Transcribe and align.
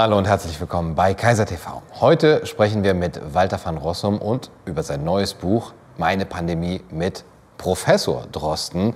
Hallo 0.00 0.16
und 0.16 0.28
herzlich 0.28 0.60
willkommen 0.60 0.94
bei 0.94 1.12
Kaiser 1.12 1.44
TV. 1.44 1.82
Heute 1.98 2.46
sprechen 2.46 2.84
wir 2.84 2.94
mit 2.94 3.20
Walter 3.34 3.58
van 3.60 3.76
Rossum 3.76 4.18
und 4.18 4.48
über 4.64 4.84
sein 4.84 5.02
neues 5.02 5.34
Buch 5.34 5.72
Meine 5.96 6.24
Pandemie 6.24 6.82
mit 6.92 7.24
Professor 7.56 8.24
Drosten 8.30 8.94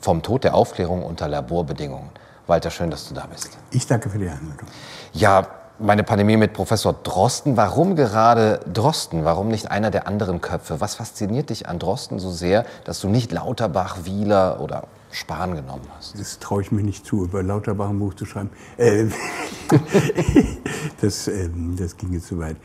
vom 0.00 0.22
Tod 0.22 0.44
der 0.44 0.54
Aufklärung 0.54 1.02
unter 1.02 1.28
Laborbedingungen. 1.28 2.08
Walter, 2.46 2.70
schön, 2.70 2.90
dass 2.90 3.06
du 3.06 3.14
da 3.14 3.26
bist. 3.26 3.58
Ich 3.72 3.86
danke 3.86 4.08
für 4.08 4.16
die 4.16 4.26
Einladung. 4.26 4.68
Ja, 5.12 5.48
meine 5.78 6.02
Pandemie 6.02 6.38
mit 6.38 6.54
Professor 6.54 6.94
Drosten. 6.94 7.58
Warum 7.58 7.94
gerade 7.94 8.60
Drosten? 8.72 9.26
Warum 9.26 9.48
nicht 9.48 9.70
einer 9.70 9.90
der 9.90 10.08
anderen 10.08 10.40
Köpfe? 10.40 10.80
Was 10.80 10.94
fasziniert 10.94 11.50
dich 11.50 11.68
an 11.68 11.78
Drosten 11.78 12.18
so 12.18 12.30
sehr, 12.30 12.64
dass 12.84 13.00
du 13.00 13.08
nicht 13.08 13.32
Lauterbach, 13.32 13.98
Wieler 14.04 14.60
oder 14.62 14.84
Spahn 15.10 15.54
genommen 15.54 15.86
hast? 15.96 16.18
Das 16.18 16.38
traue 16.38 16.62
ich 16.62 16.72
mir 16.72 16.82
nicht 16.82 17.06
zu, 17.06 17.24
über 17.24 17.42
Lauterbach 17.42 17.88
ein 17.88 17.98
Buch 17.98 18.14
zu 18.14 18.26
schreiben. 18.26 18.50
Äh, 18.76 19.06
das, 21.00 21.28
äh, 21.28 21.48
das 21.76 21.96
ging 21.96 22.12
jetzt 22.12 22.26
zu 22.26 22.38
weit. 22.38 22.56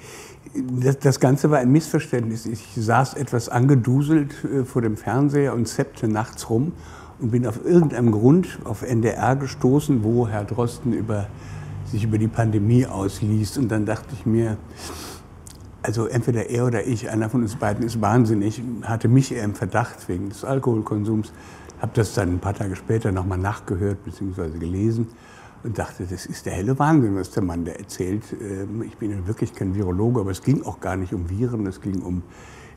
Das, 0.53 0.99
das, 0.99 1.19
Ganze 1.19 1.49
war 1.49 1.59
ein 1.59 1.71
Missverständnis. 1.71 2.45
Ich 2.45 2.63
saß 2.75 3.15
etwas 3.15 3.49
angeduselt 3.49 4.33
äh, 4.43 4.65
vor 4.65 4.81
dem 4.81 4.97
Fernseher 4.97 5.53
und 5.53 5.67
zeppte 5.67 6.07
nachts 6.07 6.49
rum 6.49 6.73
und 7.19 7.31
bin 7.31 7.47
auf 7.47 7.63
irgendeinem 7.65 8.11
Grund 8.11 8.59
auf 8.65 8.83
NDR 8.83 9.35
gestoßen, 9.35 10.03
wo 10.03 10.27
Herr 10.27 10.43
Drosten 10.43 10.93
über, 10.93 11.27
sich 11.85 12.03
über 12.03 12.17
die 12.17 12.27
Pandemie 12.27 12.85
ausließ. 12.85 13.57
Und 13.57 13.69
dann 13.69 13.85
dachte 13.85 14.09
ich 14.13 14.25
mir, 14.25 14.57
also 15.81 16.07
entweder 16.07 16.49
er 16.49 16.65
oder 16.65 16.85
ich, 16.85 17.09
einer 17.09 17.29
von 17.29 17.41
uns 17.41 17.55
beiden 17.55 17.85
ist 17.85 17.99
wahnsinnig, 17.99 18.61
hatte 18.83 19.07
mich 19.07 19.33
eher 19.33 19.43
im 19.43 19.53
Verdacht 19.53 20.07
wegen 20.07 20.29
des 20.29 20.45
Alkoholkonsums 20.45 21.33
habe 21.83 21.91
das 21.95 22.13
dann 22.13 22.29
ein 22.29 22.39
paar 22.39 22.53
Tage 22.53 22.77
später 22.77 23.11
nochmal 23.11 23.37
nachgehört 23.37 24.05
bzw. 24.05 24.57
gelesen 24.57 25.09
und 25.63 25.77
dachte, 25.77 26.05
das 26.09 26.25
ist 26.25 26.45
der 26.45 26.53
helle 26.53 26.79
Wahnsinn, 26.79 27.17
was 27.17 27.31
der 27.31 27.43
Mann 27.43 27.65
da 27.65 27.73
erzählt. 27.73 28.23
Ähm, 28.41 28.83
ich 28.83 28.95
bin 28.97 29.11
ja 29.11 29.27
wirklich 29.27 29.53
kein 29.53 29.75
Virologe, 29.75 30.21
aber 30.21 30.31
es 30.31 30.41
ging 30.41 30.63
auch 30.63 30.79
gar 30.79 30.95
nicht 30.95 31.13
um 31.13 31.29
Viren, 31.29 31.67
es 31.67 31.81
ging 31.81 32.01
um 32.01 32.23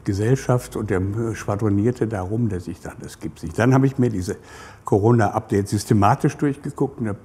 Gesellschaft 0.02 0.74
und 0.74 0.90
er 0.90 1.00
schwadronierte 1.36 2.08
darum, 2.08 2.48
dass 2.48 2.66
ich 2.66 2.80
dachte, 2.80 3.02
das 3.02 3.20
gibt 3.20 3.38
es 3.38 3.44
nicht. 3.44 3.58
Dann 3.58 3.74
habe 3.74 3.86
ich 3.86 3.96
mir 3.96 4.10
diese 4.10 4.36
Corona-Updates 4.84 5.70
systematisch 5.70 6.36
durchgeguckt 6.36 7.00
und 7.00 7.08
hab, 7.08 7.18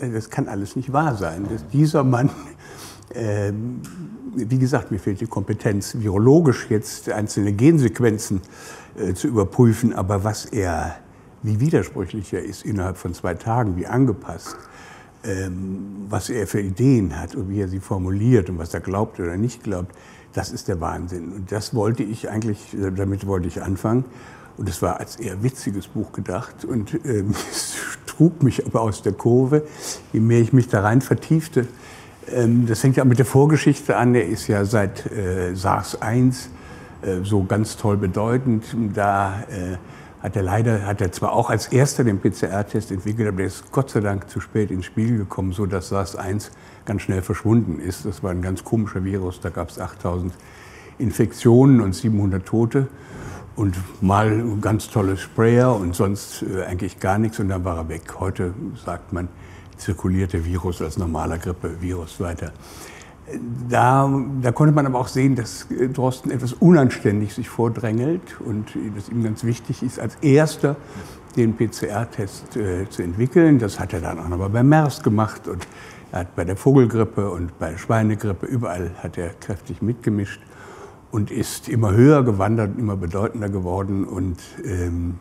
das 0.00 0.30
kann 0.30 0.48
alles 0.48 0.74
nicht 0.74 0.92
wahr 0.92 1.16
sein. 1.16 1.46
Dass 1.48 1.68
dieser 1.68 2.02
Mann, 2.02 2.30
äh, 3.14 3.52
wie 4.34 4.58
gesagt, 4.58 4.90
mir 4.90 4.98
fehlt 4.98 5.20
die 5.20 5.26
Kompetenz, 5.26 5.96
virologisch 6.00 6.66
jetzt 6.68 7.08
einzelne 7.10 7.52
Gensequenzen 7.52 8.40
äh, 8.96 9.14
zu 9.14 9.28
überprüfen, 9.28 9.92
aber 9.92 10.24
was 10.24 10.44
er 10.44 10.96
wie 11.42 11.60
widersprüchlich 11.60 12.32
er 12.32 12.42
ist 12.42 12.64
innerhalb 12.64 12.96
von 12.96 13.14
zwei 13.14 13.34
Tagen, 13.34 13.76
wie 13.76 13.86
angepasst, 13.86 14.56
ähm, 15.24 16.06
was 16.08 16.30
er 16.30 16.46
für 16.46 16.60
Ideen 16.60 17.18
hat 17.18 17.34
und 17.34 17.50
wie 17.50 17.60
er 17.60 17.68
sie 17.68 17.80
formuliert 17.80 18.50
und 18.50 18.58
was 18.58 18.74
er 18.74 18.80
glaubt 18.80 19.20
oder 19.20 19.36
nicht 19.36 19.62
glaubt, 19.62 19.94
das 20.32 20.50
ist 20.50 20.68
der 20.68 20.80
Wahnsinn. 20.80 21.32
Und 21.32 21.52
das 21.52 21.74
wollte 21.74 22.02
ich 22.02 22.30
eigentlich, 22.30 22.76
damit 22.96 23.26
wollte 23.26 23.48
ich 23.48 23.62
anfangen. 23.62 24.04
Und 24.56 24.68
es 24.68 24.82
war 24.82 24.98
als 24.98 25.16
eher 25.16 25.42
witziges 25.42 25.86
Buch 25.86 26.12
gedacht 26.12 26.64
und 26.64 26.94
ähm, 27.04 27.34
es 27.50 27.76
trug 28.06 28.42
mich 28.42 28.66
aber 28.66 28.80
aus 28.80 29.02
der 29.02 29.12
Kurve, 29.12 29.62
je 30.12 30.20
mehr 30.20 30.40
ich 30.40 30.52
mich 30.52 30.68
da 30.68 30.82
rein 30.82 31.00
vertiefte. 31.00 31.66
Ähm, 32.30 32.66
das 32.66 32.80
fängt 32.80 32.96
ja 32.96 33.04
mit 33.04 33.18
der 33.18 33.26
Vorgeschichte 33.26 33.96
an. 33.96 34.14
Er 34.14 34.26
ist 34.26 34.48
ja 34.48 34.64
seit 34.64 35.06
äh, 35.10 35.54
SARS 35.54 36.02
1 36.02 36.50
äh, 37.02 37.24
so 37.24 37.44
ganz 37.44 37.76
toll 37.76 37.96
bedeutend. 37.96 38.64
Da 38.94 39.42
äh, 39.42 39.76
hat 40.22 40.36
er 40.36 40.42
leider, 40.42 40.84
hat 40.86 41.00
er 41.00 41.12
zwar 41.12 41.32
auch 41.32 41.50
als 41.50 41.68
erster 41.68 42.04
den 42.04 42.20
PCR-Test 42.20 42.90
entwickelt, 42.90 43.28
aber 43.28 43.38
der 43.38 43.46
ist 43.46 43.70
Gott 43.70 43.90
sei 43.90 44.00
Dank 44.00 44.28
zu 44.28 44.40
spät 44.40 44.70
ins 44.70 44.84
Spiel 44.84 45.16
gekommen, 45.16 45.52
so 45.52 45.66
dass 45.66 45.92
SARS-1 45.92 46.50
ganz 46.84 47.02
schnell 47.02 47.22
verschwunden 47.22 47.80
ist. 47.80 48.04
Das 48.04 48.22
war 48.22 48.30
ein 48.30 48.42
ganz 48.42 48.64
komischer 48.64 49.04
Virus, 49.04 49.40
da 49.40 49.50
gab 49.50 49.70
es 49.70 49.78
8000 49.78 50.32
Infektionen 50.98 51.80
und 51.80 51.94
700 51.94 52.44
Tote 52.44 52.88
und 53.54 53.76
mal 54.00 54.44
ganz 54.60 54.88
tolle 54.88 55.16
Sprayer 55.16 55.74
und 55.74 55.94
sonst 55.94 56.42
äh, 56.42 56.64
eigentlich 56.64 57.00
gar 57.00 57.18
nichts 57.18 57.38
und 57.38 57.48
dann 57.48 57.64
war 57.64 57.76
er 57.76 57.88
weg. 57.88 58.20
Heute 58.20 58.54
sagt 58.84 59.12
man, 59.12 59.28
zirkuliert 59.76 60.32
der 60.32 60.44
Virus 60.44 60.82
als 60.82 60.98
normaler 60.98 61.38
Grippevirus 61.38 62.20
weiter. 62.20 62.52
Da, 63.68 64.10
da, 64.40 64.52
konnte 64.52 64.74
man 64.74 64.86
aber 64.86 64.98
auch 64.98 65.08
sehen, 65.08 65.34
dass 65.34 65.66
Drosten 65.92 66.30
etwas 66.30 66.54
unanständig 66.54 67.34
sich 67.34 67.48
vordrängelt 67.48 68.40
und 68.40 68.68
dass 68.96 69.10
ihm 69.10 69.22
ganz 69.22 69.44
wichtig 69.44 69.82
ist, 69.82 70.00
als 70.00 70.16
erster 70.22 70.76
den 71.36 71.54
PCR-Test 71.56 72.56
äh, 72.56 72.88
zu 72.88 73.02
entwickeln. 73.02 73.58
Das 73.58 73.78
hat 73.78 73.92
er 73.92 74.00
dann 74.00 74.18
auch 74.18 74.28
noch 74.28 74.48
bei 74.48 74.62
MERS 74.62 75.02
gemacht 75.02 75.46
und 75.46 75.66
er 76.10 76.20
hat 76.20 76.36
bei 76.36 76.44
der 76.44 76.56
Vogelgrippe 76.56 77.30
und 77.30 77.58
bei 77.58 77.72
der 77.72 77.78
Schweinegrippe, 77.78 78.46
überall 78.46 78.92
hat 79.02 79.18
er 79.18 79.30
kräftig 79.30 79.82
mitgemischt 79.82 80.40
und 81.10 81.30
ist 81.30 81.68
immer 81.68 81.92
höher 81.92 82.22
gewandert, 82.24 82.78
immer 82.78 82.96
bedeutender 82.96 83.48
geworden. 83.50 84.04
Und 84.04 84.40
ähm, 84.64 85.20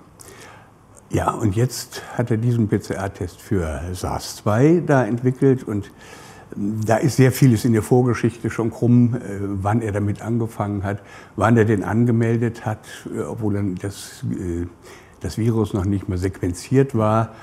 ja, 1.10 1.32
und 1.32 1.56
jetzt 1.56 2.04
hat 2.18 2.32
er 2.32 2.38
diesen 2.38 2.70
PCR-Test 2.70 3.42
für 3.42 3.82
SARS-2 3.94 4.86
da 4.86 5.06
entwickelt 5.06 5.64
und 5.64 5.92
da 6.58 6.98
ist 6.98 7.18
sehr 7.18 7.32
vieles 7.32 7.66
in 7.66 7.74
der 7.74 7.84
Vorgeschichte 7.84 8.50
schon 8.50 8.72
krumm, 8.72 9.16
äh, 9.16 9.20
wann 9.42 9.82
er 9.82 9.92
damit 9.92 10.22
angefangen 10.22 10.84
hat, 10.84 11.02
wann 11.36 11.56
er 11.58 11.66
den 11.66 11.84
angemeldet 11.84 12.66
hat, 12.66 12.80
äh, 13.14 13.22
obwohl 13.22 13.54
dann 13.54 13.76
das, 13.76 14.24
äh, 14.32 14.66
das 15.20 15.38
Virus 15.38 15.74
noch 15.74 15.86
nicht 15.86 16.10
mal 16.10 16.18
sequenziert 16.18 16.96
war. 16.96 17.34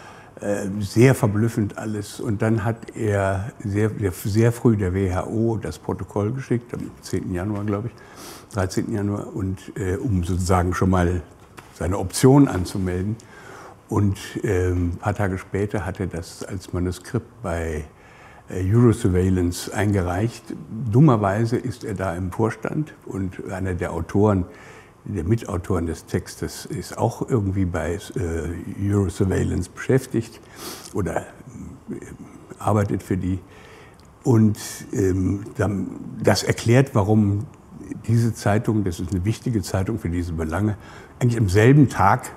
Sehr 0.80 1.14
verblüffend 1.14 1.78
alles. 1.78 2.18
Und 2.18 2.42
dann 2.42 2.64
hat 2.64 2.96
er 2.96 3.52
sehr, 3.64 3.92
sehr 4.24 4.50
früh 4.50 4.76
der 4.76 4.92
WHO 4.92 5.58
das 5.62 5.78
Protokoll 5.78 6.32
geschickt, 6.32 6.74
am 6.74 6.90
10. 7.00 7.32
Januar, 7.32 7.64
glaube 7.64 7.88
ich, 7.88 8.54
13. 8.54 8.92
Januar, 8.92 9.28
und, 9.34 9.72
um 10.02 10.24
sozusagen 10.24 10.74
schon 10.74 10.90
mal 10.90 11.22
seine 11.74 11.98
Option 11.98 12.48
anzumelden. 12.48 13.16
Und 13.88 14.18
ein 14.42 14.98
paar 15.00 15.14
Tage 15.14 15.38
später 15.38 15.86
hat 15.86 16.00
er 16.00 16.08
das 16.08 16.42
als 16.42 16.72
Manuskript 16.72 17.42
bei 17.42 17.84
Eurosurveillance 18.50 19.72
eingereicht. 19.72 20.54
Dummerweise 20.90 21.56
ist 21.56 21.84
er 21.84 21.94
da 21.94 22.14
im 22.14 22.30
Vorstand 22.30 22.94
und 23.06 23.50
einer 23.50 23.74
der 23.74 23.92
Autoren, 23.92 24.44
der 25.04 25.24
Mitautoren 25.24 25.86
des 25.86 26.06
Textes 26.06 26.64
ist 26.64 26.96
auch 26.96 27.28
irgendwie 27.28 27.66
bei 27.66 27.98
äh, 28.16 28.90
Eurosurveillance 28.90 29.70
beschäftigt 29.70 30.40
oder 30.94 31.20
äh, 31.20 31.24
arbeitet 32.58 33.02
für 33.02 33.16
die. 33.16 33.38
Und 34.22 34.58
ähm, 34.92 35.44
das 36.22 36.42
erklärt, 36.42 36.94
warum 36.94 37.46
diese 38.06 38.32
Zeitung, 38.32 38.84
das 38.84 39.00
ist 39.00 39.12
eine 39.12 39.24
wichtige 39.26 39.60
Zeitung 39.60 39.98
für 39.98 40.08
diese 40.08 40.32
Belange, 40.32 40.76
eigentlich 41.18 41.38
am 41.38 41.50
selben 41.50 41.90
Tag 41.90 42.30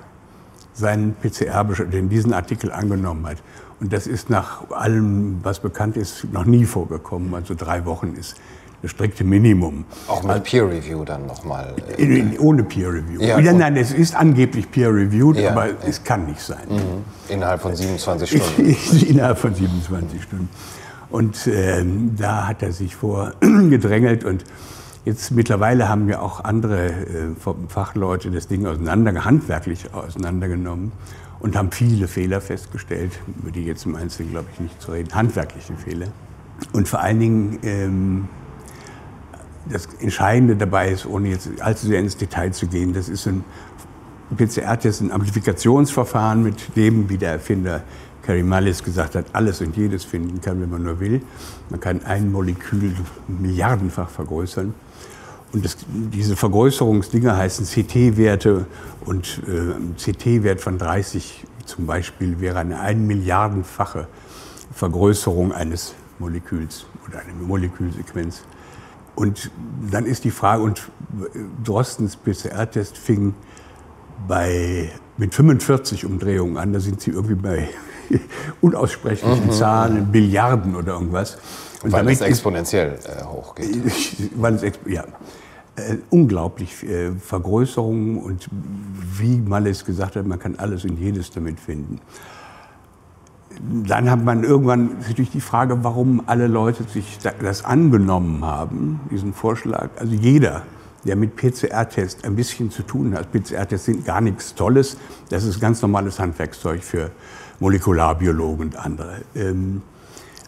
seinen 0.74 1.14
PCR, 1.14 1.64
den 1.64 2.08
diesen 2.08 2.34
Artikel 2.34 2.70
angenommen 2.70 3.26
hat. 3.26 3.42
Und 3.80 3.92
das 3.92 4.06
ist 4.06 4.28
nach 4.28 4.70
allem, 4.70 5.38
was 5.42 5.60
bekannt 5.60 5.96
ist, 5.96 6.32
noch 6.32 6.44
nie 6.44 6.64
vorgekommen. 6.64 7.34
Also 7.34 7.54
drei 7.54 7.84
Wochen 7.84 8.14
ist 8.14 8.36
das 8.82 8.90
strikte 8.92 9.24
Minimum. 9.24 9.84
Auch 10.06 10.22
mit 10.22 10.30
also, 10.30 10.42
Peer 10.44 10.68
Review 10.68 11.04
dann 11.04 11.26
nochmal? 11.26 11.74
Äh, 11.96 12.38
ohne 12.38 12.62
Peer 12.62 12.92
Review. 12.92 13.20
Ja, 13.20 13.38
ja, 13.38 13.52
nein, 13.52 13.76
es 13.76 13.92
ist 13.92 14.14
angeblich 14.14 14.70
Peer 14.70 14.94
Reviewed, 14.94 15.36
ja, 15.36 15.50
aber 15.50 15.68
ja. 15.68 15.74
es 15.86 16.02
kann 16.04 16.26
nicht 16.26 16.40
sein. 16.40 16.66
Mhm. 16.68 17.04
Innerhalb 17.28 17.60
von 17.60 17.74
27 17.74 18.42
Stunden? 18.42 18.76
Innerhalb 19.06 19.38
von 19.38 19.54
27 19.54 20.22
Stunden. 20.22 20.48
Und 21.10 21.46
äh, 21.46 21.84
da 22.16 22.46
hat 22.46 22.62
er 22.62 22.72
sich 22.72 22.94
vorgedrängelt 22.96 24.24
und 24.24 24.44
Jetzt 25.04 25.30
mittlerweile 25.30 25.88
haben 25.88 26.06
ja 26.10 26.20
auch 26.20 26.44
andere 26.44 26.88
äh, 26.88 26.94
Fachleute 27.68 28.30
das 28.30 28.46
Ding 28.46 28.66
auseinander, 28.66 29.24
handwerklich 29.24 29.94
auseinandergenommen 29.94 30.92
und 31.40 31.56
haben 31.56 31.70
viele 31.70 32.08
Fehler 32.08 32.40
festgestellt, 32.40 33.12
über 33.40 33.50
die 33.50 33.64
jetzt 33.64 33.86
im 33.86 33.94
Einzelnen, 33.94 34.30
glaube 34.30 34.48
ich, 34.52 34.60
nicht 34.60 34.80
zu 34.80 34.92
reden, 34.92 35.14
handwerkliche 35.14 35.74
Fehler. 35.74 36.08
Und 36.72 36.88
vor 36.88 37.00
allen 37.00 37.20
Dingen, 37.20 37.58
ähm, 37.62 38.28
das 39.70 39.88
Entscheidende 40.00 40.56
dabei 40.56 40.90
ist, 40.90 41.06
ohne 41.06 41.28
jetzt 41.28 41.48
allzu 41.60 41.86
sehr 41.86 42.00
ins 42.00 42.16
Detail 42.16 42.52
zu 42.52 42.66
gehen, 42.66 42.92
das 42.94 43.08
ist 43.08 43.26
ein 43.26 43.44
PCR-Test, 44.36 45.02
ein 45.02 45.12
Amplifikationsverfahren, 45.12 46.42
mit 46.42 46.76
dem, 46.76 47.08
wie 47.08 47.18
der 47.18 47.32
Erfinder 47.32 47.82
Carrie 48.22 48.42
Mullis 48.42 48.82
gesagt 48.82 49.14
hat, 49.14 49.26
alles 49.32 49.62
und 49.62 49.74
jedes 49.76 50.04
finden 50.04 50.40
kann, 50.40 50.60
wenn 50.60 50.68
man 50.68 50.82
nur 50.82 51.00
will. 51.00 51.22
Man 51.70 51.80
kann 51.80 52.04
ein 52.04 52.30
Molekül 52.30 52.94
milliardenfach 53.26 54.10
vergrößern. 54.10 54.74
Und 55.52 55.64
das, 55.64 55.78
diese 55.88 56.36
Vergrößerungsdinger 56.36 57.36
heißen 57.36 57.66
CT-Werte 57.66 58.66
und 59.04 59.42
äh, 59.46 60.12
CT-Wert 60.12 60.60
von 60.60 60.78
30 60.78 61.44
zum 61.64 61.86
Beispiel 61.86 62.40
wäre 62.40 62.58
eine 62.58 62.80
ein 62.80 63.06
Milliardenfache 63.06 64.08
Vergrößerung 64.72 65.52
eines 65.52 65.94
Moleküls 66.18 66.86
oder 67.06 67.20
eine 67.20 67.32
Molekülsequenz. 67.32 68.42
Und 69.14 69.50
dann 69.90 70.06
ist 70.06 70.24
die 70.24 70.30
Frage, 70.30 70.62
und 70.62 70.90
Drostens 71.64 72.16
PCR-Test 72.16 72.96
fing 72.96 73.34
bei, 74.28 74.90
mit 75.16 75.34
45 75.34 76.04
Umdrehungen 76.04 76.56
an, 76.56 76.72
da 76.72 76.80
sind 76.80 77.00
sie 77.00 77.10
irgendwie 77.10 77.34
bei 77.34 77.68
unaussprechlichen 78.60 79.46
mhm. 79.46 79.52
Zahlen, 79.52 80.12
Billiarden 80.12 80.76
oder 80.76 80.92
irgendwas. 80.92 81.38
Und 81.82 81.92
weil 81.92 82.08
es 82.08 82.20
exponentiell 82.20 82.98
äh, 83.04 83.24
hochgeht. 83.24 83.68
Weil 84.36 84.54
es, 84.54 84.62
ja, 84.86 85.04
äh, 85.76 85.98
unglaublich 86.10 86.82
äh, 86.82 87.12
Vergrößerungen 87.12 88.18
und 88.18 88.48
wie 89.18 89.38
Malles 89.38 89.84
gesagt 89.84 90.16
hat, 90.16 90.26
man 90.26 90.38
kann 90.38 90.56
alles 90.56 90.84
und 90.84 90.98
jedes 90.98 91.30
damit 91.30 91.60
finden. 91.60 92.00
Dann 93.86 94.10
hat 94.10 94.24
man 94.24 94.44
irgendwann 94.44 94.98
natürlich 95.00 95.30
die 95.30 95.40
Frage, 95.40 95.82
warum 95.84 96.22
alle 96.26 96.46
Leute 96.46 96.84
sich 96.84 97.18
das 97.40 97.64
angenommen 97.64 98.44
haben, 98.44 99.00
diesen 99.10 99.32
Vorschlag. 99.32 99.90
Also 99.98 100.14
jeder, 100.14 100.62
der 101.04 101.16
mit 101.16 101.36
PCR-Test 101.36 102.24
ein 102.24 102.36
bisschen 102.36 102.70
zu 102.70 102.82
tun 102.82 103.14
hat. 103.14 103.32
PCR-Tests 103.32 103.86
sind 103.86 104.04
gar 104.04 104.20
nichts 104.20 104.54
Tolles. 104.54 104.96
Das 105.30 105.44
ist 105.44 105.60
ganz 105.60 105.80
normales 105.82 106.18
Handwerkszeug 106.18 106.82
für 106.82 107.10
Molekularbiologen 107.60 108.68
und 108.68 108.76
andere. 108.76 109.22
Ähm, 109.34 109.82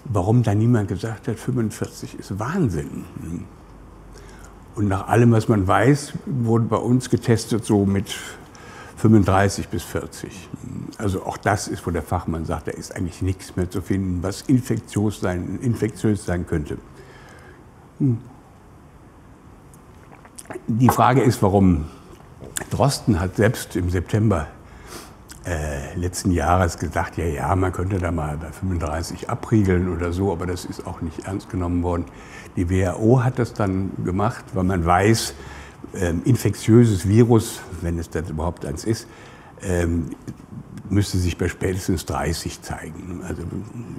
warum 0.05 0.43
da 0.43 0.55
niemand 0.55 0.89
gesagt 0.89 1.29
hat, 1.29 1.39
45 1.39 2.19
ist 2.19 2.39
Wahnsinn. 2.39 3.05
Und 4.75 4.89
nach 4.89 5.09
allem, 5.09 5.33
was 5.33 5.49
man 5.49 5.67
weiß, 5.67 6.13
wurde 6.27 6.65
bei 6.65 6.77
uns 6.77 7.11
getestet 7.11 7.65
so 7.65 7.85
mit 7.85 8.15
35 8.97 9.69
bis 9.69 9.83
40. 9.83 10.49
Also 10.99 11.25
auch 11.25 11.37
das 11.37 11.69
ist, 11.69 11.87
wo 11.87 11.91
der 11.91 12.03
Fachmann 12.03 12.45
sagt, 12.45 12.69
da 12.69 12.73
ist 12.73 12.95
eigentlich 12.95 13.23
nichts 13.23 13.57
mehr 13.57 13.71
zu 13.71 13.81
finden, 13.81 14.23
was 14.23 14.43
infektiös 14.43 15.21
sein, 15.21 15.59
infektiös 15.63 16.25
sein 16.25 16.47
könnte. 16.47 16.77
Hm. 17.99 18.19
Die 20.67 20.89
Frage 20.89 21.23
ist, 21.23 21.43
warum 21.43 21.87
Drosten 22.71 23.21
hat 23.21 23.37
selbst 23.37 23.77
im 23.77 23.89
September 23.89 24.49
äh, 25.47 25.95
letzten 25.97 26.33
Jahres 26.33 26.79
gesagt, 26.79 27.17
ja, 27.17 27.25
ja, 27.25 27.57
man 27.57 27.73
könnte 27.73 27.99
da 27.99 28.13
mal 28.13 28.37
bei 28.37 28.53
35 28.53 29.31
abriegeln 29.31 29.89
oder 29.95 30.13
so, 30.13 30.33
aber 30.33 30.47
das 30.47 30.65
ist 30.65 30.87
auch 30.87 31.01
nicht 31.01 31.27
ernst 31.27 31.49
genommen 31.49 31.83
worden. 31.83 32.05
Die 32.57 32.69
WHO 32.69 33.23
hat 33.25 33.39
das 33.39 33.55
dann 33.55 33.91
gemacht, 34.05 34.45
weil 34.53 34.65
man 34.65 34.85
weiß, 34.85 35.35
ähm, 35.95 36.23
infektiöses 36.25 37.09
Virus, 37.09 37.61
wenn 37.81 37.99
es 37.99 38.11
das 38.11 38.29
überhaupt 38.29 38.67
eins 38.67 38.85
ist, 38.85 39.09
ähm, 39.63 40.11
müsste 40.91 41.19
sich 41.19 41.39
bei 41.39 41.49
spätestens 41.49 42.05
30 42.07 42.63
zeigen. 42.63 43.23
Also 43.27 43.43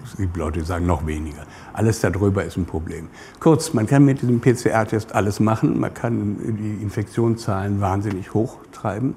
es 0.04 0.18
gibt 0.18 0.36
Leute, 0.38 0.60
die 0.60 0.66
sagen 0.66 0.86
noch 0.86 1.08
weniger. 1.08 1.46
Alles 1.74 2.02
darüber 2.02 2.44
ist 2.44 2.58
ein 2.58 2.66
Problem. 2.66 3.08
Kurz, 3.40 3.74
man 3.74 3.88
kann 3.88 4.06
mit 4.06 4.22
diesem 4.22 4.42
PCR-Test 4.42 5.16
alles 5.16 5.40
machen. 5.40 5.80
Man 5.80 5.94
kann 5.94 6.38
die 6.58 6.84
Infektionszahlen 6.84 7.80
wahnsinnig 7.82 8.34
hochtreiben. 8.34 9.16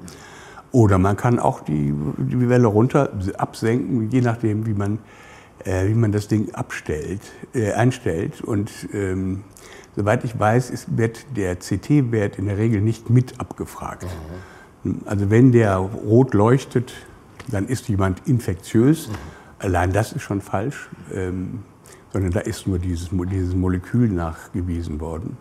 Oder 0.74 0.98
man 0.98 1.16
kann 1.16 1.38
auch 1.38 1.60
die, 1.60 1.94
die 2.18 2.48
Welle 2.48 2.66
runter 2.66 3.12
absenken, 3.38 4.10
je 4.10 4.20
nachdem, 4.20 4.66
wie 4.66 4.74
man, 4.74 4.98
äh, 5.64 5.86
wie 5.86 5.94
man 5.94 6.10
das 6.10 6.26
Ding 6.26 6.52
abstellt, 6.52 7.20
äh, 7.54 7.70
einstellt. 7.74 8.40
Und 8.40 8.72
ähm, 8.92 9.44
soweit 9.94 10.24
ich 10.24 10.36
weiß, 10.36 10.70
ist, 10.70 10.98
wird 10.98 11.36
der 11.36 11.54
CT-Wert 11.54 12.40
in 12.40 12.46
der 12.46 12.58
Regel 12.58 12.80
nicht 12.80 13.08
mit 13.08 13.38
abgefragt. 13.38 14.08
Mhm. 14.82 15.02
Also 15.04 15.30
wenn 15.30 15.52
der 15.52 15.76
rot 15.76 16.34
leuchtet, 16.34 16.92
dann 17.46 17.68
ist 17.68 17.88
jemand 17.88 18.26
infektiös. 18.26 19.06
Mhm. 19.06 19.12
Allein 19.60 19.92
das 19.92 20.10
ist 20.10 20.22
schon 20.22 20.40
falsch, 20.40 20.88
ähm, 21.12 21.62
sondern 22.12 22.32
da 22.32 22.40
ist 22.40 22.66
nur 22.66 22.80
dieses, 22.80 23.10
dieses 23.30 23.54
Molekül 23.54 24.08
nachgewiesen 24.08 24.98
worden. 24.98 25.36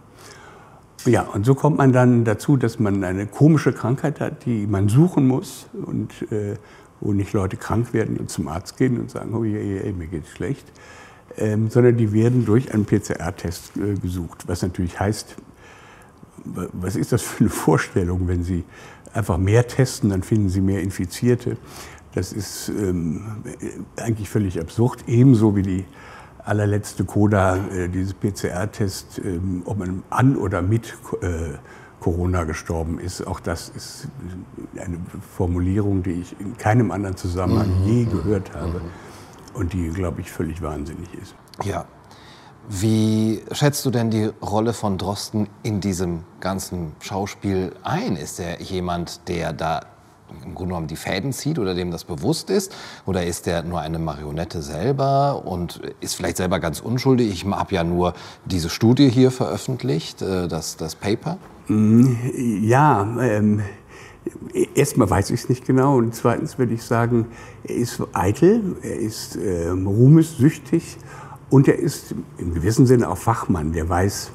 Ja, 1.05 1.23
und 1.23 1.45
so 1.45 1.53
kommt 1.53 1.77
man 1.77 1.91
dann 1.91 2.23
dazu, 2.23 2.55
dass 2.55 2.79
man 2.79 3.03
eine 3.03 3.27
komische 3.27 3.73
Krankheit 3.73 4.19
hat, 4.21 4.45
die 4.45 4.65
man 4.67 4.87
suchen 4.87 5.27
muss 5.27 5.67
und 5.85 6.31
äh, 6.31 6.55
wo 7.01 7.11
nicht 7.11 7.33
Leute 7.33 7.57
krank 7.57 7.93
werden 7.93 8.17
und 8.17 8.29
zum 8.29 8.47
Arzt 8.47 8.77
gehen 8.77 8.99
und 8.99 9.11
sagen, 9.11 9.33
oh 9.33 9.43
je, 9.43 9.59
je, 9.61 9.91
mir 9.91 10.07
geht's 10.07 10.29
schlecht, 10.29 10.65
ähm, 11.37 11.69
sondern 11.69 11.97
die 11.97 12.13
werden 12.13 12.45
durch 12.45 12.73
einen 12.73 12.85
PCR-Test 12.85 13.75
äh, 13.77 13.95
gesucht. 13.95 14.47
Was 14.47 14.61
natürlich 14.61 14.99
heißt, 14.99 15.35
was 16.45 16.95
ist 16.95 17.11
das 17.11 17.21
für 17.21 17.41
eine 17.41 17.49
Vorstellung, 17.49 18.27
wenn 18.27 18.43
Sie 18.43 18.63
einfach 19.13 19.37
mehr 19.37 19.67
testen, 19.67 20.09
dann 20.09 20.23
finden 20.23 20.49
Sie 20.49 20.61
mehr 20.61 20.81
Infizierte. 20.81 21.57
Das 22.13 22.31
ist 22.31 22.69
ähm, 22.69 23.43
eigentlich 23.97 24.29
völlig 24.29 24.59
absurd, 24.59 25.03
ebenso 25.07 25.55
wie 25.55 25.63
die 25.63 25.85
allerletzte 26.45 27.05
Coda, 27.05 27.57
äh, 27.67 27.89
dieses 27.89 28.13
PCR-Test, 28.13 29.21
ähm, 29.23 29.63
ob 29.65 29.77
man 29.77 30.03
an 30.09 30.35
oder 30.35 30.61
mit 30.61 30.93
äh, 31.21 31.53
Corona 31.99 32.43
gestorben 32.43 32.99
ist. 32.99 33.25
Auch 33.25 33.39
das 33.39 33.69
ist 33.69 34.07
eine 34.77 34.97
Formulierung, 35.35 36.03
die 36.03 36.11
ich 36.11 36.39
in 36.39 36.57
keinem 36.57 36.91
anderen 36.91 37.15
Zusammenhang 37.15 37.81
mhm. 37.81 37.87
je 37.87 38.05
gehört 38.05 38.53
habe 38.53 38.79
mhm. 38.79 38.91
und 39.53 39.73
die, 39.73 39.87
glaube 39.89 40.21
ich, 40.21 40.29
völlig 40.29 40.61
wahnsinnig 40.61 41.13
ist. 41.13 41.33
Ja. 41.63 41.85
Wie 42.69 43.41
schätzt 43.51 43.85
du 43.85 43.89
denn 43.91 44.09
die 44.09 44.31
Rolle 44.41 44.73
von 44.73 44.97
Drosten 44.97 45.49
in 45.63 45.81
diesem 45.81 46.23
ganzen 46.39 46.93
Schauspiel 47.01 47.73
ein? 47.83 48.15
Ist 48.15 48.39
er 48.39 48.61
jemand, 48.61 49.27
der 49.27 49.51
da 49.51 49.81
im 50.29 50.55
Grunde 50.55 50.71
genommen 50.71 50.87
die 50.87 50.95
Fäden 50.95 51.33
zieht 51.33 51.59
oder 51.59 51.75
dem 51.75 51.91
das 51.91 52.03
bewusst 52.03 52.49
ist? 52.49 52.73
Oder 53.05 53.25
ist 53.25 53.45
der 53.45 53.63
nur 53.63 53.79
eine 53.79 53.99
Marionette 53.99 54.61
selber 54.61 55.45
und 55.45 55.81
ist 55.99 56.15
vielleicht 56.15 56.37
selber 56.37 56.59
ganz 56.59 56.79
unschuldig? 56.79 57.31
Ich 57.31 57.45
habe 57.45 57.75
ja 57.75 57.83
nur 57.83 58.13
diese 58.45 58.69
Studie 58.69 59.09
hier 59.09 59.31
veröffentlicht, 59.31 60.21
äh, 60.21 60.47
das, 60.47 60.77
das 60.77 60.95
Paper. 60.95 61.37
Mm, 61.67 62.15
ja, 62.61 63.07
ähm, 63.21 63.61
erstmal 64.75 65.09
weiß 65.09 65.29
ich 65.31 65.41
es 65.41 65.49
nicht 65.49 65.65
genau 65.65 65.97
und 65.97 66.15
zweitens 66.15 66.57
würde 66.57 66.73
ich 66.73 66.83
sagen, 66.83 67.27
er 67.63 67.75
ist 67.75 68.01
eitel, 68.13 68.75
er 68.81 68.97
ist 68.97 69.35
ähm, 69.35 69.87
ruhmessüchtig 69.87 70.97
und 71.49 71.67
er 71.67 71.77
ist 71.77 72.15
im 72.37 72.53
gewissen 72.53 72.85
Sinne 72.85 73.09
auch 73.09 73.17
Fachmann, 73.17 73.73
der 73.73 73.87
weiß, 73.87 74.31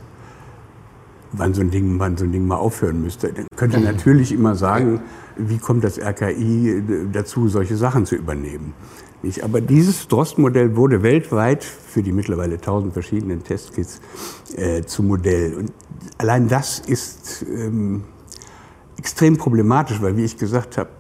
wann 1.33 1.55
so 1.55 1.61
ein 1.61 1.71
Ding, 1.71 1.99
wann 1.99 2.17
so 2.17 2.25
ein 2.25 2.33
Ding 2.33 2.47
mal 2.47 2.57
aufhören 2.57 3.03
müsste. 3.03 3.29
Er 3.29 3.45
könnte 3.57 3.81
natürlich 3.81 4.33
immer 4.33 4.55
sagen, 4.55 5.01
wie 5.37 5.59
kommt 5.59 5.85
das 5.85 5.99
RKI 5.99 6.83
dazu, 7.13 7.49
solche 7.49 7.77
Sachen 7.77 8.07
zu 8.07 8.17
übernehmen. 8.17 8.75
Nicht? 9.23 9.43
Aber 9.43 9.61
dieses 9.61 10.09
Drost-Modell 10.09 10.77
wurde 10.77 11.03
weltweit 11.03 11.65
für 11.65 12.03
die 12.03 12.13
mittlerweile 12.13 12.61
tausend 12.61 12.93
verschiedenen 12.93 13.43
Testkits 13.43 14.01
äh, 14.57 14.83
zum 14.83 15.09
Modell. 15.09 15.55
Und 15.55 15.73
allein 16.19 16.49
das 16.49 16.79
ist 16.79 17.45
ähm, 17.49 18.05
extrem 18.97 19.37
problematisch, 19.37 20.01
weil, 20.01 20.17
wie 20.17 20.25
ich 20.25 20.37
gesagt 20.37 20.79
habe, 20.79 20.91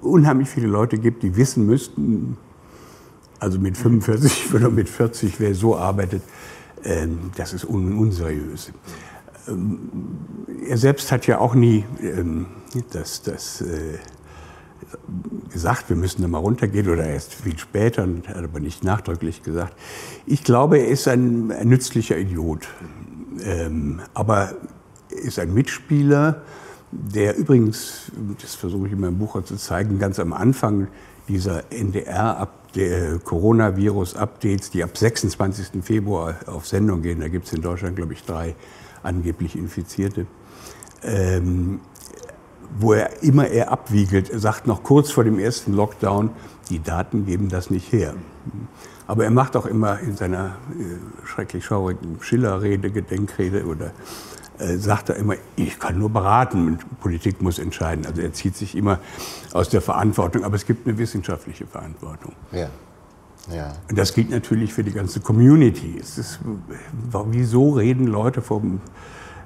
unheimlich 0.00 0.48
viele 0.48 0.68
Leute 0.68 0.98
gibt, 0.98 1.22
die 1.22 1.36
wissen 1.36 1.66
müssten, 1.66 2.36
also 3.38 3.58
mit 3.58 3.76
45 3.76 4.54
oder 4.54 4.70
mit 4.70 4.88
40, 4.88 5.38
wer 5.38 5.54
so 5.54 5.76
arbeitet, 5.76 6.22
äh, 6.82 7.06
das 7.36 7.52
ist 7.52 7.64
un 7.64 7.98
unseriös. 7.98 8.72
Ähm, 9.48 9.90
er 10.68 10.78
selbst 10.78 11.12
hat 11.12 11.26
ja 11.26 11.38
auch 11.38 11.54
nie 11.54 11.84
ähm, 12.00 12.46
das, 12.92 13.22
das 13.22 13.60
äh, 13.60 13.98
gesagt, 15.50 15.88
wir 15.88 15.96
müssen 15.96 16.22
da 16.22 16.28
mal 16.28 16.38
runtergehen 16.38 16.88
oder 16.88 17.04
erst 17.04 17.34
viel 17.34 17.58
später 17.58 18.06
hat 18.26 18.36
aber 18.36 18.60
nicht 18.60 18.84
nachdrücklich 18.84 19.42
gesagt. 19.42 19.74
Ich 20.26 20.44
glaube, 20.44 20.78
er 20.78 20.88
ist 20.88 21.08
ein, 21.08 21.52
ein 21.52 21.68
nützlicher 21.68 22.18
Idiot, 22.18 22.68
ähm, 23.44 24.00
aber 24.14 24.54
er 25.10 25.18
ist 25.18 25.38
ein 25.38 25.52
Mitspieler, 25.52 26.42
der 26.90 27.36
übrigens, 27.36 28.12
das 28.40 28.54
versuche 28.54 28.86
ich 28.86 28.92
in 28.92 29.00
meinem 29.00 29.18
Buch 29.18 29.42
zu 29.42 29.56
zeigen, 29.56 29.98
ganz 29.98 30.18
am 30.20 30.32
Anfang 30.32 30.88
dieser 31.28 31.72
NDR, 31.72 32.48
der 32.74 33.18
Coronavirus-Updates, 33.18 34.70
die 34.70 34.82
ab 34.82 34.96
26. 34.96 35.82
Februar 35.82 36.34
auf 36.46 36.66
Sendung 36.66 37.02
gehen, 37.02 37.20
da 37.20 37.28
gibt 37.28 37.46
es 37.46 37.52
in 37.52 37.62
Deutschland, 37.62 37.96
glaube 37.96 38.12
ich, 38.12 38.24
drei 38.24 38.54
angeblich 39.04 39.56
Infizierte, 39.56 40.26
ähm, 41.02 41.80
wo 42.78 42.92
er 42.92 43.22
immer 43.22 43.46
er 43.48 43.70
abwiegelt. 43.70 44.30
Er 44.30 44.40
sagt 44.40 44.66
noch 44.66 44.82
kurz 44.82 45.10
vor 45.10 45.24
dem 45.24 45.38
ersten 45.38 45.72
Lockdown, 45.72 46.30
die 46.70 46.82
Daten 46.82 47.26
geben 47.26 47.48
das 47.48 47.70
nicht 47.70 47.92
her. 47.92 48.14
Aber 49.06 49.24
er 49.24 49.30
macht 49.30 49.56
auch 49.56 49.66
immer 49.66 50.00
in 50.00 50.16
seiner 50.16 50.56
äh, 50.78 51.26
schrecklich 51.26 51.64
schaurigen 51.64 52.18
Schillerrede, 52.20 52.90
Gedenkrede 52.90 53.66
oder 53.66 53.92
äh, 54.58 54.76
sagt 54.76 55.10
er 55.10 55.16
immer, 55.16 55.34
ich 55.56 55.78
kann 55.78 55.98
nur 55.98 56.10
beraten 56.10 56.66
und 56.66 57.00
Politik 57.00 57.42
muss 57.42 57.58
entscheiden. 57.58 58.06
Also 58.06 58.22
er 58.22 58.32
zieht 58.32 58.56
sich 58.56 58.74
immer 58.76 58.98
aus 59.52 59.68
der 59.68 59.80
Verantwortung, 59.80 60.44
aber 60.44 60.56
es 60.56 60.64
gibt 60.64 60.86
eine 60.86 60.96
wissenschaftliche 60.96 61.66
Verantwortung. 61.66 62.32
Ja. 62.52 62.68
Ja. 63.52 63.72
Und 63.88 63.98
das 63.98 64.14
gilt 64.14 64.30
natürlich 64.30 64.72
für 64.72 64.84
die 64.84 64.92
ganze 64.92 65.20
Community. 65.20 65.98
Es 66.00 66.18
ist, 66.18 66.40
wieso 67.26 67.72
reden 67.72 68.06
Leute 68.06 68.42
vom, 68.42 68.80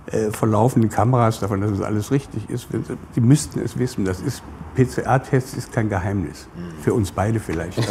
äh, 0.06 0.30
vor 0.30 0.48
laufenden 0.48 0.90
Kameras 0.90 1.40
davon, 1.40 1.60
dass 1.60 1.70
es 1.70 1.80
alles 1.80 2.10
richtig 2.10 2.48
ist? 2.48 2.68
Sie 3.14 3.20
müssten 3.20 3.60
es 3.60 3.78
wissen. 3.78 4.04
Das 4.04 4.20
ist 4.20 4.42
PCR-Test 4.74 5.56
ist 5.56 5.72
kein 5.72 5.88
Geheimnis. 5.88 6.48
Für 6.82 6.94
uns 6.94 7.10
beide 7.10 7.40
vielleicht. 7.40 7.80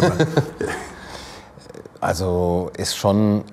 also 1.99 2.71
ist 2.77 2.95
schon 2.95 3.43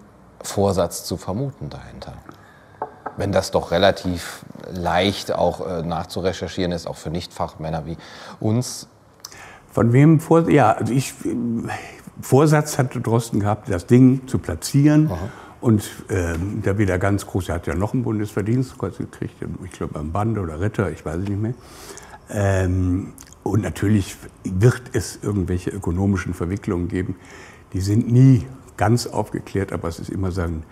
Vorsatz 0.43 1.05
zu 1.05 1.17
vermuten 1.17 1.71
dahinter. 1.71 2.15
Wenn 3.17 3.33
das 3.33 3.51
doch 3.51 3.71
relativ 3.71 4.45
leicht 4.71 5.33
auch 5.33 5.67
äh, 5.67 5.83
nachzurecherchieren 5.83 6.73
ist, 6.73 6.87
auch 6.87 6.97
für 6.97 7.11
Nichtfachmänner 7.11 7.87
wie 7.87 7.97
uns, 8.41 8.89
Von 9.75 9.93
wem 9.93 10.21
vor, 10.21 10.49
ja, 10.49 10.71
also 10.71 10.93
ich, 10.93 11.15
Vorsatz 12.21 12.79
hatte 12.79 13.01
Drosten 13.01 13.41
gehabt, 13.41 13.69
das 13.69 13.87
Ding 13.87 14.27
zu 14.27 14.39
platzieren. 14.39 15.11
Aha. 15.11 15.29
Und 15.61 15.89
ähm, 16.11 16.61
der 16.63 16.77
wieder 16.77 16.99
ganz 16.99 17.27
groß, 17.27 17.49
er 17.49 17.55
hat 17.55 17.67
ja 17.67 17.75
noch 17.75 17.95
ein 17.95 18.03
Bundesverdienstkreuz 18.03 18.99
gekriegt, 18.99 19.37
ich 19.65 19.71
glaube 19.71 19.99
am 19.99 20.13
Bande 20.13 20.43
oder 20.43 20.61
Ritter, 20.61 20.91
ich 20.91 21.07
weiß 21.07 21.23
es 21.23 21.29
nicht 21.29 21.41
mehr. 21.41 21.55
Ähm, 22.29 23.15
und 23.43 23.63
natürlich 23.63 24.17
wird 24.45 24.83
es 24.93 25.19
irgendwelche 25.23 25.71
ökonomischen 25.71 26.35
Verwicklungen 26.35 26.89
geben. 26.89 27.17
Die 27.73 27.81
sind 27.81 28.11
nie 28.13 28.47
ganz 28.77 29.07
aufgeklärt, 29.07 29.73
aber 29.73 29.89
es 29.89 29.99
ist 29.99 30.11
immer 30.11 30.33
sein 30.33 30.65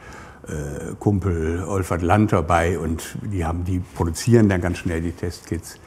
äh, 0.46 0.94
Kumpel 0.98 1.64
Olfert 1.64 2.02
Land 2.02 2.32
dabei 2.32 2.78
und 2.78 3.16
die, 3.22 3.44
haben, 3.44 3.64
die 3.64 3.78
produzieren 3.78 4.48
dann 4.48 4.60
ganz 4.60 4.78
schnell 4.78 5.00
die 5.00 5.12
Testkits. 5.12 5.78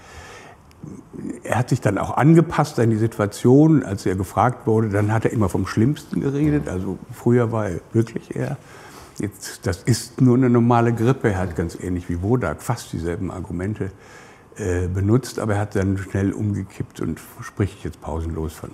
Er 1.44 1.58
hat 1.58 1.70
sich 1.70 1.82
dann 1.82 1.98
auch 1.98 2.18
angepasst 2.18 2.80
an 2.80 2.89
die 2.89 2.98
Situation, 2.98 3.84
als 3.84 4.06
er 4.06 4.15
gefragt 4.15 4.68
wurde. 4.68 4.89
Dann 4.89 5.12
hat 5.12 5.25
er 5.25 5.32
immer 5.32 5.50
vom 5.50 5.65
Schlimmsten 5.68 6.22
geredet. 6.22 6.68
Also 6.68 6.98
früher 7.12 7.51
war 7.51 7.70
er 7.70 7.80
wirklich 7.94 8.36
eher 8.36 8.58
Jetzt, 9.18 9.65
das 9.65 9.84
ist 9.84 10.20
nur 10.20 10.36
eine 10.36 10.50
normale 10.50 10.94
Grippe. 10.94 11.30
Er 11.30 11.39
hat 11.39 11.56
ganz 11.56 11.77
ähnlich 11.80 12.10
wie 12.10 12.22
Wodak 12.22 12.62
fast 12.62 12.92
dieselben 12.92 13.32
Argumente 13.32 13.92
äh, 14.58 14.88
benutzt, 14.88 15.39
aber 15.39 15.56
er 15.56 15.62
hat 15.62 15.75
dann 15.75 15.98
schnell 15.98 16.34
umgekippt 16.34 17.00
und 17.00 17.20
spricht 17.42 17.84
jetzt 17.84 18.01
pausenlos 18.01 18.54
von 18.54 18.72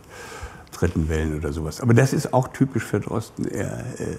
dritten 0.72 1.10
Wellen 1.10 1.38
oder 1.38 1.54
sowas. 1.54 1.82
Aber 1.82 1.94
das 1.94 2.14
ist 2.14 2.34
auch 2.34 2.48
typisch 2.48 2.84
für 2.84 3.00
Drosten. 3.00 3.46
Er, 3.48 3.80
äh, 4.00 4.18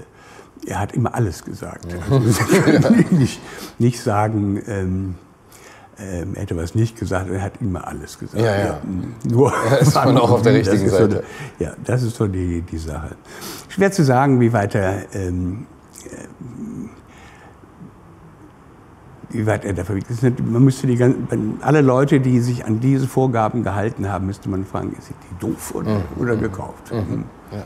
er 0.67 0.79
hat 0.79 0.93
immer 0.93 1.15
alles 1.15 1.45
gesagt. 1.45 1.87
Also, 2.09 2.21
nicht, 3.11 3.41
nicht 3.81 4.01
sagen, 4.01 4.63
ähm, 4.67 5.15
ähm, 5.99 6.35
er 6.35 6.43
hätte 6.43 6.57
was 6.57 6.75
nicht 6.75 6.99
gesagt, 6.99 7.31
er 7.31 7.43
hat 7.43 7.61
immer 7.61 7.87
alles 7.87 8.19
gesagt. 8.19 8.43
Ja, 8.43 8.57
ja. 8.57 8.81
nur 9.25 9.53
ja, 9.71 9.77
ist 9.81 9.95
man 9.95 10.17
auch 10.19 10.31
auf 10.31 10.43
der 10.43 10.55
richtigen 10.55 10.89
Seite. 10.89 11.25
So, 11.59 11.65
ja, 11.65 11.73
das 11.85 12.03
ist 12.03 12.17
so 12.17 12.27
die, 12.27 12.63
die 12.63 12.79
Sache. 12.79 13.17
Schwer 13.69 13.93
zu 13.93 14.05
sagen, 14.05 14.41
wie 14.41 14.53
weiter 14.53 15.03
ähm, 15.13 15.67
wie 19.33 19.47
weit 19.47 19.65
er 19.65 19.73
da 19.73 19.85
verwickelt 19.85 20.23
ist. 20.23 20.41
Man 20.41 20.65
müsste 20.65 20.87
die 20.87 20.97
ganzen, 20.97 21.59
alle 21.63 21.81
Leute, 21.81 22.21
die 22.21 22.41
sich 22.41 22.65
an 22.65 22.81
diese 22.81 23.07
Vorgaben 23.07 23.63
gehalten 23.63 24.11
haben, 24.11 24.27
müsste 24.27 24.49
man 24.49 24.65
fragen, 24.65 24.95
sind 25.01 25.17
die 25.31 25.47
doof 25.47 25.75
oder, 25.75 25.97
mhm. 25.97 26.03
oder 26.19 26.37
gekauft? 26.37 26.93
Mhm. 26.93 26.99
mhm. 26.99 27.25
Ja. 27.53 27.65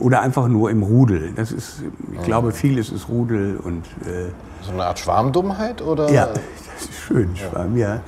Oder 0.00 0.22
einfach 0.22 0.48
nur 0.48 0.70
im 0.70 0.82
Rudel. 0.82 1.32
Das 1.36 1.52
ist, 1.52 1.82
ich 2.10 2.18
mhm. 2.18 2.22
glaube, 2.22 2.52
vieles 2.52 2.90
ist 2.90 3.08
Rudel 3.10 3.58
und. 3.62 3.84
Äh, 4.06 4.30
so 4.62 4.72
eine 4.72 4.84
Art 4.84 4.98
Schwarmdummheit 4.98 5.82
oder? 5.82 6.10
Ja, 6.10 6.30
das 6.74 6.88
ist 6.88 6.98
schön, 7.06 7.36
Schwarm, 7.36 7.76
ja. 7.76 8.02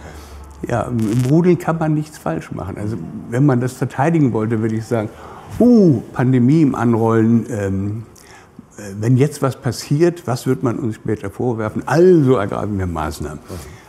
ja. 0.68 0.82
im 0.82 1.24
Rudel 1.28 1.56
kann 1.56 1.78
man 1.78 1.94
nichts 1.94 2.18
falsch 2.18 2.50
machen. 2.52 2.76
Also, 2.78 2.96
wenn 3.30 3.46
man 3.46 3.60
das 3.60 3.72
verteidigen 3.72 4.32
wollte, 4.32 4.60
würde 4.60 4.74
ich 4.74 4.84
sagen, 4.84 5.08
uh, 5.60 6.00
Pandemie 6.12 6.62
im 6.62 6.74
Anrollen, 6.74 7.46
ähm, 7.50 8.02
äh, 8.78 8.82
wenn 9.00 9.16
jetzt 9.16 9.42
was 9.42 9.60
passiert, 9.60 10.26
was 10.26 10.46
wird 10.46 10.62
man 10.62 10.78
uns 10.78 10.96
später 10.96 11.30
vorwerfen? 11.30 11.82
Also 11.86 12.36
ergreifen 12.36 12.78
wir 12.78 12.86
Maßnahmen. 12.86 13.38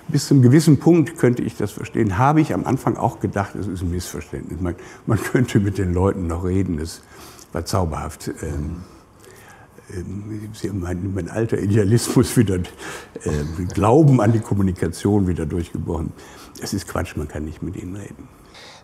Bis 0.07 0.27
zu 0.27 0.35
einem 0.35 0.43
gewissen 0.43 0.79
Punkt 0.79 1.17
könnte 1.17 1.41
ich 1.41 1.57
das 1.57 1.71
verstehen. 1.71 2.17
Habe 2.17 2.39
ich 2.39 2.53
am 2.53 2.65
Anfang 2.65 2.95
auch 2.95 3.19
gedacht, 3.19 3.55
es 3.55 3.67
ist 3.67 3.81
ein 3.81 3.91
Missverständnis. 3.91 4.61
Man, 4.61 4.75
man, 5.05 5.21
könnte 5.21 5.59
mit 5.59 5.77
den 5.77 5.93
Leuten 5.93 6.27
noch 6.27 6.45
reden, 6.45 6.77
das 6.77 7.01
war 7.51 7.65
zauberhaft. 7.65 8.31
Ähm, 8.41 8.77
mein, 10.73 11.13
mein, 11.13 11.29
alter 11.29 11.57
Idealismus 11.57 12.35
wieder, 12.37 12.55
äh, 12.55 12.63
Glauben 13.73 14.21
an 14.21 14.31
die 14.31 14.39
Kommunikation 14.39 15.27
wieder 15.27 15.45
durchgebrochen. 15.45 16.11
Es 16.61 16.73
ist 16.73 16.87
Quatsch, 16.87 17.15
man 17.15 17.27
kann 17.27 17.45
nicht 17.45 17.61
mit 17.61 17.75
ihnen 17.75 17.95
reden. 17.95 18.27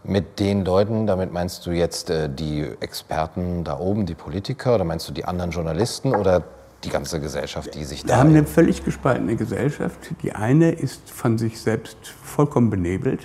Mit 0.06 0.40
den 0.40 0.66
Leuten, 0.66 1.08
damit 1.08 1.32
meinst 1.32 1.66
du 1.66 1.72
jetzt 1.72 2.10
äh, 2.10 2.30
die 2.30 2.68
Experten 2.80 3.64
da 3.64 3.80
oben, 3.80 4.06
die 4.06 4.16
Politiker, 4.16 4.76
oder 4.76 4.84
meinst 4.84 5.08
du 5.08 5.14
die 5.14 5.26
anderen 5.26 5.52
Journalisten 5.52 6.14
oder 6.14 6.44
die 6.84 6.90
ganze 6.90 7.20
Gesellschaft, 7.20 7.74
die 7.76 7.86
sich 7.86 8.02
da. 8.02 8.10
Wir 8.10 8.18
haben 8.18 8.30
eine 8.30 8.46
völlig 8.46 8.84
gespaltene 8.84 9.36
Gesellschaft. 9.36 9.98
Die 10.22 10.34
eine 10.34 10.72
ist 10.72 11.10
von 11.10 11.38
sich 11.38 11.60
selbst 11.60 11.98
vollkommen 12.24 12.70
benebelt. 12.70 13.22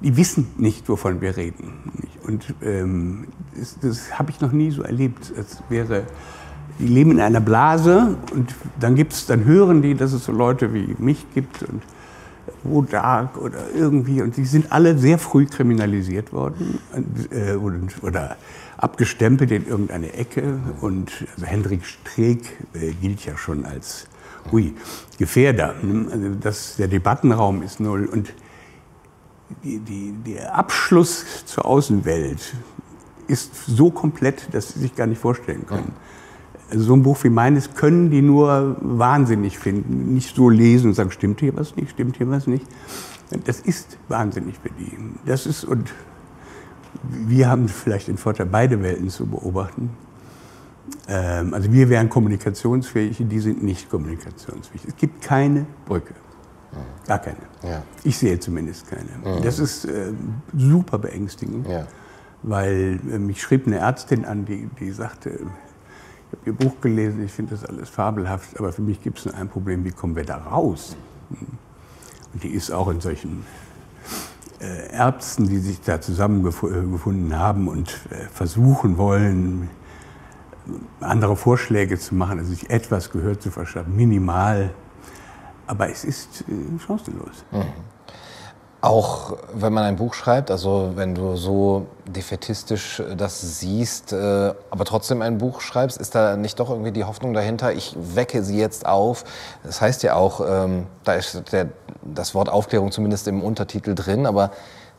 Die 0.00 0.16
wissen 0.16 0.50
nicht, 0.56 0.88
wovon 0.88 1.20
wir 1.20 1.36
reden. 1.36 2.08
Und 2.26 2.54
ähm, 2.62 3.28
das, 3.54 3.78
das 3.80 4.18
habe 4.18 4.30
ich 4.30 4.40
noch 4.40 4.52
nie 4.52 4.70
so 4.70 4.82
erlebt. 4.82 5.30
Es 5.36 5.62
wäre, 5.68 6.04
die 6.78 6.86
leben 6.86 7.12
in 7.12 7.20
einer 7.20 7.40
Blase 7.40 8.16
und 8.32 8.54
dann 8.80 8.94
gibt's, 8.94 9.26
dann 9.26 9.44
hören 9.44 9.82
die, 9.82 9.94
dass 9.94 10.12
es 10.12 10.24
so 10.24 10.32
Leute 10.32 10.72
wie 10.74 10.94
mich 10.98 11.26
gibt 11.34 11.62
und 11.62 11.82
Wodak 12.64 13.36
oder 13.38 13.58
irgendwie. 13.74 14.22
Und 14.22 14.36
die 14.36 14.44
sind 14.44 14.72
alle 14.72 14.98
sehr 14.98 15.18
früh 15.18 15.46
kriminalisiert 15.46 16.32
worden 16.32 16.78
äh, 17.30 17.54
und, 17.54 18.02
oder 18.02 18.36
abgestempelt 18.76 19.50
in 19.50 19.66
irgendeine 19.66 20.12
Ecke. 20.12 20.58
Und 20.80 21.12
also 21.34 21.46
Hendrik 21.46 21.84
Streeck 21.84 22.44
äh, 22.74 22.92
gilt 22.92 23.24
ja 23.24 23.36
schon 23.36 23.64
als 23.64 24.06
ui, 24.52 24.74
Gefährder. 25.18 25.74
Also 26.10 26.28
das, 26.40 26.76
der 26.76 26.88
Debattenraum 26.88 27.62
ist 27.62 27.80
null. 27.80 28.06
Und 28.06 28.32
die, 29.64 29.78
die, 29.78 30.12
der 30.26 30.56
Abschluss 30.56 31.44
zur 31.44 31.66
Außenwelt 31.66 32.54
ist 33.28 33.66
so 33.66 33.90
komplett, 33.90 34.52
dass 34.52 34.72
sie 34.72 34.80
sich 34.80 34.94
gar 34.94 35.06
nicht 35.06 35.20
vorstellen 35.20 35.66
können. 35.66 35.92
Also 35.92 36.21
so 36.74 36.94
ein 36.94 37.02
Buch 37.02 37.22
wie 37.24 37.30
meines 37.30 37.74
können 37.74 38.10
die 38.10 38.22
nur 38.22 38.76
wahnsinnig 38.80 39.58
finden. 39.58 40.14
Nicht 40.14 40.34
so 40.34 40.48
lesen 40.48 40.88
und 40.88 40.94
sagen, 40.94 41.10
stimmt 41.10 41.40
hier 41.40 41.56
was 41.56 41.76
nicht, 41.76 41.90
stimmt 41.90 42.16
hier 42.16 42.28
was 42.30 42.46
nicht. 42.46 42.66
Das 43.44 43.60
ist 43.60 43.98
wahnsinnig 44.08 44.56
für 44.58 44.70
die. 44.70 44.96
Das 45.24 45.46
ist, 45.46 45.64
und 45.64 45.92
wir 47.02 47.48
haben 47.48 47.68
vielleicht 47.68 48.08
den 48.08 48.18
Vorteil, 48.18 48.46
beide 48.46 48.82
Welten 48.82 49.08
zu 49.08 49.26
beobachten. 49.26 49.90
Ähm, 51.08 51.54
also 51.54 51.72
wir 51.72 51.88
wären 51.88 52.08
kommunikationsfähig, 52.08 53.16
die 53.20 53.40
sind 53.40 53.62
nicht 53.62 53.90
kommunikationsfähig. 53.90 54.84
Es 54.86 54.96
gibt 54.96 55.22
keine 55.22 55.66
Brücke. 55.86 56.14
Gar 57.06 57.18
keine. 57.18 57.36
Ja. 57.62 57.82
Ich 58.04 58.16
sehe 58.18 58.38
zumindest 58.38 58.86
keine. 58.88 59.38
Mhm. 59.38 59.42
Das 59.42 59.58
ist 59.58 59.84
äh, 59.84 60.12
super 60.56 60.98
beängstigend, 60.98 61.66
ja. 61.66 61.86
weil 62.42 63.00
äh, 63.10 63.18
mich 63.18 63.42
schrieb 63.42 63.66
eine 63.66 63.78
Ärztin 63.78 64.24
an, 64.24 64.44
die, 64.44 64.68
die 64.78 64.90
sagte, 64.90 65.40
habe 66.32 66.42
Ihr 66.46 66.52
Buch 66.52 66.80
gelesen, 66.80 67.24
ich 67.24 67.32
finde 67.32 67.52
das 67.54 67.64
alles 67.64 67.88
fabelhaft, 67.88 68.58
aber 68.58 68.72
für 68.72 68.82
mich 68.82 69.00
gibt 69.00 69.18
es 69.18 69.26
nur 69.26 69.34
ein 69.34 69.48
Problem, 69.48 69.84
wie 69.84 69.90
kommen 69.90 70.16
wir 70.16 70.24
da 70.24 70.38
raus? 70.38 70.96
Und 71.30 72.42
die 72.42 72.48
ist 72.48 72.70
auch 72.70 72.88
in 72.88 73.00
solchen 73.00 73.44
äh, 74.60 74.92
Ärzten, 74.92 75.48
die 75.48 75.58
sich 75.58 75.80
da 75.80 76.00
zusammengefunden 76.00 77.38
haben 77.38 77.68
und 77.68 77.90
äh, 78.10 78.28
versuchen 78.32 78.96
wollen, 78.96 79.68
andere 81.00 81.36
Vorschläge 81.36 81.98
zu 81.98 82.14
machen, 82.14 82.38
also 82.38 82.50
sich 82.50 82.70
etwas 82.70 83.10
Gehör 83.10 83.38
zu 83.38 83.50
verschaffen, 83.50 83.96
minimal. 83.96 84.70
Aber 85.66 85.90
es 85.90 86.04
ist 86.04 86.44
äh, 86.48 86.78
chancenlos. 86.86 87.44
Mhm. 87.50 87.64
Auch 88.82 89.36
wenn 89.54 89.72
man 89.72 89.84
ein 89.84 89.94
Buch 89.94 90.12
schreibt, 90.12 90.50
also 90.50 90.92
wenn 90.96 91.14
du 91.14 91.36
so 91.36 91.86
defetistisch 92.04 93.00
das 93.16 93.60
siehst, 93.60 94.12
äh, 94.12 94.16
aber 94.70 94.84
trotzdem 94.84 95.22
ein 95.22 95.38
Buch 95.38 95.60
schreibst, 95.60 95.98
ist 95.98 96.16
da 96.16 96.36
nicht 96.36 96.58
doch 96.58 96.68
irgendwie 96.68 96.90
die 96.90 97.04
Hoffnung 97.04 97.32
dahinter, 97.32 97.72
ich 97.72 97.96
wecke 97.96 98.42
sie 98.42 98.58
jetzt 98.58 98.84
auf. 98.84 99.24
Das 99.62 99.80
heißt 99.80 100.02
ja 100.02 100.16
auch, 100.16 100.40
ähm, 100.46 100.86
da 101.04 101.14
ist 101.14 101.52
der, 101.52 101.68
das 102.02 102.34
Wort 102.34 102.48
Aufklärung 102.48 102.90
zumindest 102.90 103.28
im 103.28 103.40
Untertitel 103.40 103.94
drin, 103.94 104.26
aber 104.26 104.50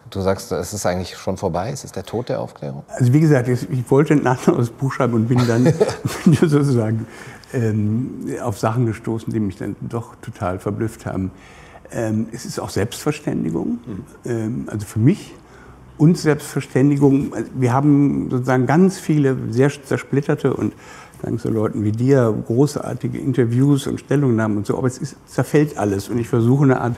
du 0.10 0.22
sagst, 0.22 0.54
es 0.54 0.74
ist 0.74 0.86
eigentlich 0.86 1.18
schon 1.18 1.36
vorbei, 1.36 1.70
es 1.72 1.84
ist 1.84 1.98
der 1.98 2.04
Tod 2.04 2.30
der 2.30 2.40
Aufklärung? 2.40 2.84
Also 2.88 3.12
wie 3.12 3.20
gesagt, 3.20 3.50
ich, 3.50 3.68
wollte 3.92 4.14
ein 4.14 4.26
anderes 4.26 4.70
Buch 4.70 4.94
schreiben 4.94 5.14
und 5.14 5.28
bin 5.28 5.46
dann 5.46 5.66
sozusagen 6.26 7.06
ähm, 7.52 8.26
auf 8.42 8.60
Sachen 8.60 8.86
gestoßen, 8.86 9.34
die 9.34 9.42
mich 9.42 9.58
dann 9.58 9.76
doch 9.82 10.16
total 10.22 10.60
verblüfft 10.60 11.06
haben. 11.06 11.32
Ähm, 11.94 12.28
es 12.32 12.46
ist 12.46 12.60
auch 12.60 12.70
Selbstverständigung, 12.70 13.80
ähm, 14.26 14.66
also 14.68 14.86
für 14.86 15.00
mich. 15.00 15.36
Und 15.98 16.18
Selbstverständigung, 16.18 17.34
wir 17.54 17.72
haben 17.72 18.30
sozusagen 18.30 18.66
ganz 18.66 19.00
viele 19.00 19.38
sehr 19.52 19.70
zersplitterte 19.70 20.54
und 20.54 20.74
dank 21.22 21.40
so 21.40 21.50
Leuten 21.50 21.84
wie 21.84 21.92
dir 21.92 22.34
großartige 22.48 23.18
Interviews 23.18 23.88
und 23.88 24.00
Stellungnahmen 24.00 24.58
und 24.58 24.66
so, 24.66 24.78
aber 24.78 24.88
es 24.88 24.98
ist, 24.98 25.16
zerfällt 25.28 25.78
alles 25.78 26.10
und 26.10 26.18
ich 26.18 26.28
versuche 26.28 26.64
eine 26.64 26.82
Art 26.82 26.96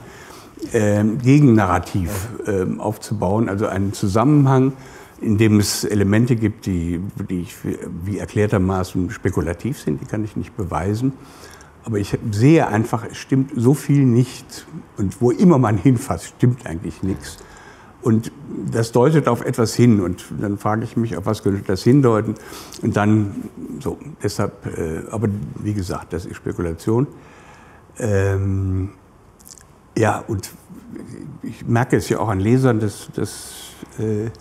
ähm, 0.74 1.20
Gegennarrativ 1.20 2.10
ähm, 2.48 2.80
aufzubauen, 2.80 3.50
also 3.50 3.68
einen 3.68 3.94
Zusammenhang, 3.94 4.74
in 5.22 5.38
dem 5.38 5.60
es 5.60 5.84
Elemente 5.84 6.36
gibt, 6.36 6.66
die, 6.66 7.02
die 7.30 7.42
ich, 7.42 7.56
wie 8.04 8.18
erklärtermaßen 8.18 9.12
spekulativ 9.12 9.80
sind, 9.80 10.02
die 10.02 10.06
kann 10.06 10.24
ich 10.24 10.36
nicht 10.36 10.56
beweisen. 10.58 11.14
Aber 11.86 12.00
ich 12.00 12.18
sehe 12.32 12.68
einfach, 12.68 13.06
es 13.06 13.18
stimmt 13.18 13.52
so 13.56 13.76
viel 13.76 14.06
nicht. 14.06 14.66
Und 14.98 15.22
wo 15.22 15.30
immer 15.30 15.60
man 15.60 15.78
hinfasst, 15.78 16.34
stimmt 16.38 16.66
eigentlich 16.66 17.04
nichts. 17.04 17.38
Und 18.02 18.32
das 18.72 18.92
deutet 18.92 19.28
auf 19.28 19.42
etwas 19.46 19.76
hin. 19.76 20.02
Und 20.02 20.26
dann 20.40 20.58
frage 20.58 20.84
ich 20.84 20.98
mich, 20.98 21.16
auf 21.16 21.28
was 21.28 21.44
könnte 21.44 21.62
das 21.66 21.84
hindeuten? 21.84 22.36
Und 22.82 22.98
dann, 22.98 23.50
so, 23.80 24.00
deshalb, 24.22 24.66
äh, 24.66 25.04
aber 25.12 25.28
wie 25.60 25.76
gesagt, 25.76 26.12
das 26.12 26.26
ist 26.26 26.36
Spekulation. 26.36 27.06
Ähm, 28.00 28.90
ja, 29.96 30.24
und 30.28 30.52
ich 31.44 31.68
merke 31.68 31.98
es 31.98 32.10
ja 32.10 32.18
auch 32.18 32.30
an 32.30 32.40
Lesern, 32.40 32.80
dass, 32.80 33.10
dass 33.14 33.54
äh, 34.00 34.32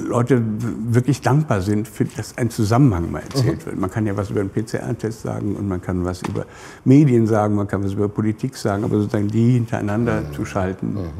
Leute 0.00 0.42
wirklich 0.42 1.20
dankbar 1.20 1.60
sind, 1.60 1.88
für 1.88 2.04
dass 2.04 2.36
ein 2.38 2.50
Zusammenhang 2.50 3.10
mal 3.10 3.22
erzählt 3.22 3.62
mhm. 3.62 3.66
wird. 3.66 3.78
Man 3.78 3.90
kann 3.90 4.06
ja 4.06 4.16
was 4.16 4.30
über 4.30 4.42
den 4.42 4.50
PCR-Test 4.50 5.22
sagen 5.22 5.56
und 5.56 5.68
man 5.68 5.80
kann 5.80 6.04
was 6.04 6.22
über 6.22 6.46
Medien 6.84 7.26
sagen, 7.26 7.54
man 7.54 7.68
kann 7.68 7.84
was 7.84 7.92
über 7.92 8.08
Politik 8.08 8.56
sagen, 8.56 8.84
aber 8.84 8.98
sozusagen 8.98 9.28
die 9.28 9.52
hintereinander 9.52 10.22
mhm. 10.22 10.32
zu 10.32 10.44
schalten, 10.44 10.94
mhm. 10.94 11.10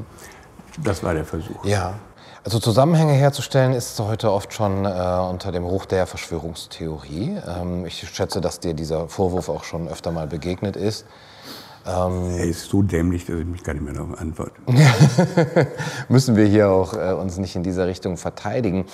das 0.82 1.02
war 1.02 1.14
der 1.14 1.24
Versuch. 1.24 1.64
Ja. 1.64 1.94
Also 2.42 2.58
Zusammenhänge 2.58 3.12
herzustellen 3.12 3.74
ist 3.74 4.00
heute 4.00 4.32
oft 4.32 4.54
schon 4.54 4.86
äh, 4.86 4.88
unter 4.88 5.52
dem 5.52 5.64
Ruch 5.64 5.84
der 5.84 6.06
Verschwörungstheorie. 6.06 7.38
Ähm, 7.46 7.84
ich 7.84 8.08
schätze, 8.08 8.40
dass 8.40 8.60
dir 8.60 8.72
dieser 8.72 9.08
Vorwurf 9.08 9.50
auch 9.50 9.64
schon 9.64 9.88
öfter 9.88 10.10
mal 10.10 10.26
begegnet 10.26 10.74
ist. 10.74 11.04
Ähm, 11.86 12.30
er 12.36 12.44
ist 12.44 12.68
so 12.68 12.82
dämlich, 12.82 13.24
dass 13.26 13.36
ich 13.36 13.46
mich 13.46 13.64
gar 13.64 13.72
nicht 13.72 13.84
mehr 13.84 13.94
darauf 13.94 14.18
antworte. 14.18 14.52
Müssen 16.08 16.36
wir 16.36 16.44
hier 16.44 16.70
auch 16.70 16.92
äh, 16.94 17.12
uns 17.12 17.38
nicht 17.38 17.56
in 17.56 17.62
dieser 17.62 17.86
Richtung 17.86 18.16
verteidigen. 18.16 18.84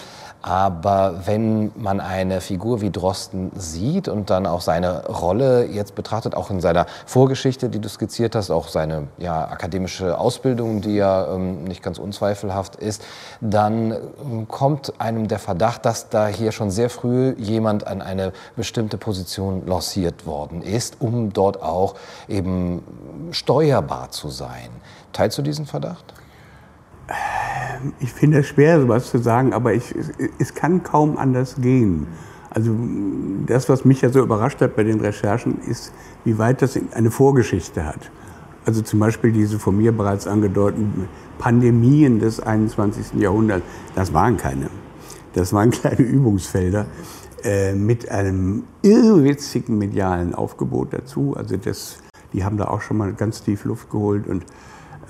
Aber 0.43 1.23
wenn 1.27 1.73
man 1.75 1.99
eine 1.99 2.41
Figur 2.41 2.81
wie 2.81 2.93
Drosten 2.93 3.51
sieht 3.57 4.07
und 4.07 4.31
dann 4.31 4.47
auch 4.47 4.61
seine 4.61 5.07
Rolle 5.07 5.67
jetzt 5.67 5.97
betrachtet, 5.97 6.37
auch 6.37 6.51
in 6.51 6.61
seiner 6.61 6.87
Vorgeschichte, 7.05 7.69
die 7.69 7.81
du 7.81 7.89
skizziert 7.89 8.37
hast, 8.37 8.51
auch 8.51 8.69
seine 8.69 9.09
ja, 9.19 9.49
akademische 9.49 10.17
Ausbildung, 10.17 10.83
die 10.83 10.95
ja 10.95 11.35
ähm, 11.35 11.65
nicht 11.65 11.83
ganz 11.83 11.99
unzweifelhaft 11.99 12.77
ist, 12.77 13.03
dann 13.41 13.91
ähm, 13.91 14.47
kommt 14.47 15.01
einem 15.01 15.27
der 15.27 15.41
Verdacht, 15.41 15.85
dass 15.85 16.11
da 16.11 16.29
hier 16.29 16.53
schon 16.53 16.71
sehr 16.71 16.91
früh 16.91 17.35
jemand 17.39 17.85
an 17.87 18.01
eine 18.01 18.33
bestimmte 18.55 18.99
Position 18.99 19.67
lanciert 19.67 20.27
worden 20.27 20.63
ist, 20.63 21.01
um 21.01 21.33
dort 21.33 21.61
auch 21.61 21.97
eben 22.29 22.76
steuerbar 23.31 24.11
zu 24.11 24.29
sein. 24.29 24.71
Teilst 25.13 25.39
du 25.39 25.43
diesen 25.43 25.67
Verdacht? 25.67 26.15
Ich 28.01 28.13
finde 28.13 28.41
es 28.41 28.47
schwer, 28.47 28.81
sowas 28.81 29.11
zu 29.11 29.19
sagen, 29.19 29.53
aber 29.53 29.75
ich, 29.75 29.95
es 30.39 30.55
kann 30.55 30.83
kaum 30.83 31.17
anders 31.17 31.57
gehen. 31.61 32.07
Also 32.51 32.75
das, 33.47 33.69
was 33.69 33.85
mich 33.85 34.01
ja 34.01 34.09
so 34.09 34.21
überrascht 34.21 34.61
hat 34.61 34.77
bei 34.77 34.83
den 34.83 35.01
Recherchen, 35.01 35.61
ist, 35.61 35.93
wie 36.25 36.39
weit 36.39 36.63
das 36.63 36.79
eine 36.95 37.11
Vorgeschichte 37.11 37.85
hat. 37.85 38.11
Also 38.65 38.83
zum 38.83 38.99
Beispiel 38.99 39.31
diese 39.31 39.59
von 39.59 39.77
mir 39.77 39.93
bereits 39.93 40.27
angedeuteten 40.27 41.09
Pandemien 41.39 42.19
des 42.19 42.41
21. 42.41 43.21
Jahrhunderts, 43.21 43.65
das 43.95 44.13
waren 44.13 44.37
keine. 44.37 44.71
Das 45.35 45.53
waren 45.53 45.71
kleine 45.83 46.01
Übungsfelder 46.01 46.87
äh, 47.45 47.75
mit 47.75 48.11
einem 48.11 48.65
irrwitzigen 48.83 49.79
medialen 49.79 50.35
Aufgebot 50.35 50.93
dazu. 50.95 51.35
Also 51.37 51.57
das, 51.57 51.99
die 52.37 52.45
haben 52.45 52.59
da 52.59 52.67
auch 52.67 52.83
schon 52.83 52.99
mal 52.99 53.13
ganz 53.15 53.43
tief 53.43 53.65
Luft 53.65 53.91
geholt 53.91 54.29
und 54.29 54.45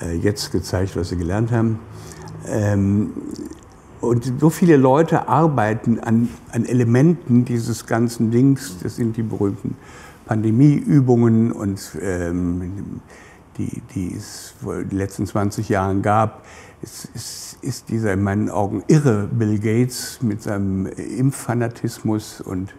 äh, 0.00 0.14
jetzt 0.14 0.52
gezeigt, 0.52 0.97
was 0.97 1.11
sie 1.11 1.16
gelernt 1.16 1.50
haben. 1.50 1.80
Ähm, 2.49 3.12
und 4.00 4.33
so 4.40 4.49
viele 4.49 4.76
Leute 4.76 5.28
arbeiten 5.28 5.99
an, 5.99 6.28
an 6.52 6.64
Elementen 6.64 7.45
dieses 7.45 7.87
ganzen 7.87 8.30
Dings. 8.30 8.76
Das 8.80 8.97
sind 8.97 9.16
die 9.16 9.23
berühmten 9.23 9.76
Pandemieübungen 10.26 11.50
und 11.50 11.80
ähm, 12.00 13.00
die, 13.59 13.83
die 13.95 14.14
es 14.14 14.54
in 14.62 14.88
den 14.88 14.99
letzten 14.99 15.26
20 15.26 15.68
Jahren 15.68 16.02
gab. 16.02 16.45
Es, 16.83 17.09
es 17.14 17.56
ist 17.61 17.88
dieser 17.88 18.12
in 18.12 18.23
meinen 18.23 18.50
Augen 18.50 18.85
irre 18.87 19.28
Bill 19.33 19.59
Gates 19.59 20.18
mit 20.23 20.42
seinem 20.42 20.87
Impffanatismus 20.87 22.40
und 22.40 22.75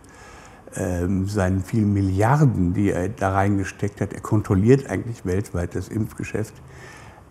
seinen 1.25 1.63
vielen 1.63 1.93
Milliarden, 1.93 2.73
die 2.73 2.91
er 2.91 3.09
da 3.09 3.33
reingesteckt 3.33 4.01
hat. 4.01 4.13
Er 4.13 4.21
kontrolliert 4.21 4.89
eigentlich 4.89 5.25
weltweit 5.25 5.75
das 5.75 5.87
Impfgeschäft. 5.87 6.53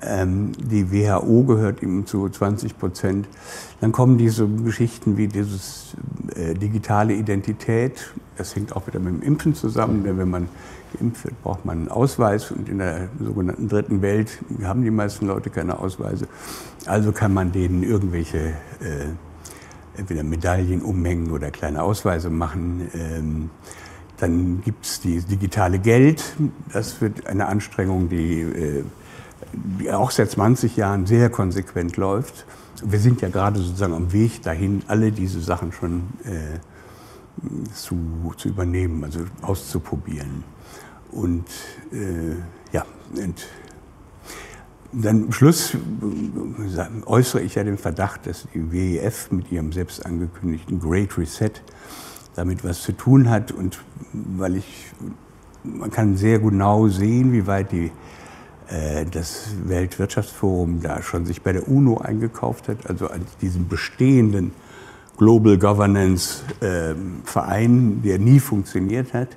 Ähm, 0.03 0.53
die 0.59 0.93
WHO 0.93 1.45
gehört 1.45 1.83
ihm 1.83 2.05
zu 2.07 2.29
20 2.29 2.79
Prozent. 2.79 3.29
Dann 3.81 3.93
kommen 3.93 4.19
diese 4.19 4.47
Geschichten 4.47 5.17
wie 5.17 5.26
dieses 5.26 5.97
äh, 6.35 6.55
digitale 6.55 7.14
Identität. 7.14 8.12
Das 8.37 8.55
hängt 8.55 8.77
auch 8.77 8.87
wieder 8.87 9.01
mit 9.01 9.14
dem 9.14 9.23
Impfen 9.23 9.55
zusammen, 9.55 10.05
denn 10.05 10.18
wenn 10.18 10.29
man 10.29 10.49
geimpft 10.99 11.25
wird, 11.25 11.42
braucht 11.42 11.64
man 11.64 11.79
einen 11.79 11.88
Ausweis 11.88 12.51
und 12.51 12.68
in 12.68 12.79
der 12.79 13.09
sogenannten 13.18 13.68
dritten 13.68 14.03
Welt 14.03 14.38
haben 14.62 14.83
die 14.83 14.90
meisten 14.90 15.27
Leute 15.27 15.49
keine 15.49 15.79
Ausweise. 15.79 16.29
Also 16.85 17.12
kann 17.12 17.33
man 17.33 17.53
denen 17.53 17.83
irgendwelche 17.83 18.38
äh, 18.38 19.07
entweder 19.96 20.22
Medaillen 20.22 20.82
umhängen 20.82 21.30
oder 21.30 21.50
kleine 21.50 21.82
Ausweise 21.82 22.30
machen. 22.30 22.90
Ähm, 22.94 23.50
dann 24.18 24.62
gibt 24.62 24.87
es 24.87 25.00
die 25.00 25.20
digitale 25.20 25.78
Geld. 25.78 26.22
Das 26.72 27.00
wird 27.00 27.26
eine 27.26 27.46
Anstrengung, 27.46 28.09
die 28.09 28.40
äh, 28.40 28.85
die 29.52 29.90
auch 29.90 30.11
seit 30.11 30.30
20 30.30 30.76
Jahren 30.76 31.06
sehr 31.06 31.30
konsequent 31.30 31.96
läuft. 31.96 32.46
Wir 32.85 32.98
sind 32.98 33.22
ja 33.22 33.28
gerade 33.28 33.59
sozusagen 33.59 33.94
am 33.94 34.12
Weg 34.12 34.42
dahin, 34.42 34.82
alle 34.87 35.12
diese 35.12 35.40
Sachen 35.40 35.72
schon 35.72 36.02
äh, 36.24 36.59
zu, 37.72 37.96
zu 38.37 38.48
übernehmen, 38.48 39.02
also 39.04 39.20
auszuprobieren. 39.42 40.44
Und 41.11 41.46
äh, 41.92 42.37
ja, 42.72 42.85
und 43.14 43.46
dann 44.92 45.25
am 45.25 45.33
Schluss 45.33 45.75
äh, 45.75 45.79
äußere 47.07 47.42
ich 47.42 47.55
ja 47.55 47.64
den 47.64 47.79
Verdacht, 47.79 48.27
dass 48.27 48.46
die 48.55 48.72
WEF 48.72 49.31
mit 49.31 49.51
ihrem 49.53 49.72
selbst 49.72 50.05
angekündigten 50.05 50.81
Great 50.81 51.16
Reset 51.18 51.51
damit 52.35 52.64
was 52.64 52.83
zu 52.83 52.92
tun 52.92 53.31
hat. 53.31 53.53
Und 53.53 53.79
weil 54.12 54.57
ich, 54.57 54.92
man 55.64 55.90
kann 55.90 56.16
sehr 56.16 56.38
genau 56.38 56.88
sehen, 56.88 57.33
wie 57.33 57.46
weit 57.46 57.72
die 57.72 57.90
äh, 58.68 59.05
das 59.05 59.49
Weltwirtschaftsforum 59.64 60.81
da 60.83 61.03
schon 61.03 61.25
sich 61.25 61.42
bei 61.42 61.53
der 61.53 61.68
UNO 61.68 61.99
eingekauft 61.99 62.68
hat, 62.68 62.88
also 62.88 63.09
an 63.09 63.22
diesem 63.40 63.68
bestehenden 63.68 64.53
Global 65.16 65.57
Governance 65.57 66.42
ähm, 66.61 67.22
Verein, 67.25 68.03
der 68.03 68.18
nie 68.18 68.40
funktioniert 68.40 69.14
hat, 69.14 69.29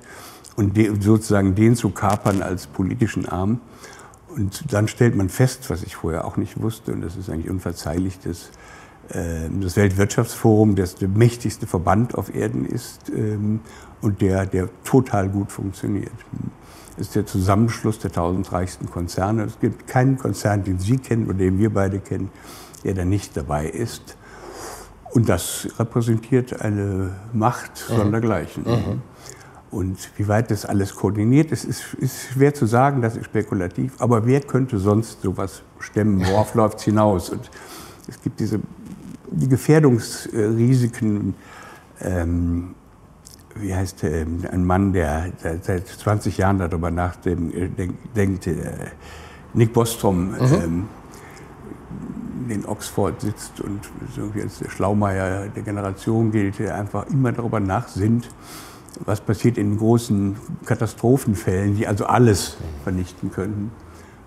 und 0.56 0.76
sozusagen 1.00 1.54
den 1.54 1.74
zu 1.74 1.90
kapern 1.90 2.42
als 2.42 2.66
politischen 2.66 3.26
Arm. 3.26 3.60
Und 4.34 4.72
dann 4.72 4.88
stellt 4.88 5.16
man 5.16 5.28
fest, 5.28 5.70
was 5.70 5.82
ich 5.82 5.96
vorher 5.96 6.24
auch 6.24 6.36
nicht 6.36 6.60
wusste, 6.60 6.92
und 6.92 7.00
das 7.00 7.16
ist 7.16 7.28
eigentlich 7.28 7.50
unverzeihlich, 7.50 8.18
dass 8.20 8.50
ähm, 9.12 9.60
das 9.60 9.76
Weltwirtschaftsforum 9.76 10.76
das 10.76 10.94
der 10.94 11.08
mächtigste 11.08 11.66
Verband 11.66 12.14
auf 12.14 12.34
Erden 12.34 12.64
ist 12.64 13.08
ähm, 13.10 13.60
und 14.00 14.20
der, 14.20 14.46
der 14.46 14.68
total 14.84 15.28
gut 15.28 15.50
funktioniert 15.50 16.12
ist 17.00 17.16
der 17.16 17.26
Zusammenschluss 17.26 17.98
der 17.98 18.12
tausend 18.12 18.52
reichsten 18.52 18.88
Konzerne. 18.90 19.44
Es 19.44 19.58
gibt 19.58 19.86
keinen 19.86 20.18
Konzern, 20.18 20.64
den 20.64 20.78
Sie 20.78 20.98
kennen 20.98 21.26
oder 21.26 21.38
den 21.38 21.58
wir 21.58 21.72
beide 21.72 21.98
kennen, 21.98 22.30
der 22.84 22.94
da 22.94 23.04
nicht 23.04 23.36
dabei 23.36 23.66
ist. 23.66 24.16
Und 25.12 25.28
das 25.28 25.68
repräsentiert 25.78 26.60
eine 26.60 27.14
Macht 27.32 27.86
mhm. 27.88 27.96
sondergleichen. 27.96 28.64
Mhm. 28.64 29.02
Und 29.70 30.10
wie 30.16 30.26
weit 30.26 30.50
das 30.50 30.64
alles 30.64 30.94
koordiniert 30.94 31.52
ist, 31.52 31.64
ist, 31.64 31.94
ist 31.94 32.32
schwer 32.32 32.52
zu 32.52 32.66
sagen, 32.66 33.02
das 33.02 33.16
ist 33.16 33.26
spekulativ. 33.26 33.94
Aber 33.98 34.26
wer 34.26 34.40
könnte 34.40 34.78
sonst 34.78 35.22
sowas 35.22 35.62
stemmen? 35.78 36.26
Worauf 36.26 36.54
läuft 36.56 36.78
es 36.78 36.84
hinaus? 36.84 37.30
Und 37.30 37.50
es 38.08 38.20
gibt 38.20 38.40
diese 38.40 38.60
die 39.32 39.48
Gefährdungsrisiken. 39.48 41.34
Ähm, 42.00 42.74
wie 43.56 43.74
heißt 43.74 44.04
ähm, 44.04 44.44
ein 44.50 44.64
Mann, 44.64 44.92
der, 44.92 45.30
der 45.42 45.58
seit 45.60 45.86
20 45.86 46.38
Jahren 46.38 46.58
darüber 46.58 46.90
nachdenkt, 46.90 47.54
denkt, 48.16 48.46
äh, 48.46 48.54
Nick 49.54 49.72
Bostrom, 49.72 50.30
mhm. 50.30 50.38
ähm, 50.38 50.88
in 52.48 52.64
Oxford 52.66 53.20
sitzt 53.20 53.60
und 53.60 53.80
so 54.14 54.30
als 54.40 54.58
der 54.58 54.70
Schlaumeier 54.70 55.48
der 55.48 55.62
Generation 55.62 56.32
gilt, 56.32 56.58
der 56.58 56.74
einfach 56.74 57.06
immer 57.08 57.32
darüber 57.32 57.60
nachsinnt, 57.60 58.28
was 59.04 59.20
passiert 59.20 59.58
in 59.58 59.78
großen 59.78 60.36
Katastrophenfällen, 60.66 61.76
die 61.76 61.86
also 61.86 62.06
alles 62.06 62.56
vernichten 62.82 63.30
könnten, 63.30 63.70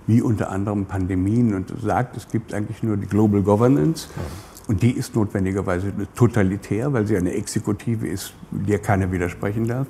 wie 0.08 0.22
unter 0.22 0.50
anderem 0.50 0.86
Pandemien 0.86 1.54
und 1.54 1.74
sagt, 1.82 2.18
es 2.18 2.28
gibt 2.30 2.54
eigentlich 2.54 2.84
nur 2.84 2.98
die 2.98 3.08
Global 3.08 3.42
Governance. 3.42 4.08
Und 4.68 4.82
die 4.82 4.92
ist 4.92 5.16
notwendigerweise 5.16 5.92
totalitär, 6.16 6.94
weil 6.94 7.06
sie 7.06 7.18
eine 7.18 7.34
Exekutive 7.34 8.08
ist, 8.08 8.34
der 8.52 8.80
keiner 8.80 9.12
widersprechen 9.12 9.68
darf. 9.68 9.88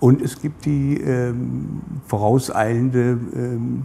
Und 0.00 0.22
es 0.22 0.40
gibt 0.40 0.64
die 0.64 1.00
ähm, 1.00 1.80
vorauseilende 2.06 3.18
ähm, 3.34 3.82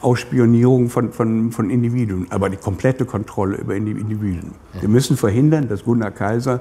Ausspionierung 0.00 0.90
von, 0.90 1.12
von, 1.12 1.52
von 1.52 1.70
Individuen, 1.70 2.26
aber 2.30 2.50
die 2.50 2.56
komplette 2.56 3.04
Kontrolle 3.04 3.56
über 3.56 3.74
Individuen. 3.74 4.52
Wir 4.78 4.88
müssen 4.88 5.16
verhindern, 5.16 5.68
dass 5.68 5.84
Gunnar 5.84 6.10
Kaiser 6.10 6.60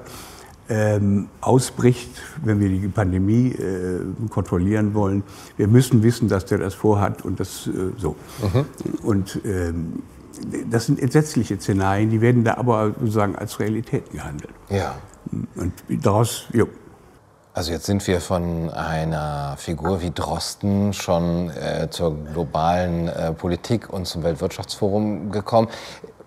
ähm, 0.73 1.29
ausbricht, 1.39 2.09
wenn 2.43 2.59
wir 2.59 2.69
die 2.69 2.87
Pandemie 2.87 3.51
äh, 3.51 3.99
kontrollieren 4.29 4.95
wollen. 4.95 5.23
Wir 5.55 5.67
müssen 5.67 6.01
wissen, 6.01 6.27
dass 6.27 6.45
der 6.45 6.57
das 6.57 6.73
vorhat 6.73 7.23
und 7.23 7.39
das 7.39 7.67
äh, 7.67 7.91
so. 7.97 8.15
Mhm. 8.41 8.65
Und 9.03 9.39
ähm, 9.45 10.03
das 10.71 10.87
sind 10.87 10.99
entsetzliche 10.99 11.57
Szenarien, 11.57 12.09
die 12.09 12.21
werden 12.21 12.43
da 12.43 12.55
aber 12.55 12.95
sozusagen 12.99 13.35
als 13.35 13.59
Realität 13.59 14.09
gehandelt. 14.11 14.53
Ja. 14.69 14.95
Und 15.55 15.73
daraus, 16.03 16.45
ja. 16.53 16.65
Also 17.53 17.71
jetzt 17.71 17.85
sind 17.85 18.05
wir 18.07 18.19
von 18.19 18.71
einer 18.71 19.55
Figur 19.57 20.01
wie 20.01 20.09
Drosten 20.09 20.91
schon 20.91 21.51
äh, 21.51 21.87
zur 21.91 22.15
globalen 22.33 23.07
äh, 23.07 23.31
Politik 23.31 23.93
und 23.93 24.07
zum 24.07 24.23
Weltwirtschaftsforum 24.23 25.29
gekommen. 25.29 25.67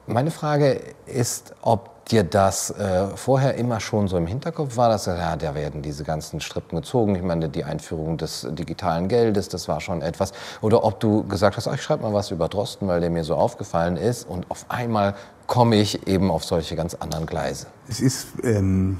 Meine 0.07 0.31
Frage 0.31 0.81
ist, 1.07 1.53
ob 1.63 1.96
dir 2.11 2.23
das 2.23 2.71
äh, 2.71 3.09
vorher 3.16 3.57
immer 3.57 3.81
schon 3.81 4.07
so 4.07 4.16
im 4.16 4.27
Hinterkopf 4.27 4.77
war, 4.77 4.88
dass 4.88 5.07
ja, 5.07 5.37
da 5.37 5.55
werden 5.55 5.83
diese 5.83 6.05
ganzen 6.05 6.40
Strippen 6.40 6.77
gezogen. 6.77 7.16
Ich 7.16 7.23
meine, 7.23 7.49
die 7.49 7.64
Einführung 7.64 8.16
des 8.16 8.47
digitalen 8.51 9.09
Geldes, 9.09 9.49
das 9.49 9.66
war 9.66 9.81
schon 9.81 10.03
etwas. 10.03 10.33
Oder 10.61 10.85
ob 10.85 11.01
du 11.01 11.25
gesagt 11.25 11.57
hast, 11.57 11.66
ach, 11.66 11.75
ich 11.75 11.83
schreibe 11.83 12.05
mal 12.05 12.12
was 12.12 12.31
über 12.31 12.49
Drosten, 12.49 12.87
weil 12.87 13.01
der 13.01 13.11
mir 13.11 13.25
so 13.25 13.35
aufgefallen 13.35 13.97
ist. 13.97 14.29
Und 14.29 14.49
auf 14.51 14.66
einmal 14.69 15.14
komme 15.47 15.77
ich 15.77 16.07
eben 16.07 16.31
auf 16.31 16.45
solche 16.45 16.77
ganz 16.77 16.95
anderen 16.95 17.27
Gleise. 17.27 17.66
Es 17.88 18.01
ist 18.01 18.29
ähm, 18.45 18.99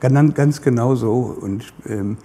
ganz, 0.00 0.62
genau 0.62 0.94
so. 0.94 1.36
Und 1.40 1.64
ähm, 1.86 2.16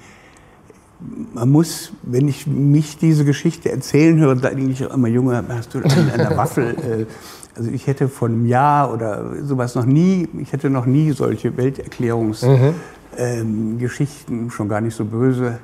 man 1.34 1.49
muss, 1.49 1.91
wenn 2.04 2.30
ich 2.30 2.47
mich 2.47 2.97
diese 2.97 3.25
Geschichte 3.25 3.69
erzählen 3.69 4.17
höre, 4.17 4.36
da 4.36 4.49
denke 4.49 4.71
ich 4.71 4.86
auch 4.86 4.93
immer, 4.93 5.10
Junge, 5.10 5.43
hast 5.49 5.73
du 5.73 5.80
an 5.80 6.12
einer 6.12 6.38
Waffel 6.38 6.75
äh, 7.01 7.06
also 7.56 7.72
ich 7.72 7.88
hätte 7.88 8.10
vor 8.10 8.28
einem 8.28 8.46
Jahr 8.46 8.94
oder 8.94 9.44
sowas 9.44 9.76
noch 9.76 9.86
nie, 9.86 10.28
ich 10.39 10.52
hätte 10.52 10.70
noch 10.70 10.86
nie 10.86 11.12
solche 11.12 11.56
Welterklärungsgeschichten, 11.58 12.76
mhm. 14.36 14.44
ähm, 14.44 14.50
schon 14.52 14.70
gar 14.70 14.82
nicht 14.82 14.96
so 14.96 15.06
böse, 15.06 15.60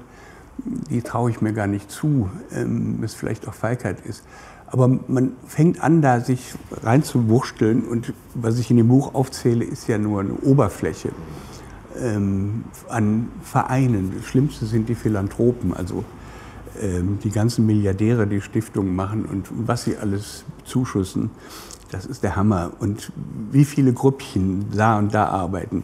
die 0.90 1.02
traue 1.02 1.32
ich 1.32 1.42
mir 1.42 1.54
gar 1.54 1.68
nicht 1.68 1.92
zu, 1.92 2.30
ähm, 2.54 2.98
was 3.02 3.14
vielleicht 3.14 3.48
auch 3.48 3.54
Feigheit 3.54 4.06
ist. 4.06 4.24
Aber 4.68 4.88
man 4.88 5.34
fängt 5.48 5.84
an, 5.84 6.02
da 6.02 6.22
sich 6.22 6.54
reinzuwurschteln 6.82 7.84
und 7.84 8.14
was 8.36 8.58
ich 8.58 8.72
in 8.72 8.78
dem 8.78 8.88
Buch 8.88 9.14
aufzähle, 9.14 9.66
ist 9.66 9.90
ja 9.90 9.98
nur 9.98 10.22
eine 10.22 10.34
Oberfläche 10.34 11.10
ähm, 12.02 12.64
an 12.88 13.28
Vereinen. 13.44 14.14
Das 14.16 14.26
Schlimmste 14.28 14.66
sind 14.66 14.88
die 14.88 14.96
Philanthropen, 14.96 15.74
also 15.74 16.06
ähm, 16.82 17.20
die 17.22 17.32
ganzen 17.32 17.66
Milliardäre, 17.66 18.28
die 18.28 18.40
Stiftungen 18.40 18.96
machen 18.96 19.26
und 19.26 19.48
was 19.52 19.84
sie 19.84 19.98
alles 19.98 20.46
zuschussen. 20.64 21.32
Das 21.92 22.06
ist 22.06 22.24
der 22.24 22.36
Hammer. 22.36 22.72
Und 22.80 23.12
wie 23.52 23.66
viele 23.66 23.94
Grüppchen 23.94 24.66
da 24.76 24.98
und 24.98 25.14
da 25.14 25.26
arbeiten, 25.26 25.84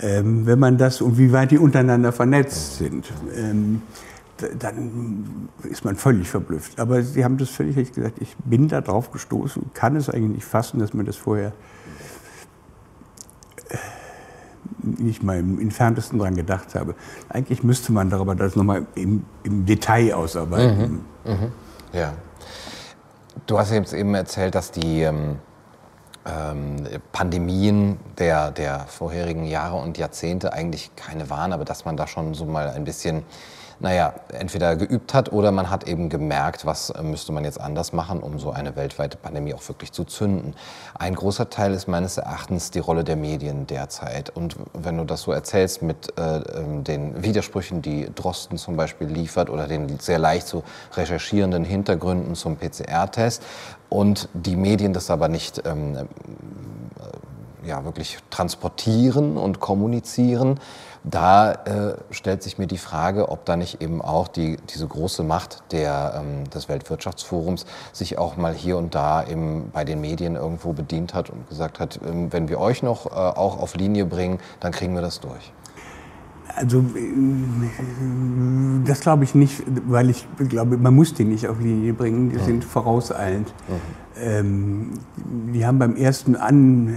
ähm, 0.00 0.46
wenn 0.46 0.58
man 0.58 0.78
das 0.78 1.00
und 1.00 1.18
wie 1.18 1.32
weit 1.32 1.50
die 1.50 1.58
untereinander 1.58 2.12
vernetzt 2.12 2.76
sind, 2.76 3.10
ähm, 3.34 3.82
dann 4.58 5.48
ist 5.64 5.84
man 5.84 5.96
völlig 5.96 6.28
verblüfft. 6.28 6.78
Aber 6.78 7.02
Sie 7.02 7.24
haben 7.24 7.36
das 7.36 7.50
völlig 7.50 7.76
richtig 7.76 7.96
gesagt. 7.96 8.18
Ich 8.20 8.36
bin 8.44 8.68
da 8.68 8.80
drauf 8.80 9.10
gestoßen, 9.10 9.70
kann 9.74 9.96
es 9.96 10.08
eigentlich 10.08 10.36
nicht 10.36 10.44
fassen, 10.44 10.78
dass 10.78 10.94
man 10.94 11.06
das 11.06 11.16
vorher 11.16 11.52
äh, 13.68 13.76
nicht 14.82 15.22
mal 15.22 15.38
im 15.38 15.58
entferntesten 15.58 16.18
dran 16.18 16.36
gedacht 16.36 16.74
habe. 16.74 16.94
Eigentlich 17.28 17.62
müsste 17.62 17.92
man 17.92 18.08
darüber 18.10 18.34
das 18.34 18.56
nochmal 18.56 18.86
im, 18.94 19.24
im 19.42 19.66
Detail 19.66 20.14
ausarbeiten. 20.14 21.00
Mhm, 21.24 21.32
mh, 21.32 21.48
ja. 21.92 22.12
Du 23.46 23.58
hast 23.58 23.70
jetzt 23.70 23.92
eben 23.92 24.14
erzählt, 24.14 24.54
dass 24.54 24.70
die 24.72 25.02
ähm, 25.02 25.38
ähm, 26.26 26.86
Pandemien 27.12 27.98
der, 28.18 28.50
der 28.50 28.80
vorherigen 28.80 29.44
Jahre 29.44 29.76
und 29.76 29.98
Jahrzehnte 29.98 30.52
eigentlich 30.52 30.94
keine 30.96 31.30
waren, 31.30 31.52
aber 31.52 31.64
dass 31.64 31.84
man 31.84 31.96
da 31.96 32.06
schon 32.06 32.34
so 32.34 32.44
mal 32.44 32.68
ein 32.70 32.84
bisschen 32.84 33.22
naja, 33.80 34.12
entweder 34.32 34.76
geübt 34.76 35.14
hat 35.14 35.32
oder 35.32 35.52
man 35.52 35.70
hat 35.70 35.88
eben 35.88 36.10
gemerkt, 36.10 36.66
was 36.66 36.92
müsste 37.02 37.32
man 37.32 37.44
jetzt 37.44 37.58
anders 37.58 37.92
machen, 37.94 38.20
um 38.20 38.38
so 38.38 38.50
eine 38.50 38.76
weltweite 38.76 39.16
Pandemie 39.16 39.54
auch 39.54 39.66
wirklich 39.68 39.92
zu 39.92 40.04
zünden. 40.04 40.54
Ein 40.98 41.14
großer 41.14 41.48
Teil 41.48 41.72
ist 41.72 41.88
meines 41.88 42.18
Erachtens 42.18 42.70
die 42.70 42.78
Rolle 42.78 43.04
der 43.04 43.16
Medien 43.16 43.66
derzeit. 43.66 44.28
Und 44.30 44.56
wenn 44.74 44.98
du 44.98 45.04
das 45.04 45.22
so 45.22 45.32
erzählst 45.32 45.80
mit 45.80 46.12
äh, 46.18 46.38
ähm, 46.38 46.84
den 46.84 47.22
Widersprüchen, 47.22 47.80
die 47.80 48.10
Drosten 48.14 48.58
zum 48.58 48.76
Beispiel 48.76 49.08
liefert 49.08 49.48
oder 49.48 49.66
den 49.66 49.98
sehr 49.98 50.18
leicht 50.18 50.46
zu 50.46 50.62
recherchierenden 50.94 51.64
Hintergründen 51.64 52.34
zum 52.34 52.56
PCR-Test 52.56 53.42
und 53.88 54.28
die 54.34 54.56
Medien 54.56 54.92
das 54.92 55.10
aber 55.10 55.28
nicht 55.28 55.62
ähm, 55.66 55.96
äh, 55.96 56.02
ja, 57.64 57.84
wirklich 57.84 58.18
transportieren 58.30 59.36
und 59.36 59.60
kommunizieren, 59.60 60.60
da 61.02 61.52
äh, 61.52 61.94
stellt 62.10 62.42
sich 62.42 62.58
mir 62.58 62.66
die 62.66 62.78
Frage, 62.78 63.30
ob 63.30 63.46
da 63.46 63.56
nicht 63.56 63.80
eben 63.80 64.02
auch 64.02 64.28
die, 64.28 64.58
diese 64.68 64.86
große 64.86 65.22
Macht 65.22 65.62
der, 65.72 66.20
ähm, 66.20 66.48
des 66.50 66.68
Weltwirtschaftsforums 66.68 67.64
sich 67.92 68.18
auch 68.18 68.36
mal 68.36 68.52
hier 68.52 68.76
und 68.76 68.94
da 68.94 69.24
eben 69.26 69.70
bei 69.72 69.84
den 69.84 70.02
Medien 70.02 70.36
irgendwo 70.36 70.74
bedient 70.74 71.14
hat 71.14 71.30
und 71.30 71.48
gesagt 71.48 71.80
hat, 71.80 72.00
ähm, 72.06 72.32
wenn 72.32 72.48
wir 72.48 72.60
euch 72.60 72.82
noch 72.82 73.06
äh, 73.06 73.10
auch 73.10 73.58
auf 73.58 73.76
Linie 73.76 74.04
bringen, 74.04 74.40
dann 74.60 74.72
kriegen 74.72 74.94
wir 74.94 75.02
das 75.02 75.20
durch. 75.20 75.52
Also 76.56 76.84
das 78.84 79.00
glaube 79.00 79.24
ich 79.24 79.34
nicht, 79.34 79.62
weil 79.86 80.10
ich 80.10 80.26
glaube, 80.48 80.76
man 80.76 80.94
muss 80.94 81.14
die 81.14 81.24
nicht 81.24 81.48
auf 81.48 81.60
Linie 81.60 81.92
bringen, 81.92 82.30
die 82.30 82.38
mhm. 82.38 82.44
sind 82.44 82.64
vorauseilend. 82.64 83.52
Mhm. 83.68 83.74
Ähm, 84.22 84.90
die 85.54 85.66
haben 85.66 85.78
beim 85.78 85.96
ersten 85.96 86.36
An 86.36 86.96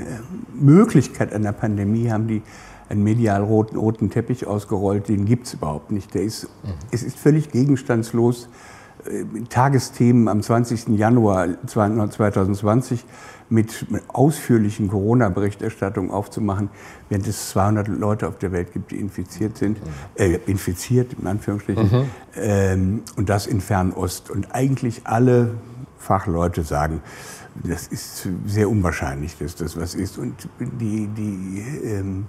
Möglichkeit 0.53 1.33
einer 1.33 1.53
Pandemie, 1.53 2.09
haben 2.09 2.27
die 2.27 2.41
einen 2.89 3.03
medial 3.03 3.41
roten, 3.43 3.77
roten 3.77 4.09
Teppich 4.09 4.45
ausgerollt, 4.45 5.07
den 5.07 5.25
gibt 5.25 5.47
es 5.47 5.53
überhaupt 5.53 5.91
nicht. 5.91 6.13
Der 6.13 6.23
ist, 6.23 6.43
mhm. 6.63 6.73
Es 6.91 7.03
ist 7.03 7.17
völlig 7.17 7.51
gegenstandslos. 7.51 8.49
Äh, 9.05 9.25
Tagesthemen 9.49 10.27
am 10.27 10.41
20. 10.41 10.89
Januar 10.97 11.47
2020 11.65 13.05
mit 13.53 13.85
ausführlichen 14.07 14.87
Corona-Berichterstattung 14.87 16.11
aufzumachen, 16.11 16.69
während 17.09 17.27
es 17.27 17.49
200 17.51 17.87
Leute 17.87 18.27
auf 18.27 18.39
der 18.39 18.51
Welt 18.51 18.73
gibt, 18.73 18.91
die 18.91 18.99
infiziert 18.99 19.57
sind, 19.57 19.77
äh, 20.15 20.39
infiziert 20.47 21.13
in 21.13 21.27
Anführungsstrichen, 21.27 21.83
mhm. 21.83 22.05
ähm, 22.35 23.01
und 23.15 23.29
das 23.29 23.45
in 23.45 23.61
Fernost. 23.61 24.31
Und 24.31 24.53
eigentlich 24.55 25.01
alle 25.05 25.51
Fachleute 25.99 26.63
sagen, 26.63 27.01
das 27.63 27.87
ist 27.87 28.27
sehr 28.47 28.69
unwahrscheinlich, 28.69 29.37
dass 29.37 29.55
das 29.55 29.77
was 29.77 29.93
ist. 29.93 30.17
Und 30.17 30.49
die, 30.59 31.07
die 31.07 31.63
ähm, 31.85 32.25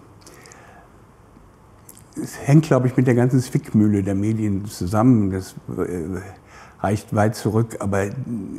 es 2.23 2.39
hängt, 2.47 2.67
glaube 2.67 2.87
ich, 2.87 2.97
mit 2.97 3.07
der 3.07 3.15
ganzen 3.15 3.41
Zwickmühle 3.41 4.03
der 4.03 4.15
Medien 4.15 4.67
zusammen. 4.67 5.31
Das 5.31 5.55
äh, 5.77 6.21
reicht 6.85 7.15
weit 7.15 7.35
zurück. 7.35 7.77
Aber 7.81 8.11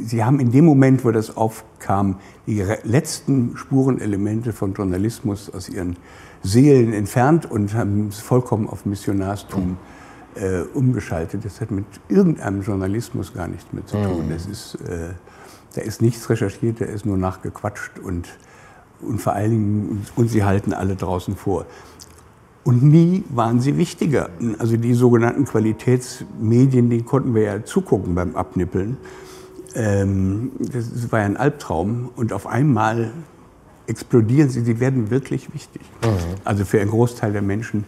sie 0.04 0.24
haben 0.24 0.40
in 0.40 0.52
dem 0.52 0.66
Moment, 0.66 1.06
wo 1.06 1.12
das 1.12 1.38
aufkam, 1.38 2.18
die 2.48 2.64
letzten 2.84 3.56
Spurenelemente 3.56 4.52
von 4.52 4.74
Journalismus 4.74 5.54
aus 5.54 5.70
ihren 5.70 5.96
Seelen 6.44 6.94
entfernt 6.94 7.50
und 7.50 7.74
haben 7.74 8.08
es 8.10 8.20
vollkommen 8.20 8.68
auf 8.68 8.86
Missionarstum 8.86 9.78
äh, 10.36 10.62
umgeschaltet. 10.74 11.46
Das 11.46 11.62
hat 11.62 11.72
mit 11.72 11.86
irgendeinem 12.10 12.62
Journalismus 12.62 13.34
gar 13.34 13.48
nichts 13.48 13.72
mehr 13.72 13.86
zu 13.86 13.96
tun. 13.96 14.28
Mhm. 14.28 14.32
Das 14.32 14.46
ist, 14.46 14.76
äh, 14.88 15.14
da 15.76 15.82
ist 15.82 16.02
nichts 16.02 16.30
recherchiert, 16.30 16.82
da 16.82 16.86
ist 16.86 17.06
nur 17.06 17.18
nachgequatscht 17.18 18.00
und, 18.00 18.28
und 19.02 19.22
vor 19.22 19.34
allen 19.34 19.52
Dingen, 19.52 20.06
und 20.16 20.30
sie 20.30 20.44
halten 20.44 20.74
alle 20.74 20.96
draußen 20.96 21.36
vor. 21.36 21.66
Und 22.66 22.82
nie 22.82 23.24
waren 23.30 23.60
sie 23.60 23.78
wichtiger. 23.78 24.32
Also 24.58 24.76
die 24.76 24.96
sogenannten 24.96 25.46
Qualitätsmedien, 25.46 26.90
die 26.90 27.04
konnten 27.04 27.36
wir 27.36 27.44
ja 27.44 27.64
zugucken 27.64 28.16
beim 28.16 28.36
Abnippeln. 28.36 28.98
Ähm, 29.76 30.52
das 30.60 31.12
war 31.12 31.20
ja 31.20 31.26
ein 31.26 31.38
Albtraum. 31.38 32.10
Und 32.16 32.34
auf 32.34 32.48
einmal 32.48 33.14
explodieren 33.86 34.50
sie, 34.50 34.62
sie 34.62 34.80
werden 34.80 35.12
wirklich 35.12 35.54
wichtig. 35.54 35.84
Mhm. 36.04 36.42
Also 36.44 36.66
für 36.66 36.82
einen 36.82 36.90
Großteil 36.90 37.34
der 37.34 37.44
Menschen 37.44 37.84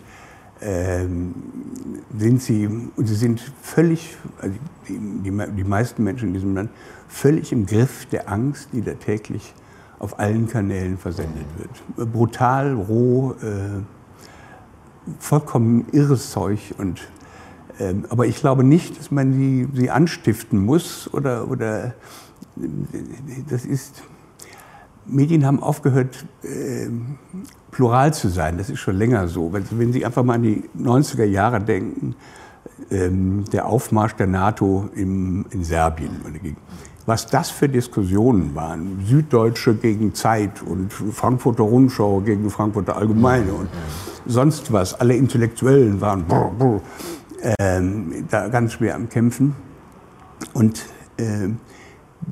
ähm, 0.61 1.33
sind 2.15 2.43
sie, 2.43 2.67
und 2.67 3.07
sie 3.07 3.15
sind 3.15 3.41
völlig, 3.63 4.15
also 4.39 4.55
die, 4.87 4.99
die, 5.23 5.55
die, 5.55 5.63
meisten 5.63 6.03
Menschen 6.03 6.27
in 6.27 6.33
diesem 6.35 6.53
Land, 6.53 6.69
völlig 7.07 7.51
im 7.51 7.65
Griff 7.65 8.05
der 8.05 8.31
Angst, 8.31 8.69
die 8.73 8.83
da 8.83 8.93
täglich 8.93 9.55
auf 9.97 10.19
allen 10.19 10.47
Kanälen 10.47 10.99
versendet 10.99 11.45
wird. 11.57 12.11
Brutal, 12.13 12.73
roh, 12.73 13.31
äh, 13.41 13.81
vollkommen 15.19 15.85
irres 15.91 16.31
Zeug. 16.31 16.59
Und, 16.77 17.01
ähm, 17.79 18.05
aber 18.09 18.25
ich 18.25 18.37
glaube 18.37 18.63
nicht, 18.63 18.99
dass 18.99 19.11
man 19.11 19.33
sie, 19.33 19.67
sie 19.73 19.89
anstiften 19.89 20.63
muss 20.63 21.11
oder, 21.13 21.49
oder 21.49 21.93
das 23.49 23.65
ist. 23.65 24.03
Medien 25.05 25.45
haben 25.45 25.63
aufgehört, 25.63 26.25
äh, 26.43 26.89
plural 27.71 28.13
zu 28.13 28.27
sein. 28.27 28.57
Das 28.57 28.69
ist 28.69 28.79
schon 28.79 28.97
länger 28.97 29.27
so. 29.29 29.53
Wenn, 29.53 29.63
wenn 29.71 29.93
Sie 29.93 30.05
einfach 30.05 30.23
mal 30.23 30.33
an 30.33 30.43
die 30.43 30.63
90er 30.77 31.23
Jahre 31.23 31.61
denken, 31.61 32.15
ähm, 32.91 33.45
der 33.51 33.67
Aufmarsch 33.67 34.13
der 34.13 34.27
NATO 34.27 34.89
im, 34.95 35.45
in 35.51 35.63
Serbien 35.63 36.11
was 37.07 37.25
das 37.25 37.49
für 37.49 37.69
Diskussionen 37.69 38.53
waren. 38.53 38.99
Süddeutsche 39.05 39.73
gegen 39.73 40.13
Zeit 40.13 40.61
und 40.61 40.91
Frankfurter 40.91 41.63
Rundschau 41.63 42.19
gegen 42.19 42.49
Frankfurter 42.49 42.97
Allgemeine 42.97 43.53
und 43.53 43.69
sonst 44.25 44.73
was. 44.73 44.93
Alle 44.93 45.15
Intellektuellen 45.15 46.01
waren 46.01 46.25
brr, 46.25 46.51
brr, 46.59 46.81
ähm, 47.59 48.25
da 48.29 48.49
ganz 48.49 48.73
schwer 48.73 48.95
am 48.95 49.07
Kämpfen. 49.07 49.55
Und 50.53 50.85
äh, 51.15 51.47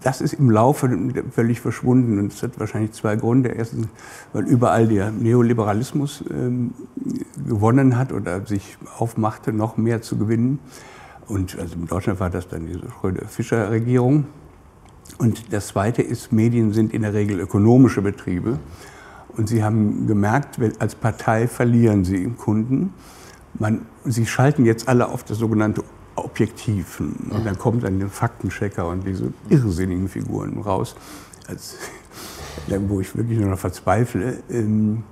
das 0.02 0.20
ist 0.20 0.34
im 0.34 0.52
Laufe 0.52 0.90
völlig 1.32 1.62
verschwunden 1.62 2.20
und 2.20 2.34
es 2.34 2.44
hat 2.44 2.60
wahrscheinlich 2.60 2.92
zwei 2.92 3.16
Gründe. 3.16 3.50
Erstens, 3.50 3.88
weil 4.34 4.46
überall 4.46 4.88
der 4.90 5.10
Neoliberalismus 5.10 6.22
ähm, 6.30 6.74
gewonnen 7.48 7.98
hat 7.98 8.12
oder 8.12 8.46
sich 8.46 8.78
aufmachte, 8.98 9.54
noch 9.54 9.78
mehr 9.78 10.02
zu 10.02 10.18
gewinnen. 10.18 10.60
Und 11.28 11.58
also 11.58 11.76
in 11.76 11.86
Deutschland 11.86 12.20
war 12.20 12.30
das 12.30 12.50
dann 12.50 12.68
diese 12.68 12.92
Schröder-Fischer-Regierung. 12.92 14.26
Und 15.18 15.54
das 15.54 15.68
Zweite 15.68 16.02
ist, 16.02 16.32
Medien 16.32 16.74
sind 16.74 16.94
in 16.94 17.04
der 17.04 17.14
Regel 17.14 17.40
ökonomische 17.40 18.02
Betriebe. 18.02 18.60
Und 19.38 19.50
sie 19.50 19.64
haben 19.64 20.08
gemerkt, 20.08 20.60
als 20.80 20.96
Partei 20.96 21.48
verlieren 21.48 22.06
sie 22.06 22.30
Kunden. 22.38 22.94
Man, 23.58 23.86
sie 24.06 24.26
schalten 24.26 24.66
jetzt 24.66 24.88
alle 24.88 25.08
auf 25.08 25.24
das 25.24 25.38
sogenannte 25.38 25.84
Objektiv. 26.16 27.00
Und 27.00 27.46
dann 27.46 27.58
kommt 27.58 27.84
dann 27.84 28.00
der 28.00 28.10
Faktenchecker 28.10 28.88
und 28.88 29.06
diese 29.06 29.34
irrsinnigen 29.50 30.08
Figuren 30.08 30.62
raus, 30.62 30.96
als, 31.48 31.76
wo 32.88 33.02
ich 33.02 33.16
wirklich 33.16 33.40
nur 33.40 33.50
noch 33.50 33.60
verzweifle, 33.60 34.40
ähm, 34.50 35.04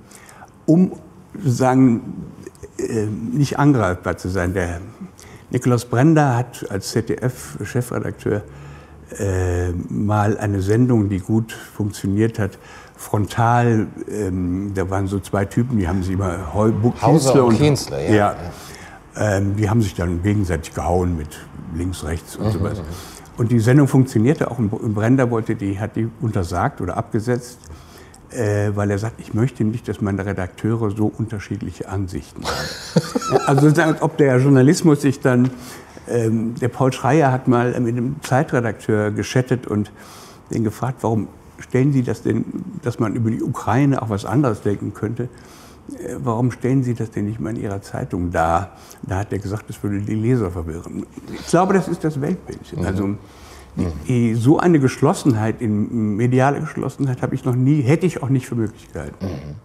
um 0.66 0.94
sozusagen 1.38 2.32
äh, 2.78 3.06
nicht 3.06 3.60
angreifbar 3.60 4.18
zu 4.18 4.30
sein. 4.30 4.54
Der 4.54 4.80
Nikolaus 5.50 5.86
Brender 5.86 6.36
hat 6.36 6.66
als 6.70 6.90
ZDF-Chefredakteur 6.92 8.44
äh, 9.20 9.72
mal 9.90 10.38
eine 10.38 10.62
Sendung, 10.62 11.10
die 11.10 11.20
gut 11.20 11.52
funktioniert 11.52 12.40
hat, 12.40 12.58
frontal, 12.96 13.88
ähm, 14.10 14.72
da 14.74 14.90
waren 14.90 15.08
so 15.08 15.20
zwei 15.20 15.46
Typen, 15.46 15.78
die 15.78 15.88
haben 15.88 16.04
sich 16.04 16.14
immer 16.14 16.54
Heu 16.54 16.72
Hauser 17.02 17.46
und 17.46 17.58
Kienzler, 17.58 18.02
ja. 18.02 18.16
ja 18.16 18.36
ähm, 19.16 19.56
die 19.56 19.70
haben 19.70 19.82
sich 19.82 19.96
dann 19.96 20.24
gegenseitig 20.24 20.74
gehauen 20.74 21.18
mit 21.18 21.28
links, 21.76 22.04
rechts 22.04 22.36
und 22.36 22.48
mhm, 22.48 22.52
so 22.52 22.64
weiter. 22.64 22.82
Mhm. 22.82 23.14
Und 23.38 23.52
die 23.52 23.60
Sendung 23.60 23.88
funktionierte 23.88 24.50
auch. 24.52 24.60
Und 24.60 24.70
Brender 24.94 25.32
wollte 25.32 25.56
die, 25.56 25.80
hat 25.80 25.96
die 25.96 26.08
untersagt 26.22 26.82
oder 26.82 26.98
abgesetzt, 26.98 27.58
äh, 28.30 28.72
weil 28.76 28.92
er 28.92 29.00
sagt, 29.00 29.20
ich 29.20 29.34
möchte 29.34 29.64
nicht, 29.64 29.88
dass 29.88 30.02
meine 30.02 30.26
Redakteure 30.26 30.92
so 30.92 31.12
unterschiedliche 31.18 31.90
Ansichten 31.90 32.44
haben. 32.44 33.42
also 33.48 33.82
als 33.82 34.02
ob 34.02 34.18
der 34.18 34.38
Journalismus 34.38 35.02
sich 35.02 35.20
dann, 35.20 35.50
ähm, 36.08 36.56
der 36.56 36.68
Paul 36.70 36.92
Schreier 36.92 37.32
hat 37.32 37.48
mal 37.48 37.80
mit 37.80 37.96
einem 37.96 38.16
Zeitredakteur 38.22 39.12
geschattet 39.12 39.68
und 39.68 39.92
den 40.52 40.64
gefragt, 40.64 41.00
warum 41.02 41.28
stellen 41.60 41.94
Sie 41.94 42.04
das 42.04 42.22
denn, 42.22 42.46
dass 42.82 43.00
man 43.00 43.16
über 43.16 43.32
die 43.32 43.42
Ukraine 43.42 44.02
auch 44.02 44.10
was 44.10 44.26
anderes 44.26 44.62
denken 44.62 44.94
könnte? 44.94 45.24
Äh, 45.24 46.16
warum 46.18 46.52
stellen 46.52 46.84
Sie 46.84 46.94
das 46.94 47.12
denn 47.12 47.26
nicht 47.26 47.40
mal 47.40 47.52
in 47.52 47.62
Ihrer 47.62 47.82
Zeitung 47.82 48.32
dar? 48.32 48.78
Da 49.04 49.20
hat 49.20 49.32
er 49.32 49.40
gesagt, 49.40 49.70
das 49.70 49.82
würde 49.82 50.02
die 50.02 50.16
Leser 50.16 50.52
verwirren. 50.52 51.06
Ich 51.34 51.48
glaube, 51.48 51.74
das 51.74 51.88
ist 51.88 52.04
das 52.04 52.20
Weltbild. 52.20 52.78
Mhm. 52.78 52.86
Also 52.86 53.08
mhm. 53.08 54.36
so 54.36 54.60
eine 54.60 54.80
Geschlossenheit, 54.80 55.62
in 55.62 56.16
mediale 56.16 56.60
Geschlossenheit 56.60 57.22
habe 57.22 57.36
ich 57.36 57.46
noch 57.46 57.56
nie, 57.56 57.82
hätte 57.82 58.06
ich 58.06 58.22
auch 58.22 58.30
nicht 58.30 58.48
für 58.48 58.56
möglich 58.56 58.92
gehalten. 58.92 59.26
Mhm. 59.26 59.56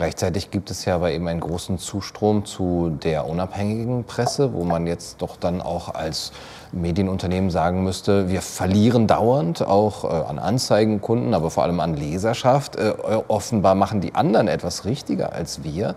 Gleichzeitig 0.00 0.50
gibt 0.50 0.70
es 0.70 0.86
ja 0.86 0.94
aber 0.94 1.12
eben 1.12 1.28
einen 1.28 1.40
großen 1.40 1.76
Zustrom 1.76 2.46
zu 2.46 2.96
der 3.02 3.26
unabhängigen 3.26 4.04
Presse, 4.04 4.54
wo 4.54 4.64
man 4.64 4.86
jetzt 4.86 5.20
doch 5.20 5.36
dann 5.36 5.60
auch 5.60 5.94
als 5.94 6.32
Medienunternehmen 6.72 7.50
sagen 7.50 7.84
müsste, 7.84 8.30
wir 8.30 8.40
verlieren 8.40 9.06
dauernd 9.06 9.60
auch 9.60 10.04
äh, 10.04 10.06
an 10.06 10.38
Anzeigenkunden, 10.38 11.34
aber 11.34 11.50
vor 11.50 11.64
allem 11.64 11.80
an 11.80 11.92
Leserschaft. 11.92 12.76
Äh, 12.76 12.94
offenbar 13.28 13.74
machen 13.74 14.00
die 14.00 14.14
anderen 14.14 14.48
etwas 14.48 14.86
richtiger 14.86 15.34
als 15.34 15.64
wir. 15.64 15.96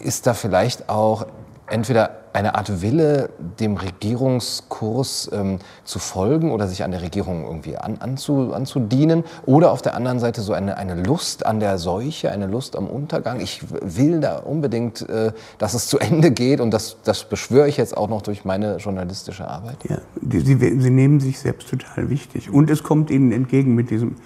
Ist 0.00 0.26
da 0.26 0.34
vielleicht 0.34 0.88
auch 0.88 1.24
entweder 1.70 2.10
eine 2.32 2.54
Art 2.54 2.82
Wille, 2.82 3.30
dem 3.58 3.76
Regierungskurs 3.76 5.30
ähm, 5.32 5.58
zu 5.84 5.98
folgen 5.98 6.52
oder 6.52 6.68
sich 6.68 6.84
an 6.84 6.90
der 6.90 7.02
Regierung 7.02 7.44
irgendwie 7.44 7.76
an, 7.76 7.98
anzu, 8.00 8.52
anzudienen 8.52 9.24
oder 9.46 9.72
auf 9.72 9.82
der 9.82 9.94
anderen 9.94 10.20
Seite 10.20 10.40
so 10.40 10.52
eine, 10.52 10.76
eine 10.76 10.94
Lust 10.94 11.44
an 11.46 11.60
der 11.60 11.78
Seuche, 11.78 12.30
eine 12.30 12.46
Lust 12.46 12.76
am 12.76 12.86
Untergang. 12.86 13.40
Ich 13.40 13.62
will 13.70 14.20
da 14.20 14.38
unbedingt, 14.38 15.08
äh, 15.08 15.32
dass 15.58 15.74
es 15.74 15.88
zu 15.88 15.98
Ende 15.98 16.30
geht 16.30 16.60
und 16.60 16.70
das, 16.70 16.98
das 17.04 17.24
beschwöre 17.24 17.68
ich 17.68 17.76
jetzt 17.76 17.96
auch 17.96 18.08
noch 18.08 18.22
durch 18.22 18.44
meine 18.44 18.76
journalistische 18.76 19.48
Arbeit. 19.48 19.78
Ja, 19.88 19.98
die, 20.20 20.40
sie, 20.40 20.56
sie 20.56 20.90
nehmen 20.90 21.20
sich 21.20 21.38
selbst 21.38 21.68
total 21.68 22.08
wichtig 22.10 22.50
und 22.50 22.70
es 22.70 22.82
kommt 22.82 23.10
ihnen 23.10 23.32
entgegen 23.32 23.74
mit 23.74 23.90
diesem 23.90 24.16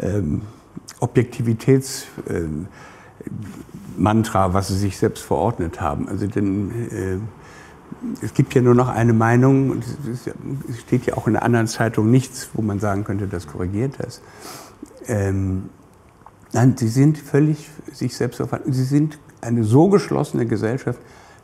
ähm, 0.00 0.42
Objektivitäts... 1.00 2.06
Ähm, 2.28 2.68
Mantra, 3.96 4.54
was 4.54 4.68
sie 4.68 4.76
sich 4.76 4.98
selbst 4.98 5.22
verordnet 5.22 5.80
haben. 5.80 6.08
Also 6.08 6.26
denn, 6.26 6.70
äh, 6.90 7.18
es 8.24 8.34
gibt 8.34 8.54
ja 8.54 8.60
nur 8.60 8.74
noch 8.74 8.88
eine 8.88 9.12
Meinung 9.12 9.70
und 9.70 9.84
es 10.68 10.80
steht 10.80 11.06
ja 11.06 11.16
auch 11.16 11.26
in 11.26 11.36
einer 11.36 11.44
anderen 11.44 11.66
Zeitung 11.66 12.10
nichts, 12.10 12.50
wo 12.54 12.62
man 12.62 12.80
sagen 12.80 13.04
könnte, 13.04 13.26
das 13.26 13.46
korrigiert 13.46 13.94
das. 13.98 14.20
Ähm, 15.06 15.70
nein, 16.52 16.76
sie 16.76 16.88
sind 16.88 17.18
völlig 17.18 17.70
sich 17.92 18.16
selbst 18.16 18.36
verordnet. 18.36 18.74
Sie 18.74 18.84
sind 18.84 19.18
eine 19.40 19.64
so 19.64 19.88
geschlossene 19.88 20.46
Gesellschaft, 20.46 20.98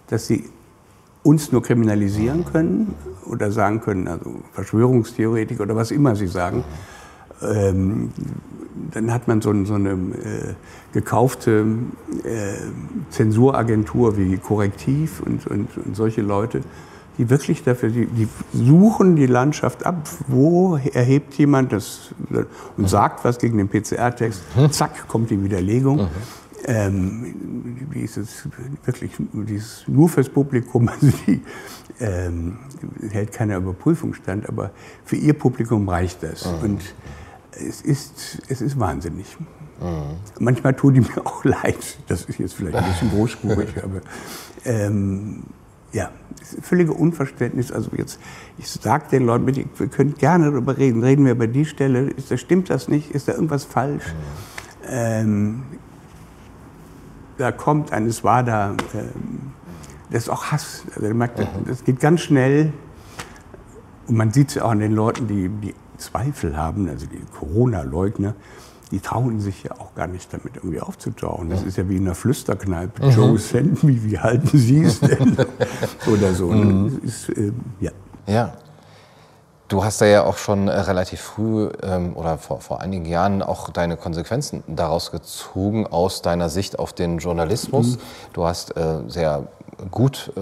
dass 0.09 0.27
sie 0.27 0.45
uns 1.23 1.53
nur 1.53 1.63
kriminalisieren 1.63 2.45
können 2.45 2.95
oder 3.27 3.53
sagen 3.53 3.81
können, 3.81 4.09
also 4.09 4.43
Verschwörungstheoretik 4.53 5.61
oder 5.61 5.77
was 5.77 5.91
immer 5.91 6.17
sie 6.17 6.27
sagen. 6.27 6.65
Ähm, 7.43 8.11
dann 8.93 9.13
hat 9.13 9.29
man 9.29 9.41
so, 9.41 9.53
so 9.65 9.75
eine 9.75 9.91
äh, 9.91 10.55
gekaufte 10.93 11.67
äh, 12.25 12.55
Zensuragentur 13.11 14.17
wie 14.17 14.37
Korrektiv 14.37 15.21
und, 15.25 15.47
und, 15.47 15.69
und, 15.77 15.97
solche 15.97 16.23
Leute, 16.23 16.63
die 17.19 17.29
wirklich 17.31 17.63
dafür, 17.63 17.91
die, 17.91 18.07
die, 18.07 18.29
suchen 18.53 19.17
die 19.17 19.27
Landschaft 19.27 19.85
ab, 19.85 20.09
wo 20.29 20.77
erhebt 20.77 21.35
jemand 21.35 21.73
das 21.73 22.15
und 22.31 22.47
mhm. 22.77 22.87
sagt 22.87 23.25
was 23.25 23.39
gegen 23.39 23.59
den 23.59 23.69
PCR-Text, 23.69 24.43
mhm. 24.57 24.71
zack, 24.71 25.09
kommt 25.09 25.31
die 25.31 25.43
Widerlegung. 25.43 26.03
Mhm. 26.03 26.09
Ähm, 26.67 27.35
wie 27.91 28.01
ist 28.01 28.19
es 28.19 28.47
wirklich 28.85 29.13
dieses 29.33 29.85
nur 29.87 30.09
fürs 30.09 30.29
Publikum, 30.29 30.89
also 31.01 31.11
die 31.27 31.41
ähm, 32.01 32.59
hält 33.11 33.33
keiner 33.33 33.57
Überprüfung 33.57 34.15
stand, 34.15 34.49
aber 34.49 34.71
für 35.05 35.17
ihr 35.17 35.35
Publikum 35.35 35.89
reicht 35.89 36.23
das. 36.23 36.47
Mhm. 36.47 36.65
Und 36.65 36.81
es 37.61 37.81
ist, 37.83 38.43
es 38.49 38.61
ist 38.61 38.79
wahnsinnig. 38.79 39.37
Mhm. 39.81 40.17
Manchmal 40.39 40.75
tut 40.75 40.97
die 40.97 41.01
mir 41.01 41.25
auch 41.25 41.45
leid. 41.45 41.99
Das 42.09 42.25
ist 42.25 42.39
jetzt 42.39 42.55
vielleicht 42.55 42.77
ein 42.77 42.85
bisschen 42.85 43.11
großspurig, 43.15 43.83
aber 43.83 44.01
ähm, 44.65 45.45
ja, 45.93 46.11
völlige 46.63 46.93
Unverständnis. 46.93 47.73
Also 47.73 47.91
jetzt, 47.97 48.21
ich 48.59 48.71
sage 48.71 49.05
den 49.11 49.27
Leuten, 49.27 49.47
bitte, 49.47 49.65
wir 49.77 49.89
können 49.89 50.15
gerne 50.15 50.51
darüber 50.51 50.77
reden. 50.77 51.03
Reden 51.03 51.25
wir 51.25 51.33
über 51.33 51.47
die 51.47 51.65
Stelle. 51.65 52.11
Ist, 52.11 52.39
stimmt 52.39 52.71
das 52.71 52.89
nicht? 52.89 53.11
Ist 53.11 53.29
da 53.29 53.33
irgendwas 53.33 53.65
falsch? 53.65 54.07
Mhm. 54.07 54.89
Ähm, 54.89 55.63
da 57.39 57.53
kommt 57.53 57.93
ein, 57.93 58.07
es 58.07 58.23
war 58.23 58.43
da, 58.43 58.77
ähm, 58.95 59.53
das 60.11 60.25
ist 60.25 60.29
auch 60.29 60.53
Hass. 60.53 60.85
Also, 60.95 61.13
merkt, 61.15 61.39
mhm. 61.39 61.67
das 61.67 61.85
geht 61.85 62.01
ganz 62.01 62.21
schnell. 62.21 62.73
Und 64.07 64.17
man 64.17 64.33
sieht 64.33 64.51
es 64.51 64.59
auch 64.59 64.71
an 64.71 64.81
den 64.81 64.93
Leuten, 64.93 65.27
die, 65.27 65.49
die 65.49 65.75
Zweifel 66.01 66.57
haben, 66.57 66.89
also 66.89 67.07
die 67.07 67.21
Corona-Leugner, 67.39 68.35
die 68.91 69.01
trauen 69.01 69.41
sich 69.41 69.63
ja 69.63 69.73
auch 69.79 69.95
gar 69.95 70.09
nicht 70.09 70.33
damit 70.33 70.57
irgendwie 70.57 70.81
aufzutauchen. 70.81 71.49
Das 71.49 71.63
ist 71.63 71.77
ja 71.77 71.89
wie 71.89 71.97
in 71.97 72.07
einer 72.07 72.17
Flüsterkneipe. 72.17 73.07
Mhm. 73.07 73.11
Joe 73.11 73.39
Sandby, 73.39 74.03
wie 74.05 74.19
halten 74.19 74.59
Sie 74.59 74.83
es 74.83 74.99
denn? 74.99 75.37
Oder 76.13 76.35
so. 76.35 76.53
Ne? 76.53 76.65
Mhm. 76.65 77.01
Ist, 77.05 77.29
äh, 77.29 77.53
ja. 77.81 77.93
ja. 78.27 78.53
Du 79.69 79.85
hast 79.85 80.01
da 80.01 80.07
ja 80.07 80.25
auch 80.25 80.37
schon 80.37 80.67
äh, 80.67 80.73
relativ 80.73 81.21
früh 81.21 81.71
ähm, 81.85 82.17
oder 82.17 82.39
vor, 82.39 82.61
vor 82.61 82.81
einigen 82.81 83.05
Jahren 83.05 83.41
auch 83.41 83.71
deine 83.71 83.97
Konsequenzen 83.97 84.65
daraus 84.67 85.13
gezogen 85.13 85.87
aus 85.87 86.23
deiner 86.23 86.49
Sicht 86.49 86.81
auf 86.81 86.93
den 86.93 87.19
Journalismus. 87.19 87.97
Mhm. 87.97 88.01
Du 88.33 88.45
hast 88.45 88.77
äh, 88.77 89.03
sehr 89.07 89.47
gut 89.91 90.33
äh, 90.37 90.41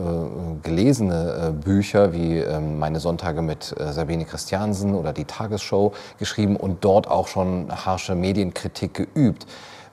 gelesene 0.63 1.49
äh, 1.49 1.53
Bücher 1.53 2.13
wie 2.13 2.39
äh, 2.39 2.61
Meine 2.61 3.01
Sonntage 3.01 3.43
mit 3.43 3.75
äh, 3.79 3.93
Sabine 3.93 4.25
Christiansen 4.25 4.95
oder 4.95 5.13
die 5.13 5.25
Tagesshow 5.25 5.93
geschrieben 6.19 6.57
und 6.57 6.85
dort 6.85 7.09
auch 7.09 7.29
schon 7.29 7.69
harsche 7.71 8.15
Medienkritik 8.15 8.95
geübt. 8.95 9.47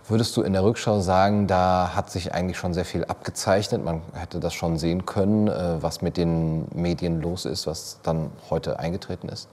Würdest 0.08 0.38
du 0.38 0.44
in 0.44 0.54
der 0.54 0.64
Rückschau 0.64 1.00
sagen, 1.00 1.48
da 1.48 1.96
hat 1.96 2.12
sich 2.12 2.34
eigentlich 2.34 2.58
schon 2.58 2.76
sehr 2.76 2.86
viel 2.86 3.06
abgezeichnet? 3.06 3.84
Man 3.84 4.02
hätte 4.14 4.40
das 4.40 4.54
schon 4.54 4.78
sehen 4.78 5.06
können, 5.06 5.48
äh, 5.48 5.82
was 5.82 6.02
mit 6.02 6.18
den 6.18 6.68
Medien 6.76 7.22
los 7.22 7.46
ist, 7.46 7.66
was 7.66 8.00
dann 8.04 8.30
heute 8.50 8.78
eingetreten 8.80 9.30
ist? 9.30 9.50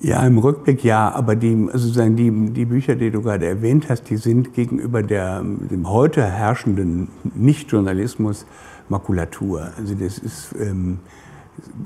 Ja, 0.00 0.24
im 0.24 0.38
Rückblick 0.38 0.84
ja, 0.84 1.10
aber 1.12 1.34
die, 1.34 1.68
also 1.72 2.08
die, 2.08 2.30
die 2.52 2.64
Bücher, 2.64 2.94
die 2.94 3.10
du 3.10 3.20
gerade 3.20 3.46
erwähnt 3.46 3.88
hast, 3.88 4.04
die 4.10 4.16
sind 4.16 4.54
gegenüber 4.54 5.02
der, 5.02 5.42
dem 5.42 5.90
heute 5.90 6.24
herrschenden 6.24 7.08
Nichtjournalismus 7.34 8.46
Makulatur. 8.88 9.72
Also 9.76 9.94
das 9.94 10.18
ist, 10.18 10.54
ähm, 10.60 11.00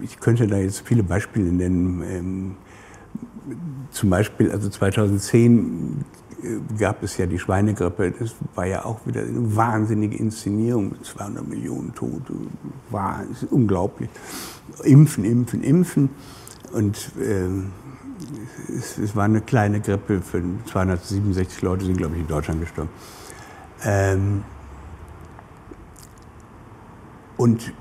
ich 0.03 0.21
könnte 0.21 0.47
da 0.47 0.59
jetzt 0.59 0.87
viele 0.87 1.03
Beispiele 1.03 1.51
nennen. 1.51 2.03
Ähm, 2.07 2.57
zum 3.91 4.11
Beispiel, 4.11 4.51
also 4.51 4.69
2010 4.69 6.05
äh, 6.43 6.79
gab 6.79 7.03
es 7.03 7.17
ja 7.17 7.25
die 7.25 7.39
Schweinegrippe, 7.39 8.13
das 8.19 8.35
war 8.55 8.67
ja 8.67 8.85
auch 8.85 9.07
wieder 9.07 9.23
eine 9.23 9.57
wahnsinnige 9.57 10.19
Inszenierung, 10.19 10.97
200 11.03 11.49
Millionen 11.49 11.95
Tote, 11.95 12.35
war 12.91 13.23
unglaublich. 13.51 14.11
Impfen, 14.85 15.25
impfen, 15.25 15.63
impfen. 15.63 16.11
Und 16.73 17.13
ähm, 17.21 17.73
es, 18.69 18.99
es, 18.99 19.15
war 19.15 19.25
eine 19.25 19.41
kleine 19.41 19.81
Grippe, 19.81 20.21
für 20.23 20.43
267 20.71 21.63
Leute 21.63 21.85
sind, 21.85 21.99
glaube 21.99 22.15
ich, 22.15 22.23
in 22.23 22.29
Deutschland 22.29 22.61
gestorben. 22.61 22.91
Ähm, 23.85 24.43
und 27.37 27.73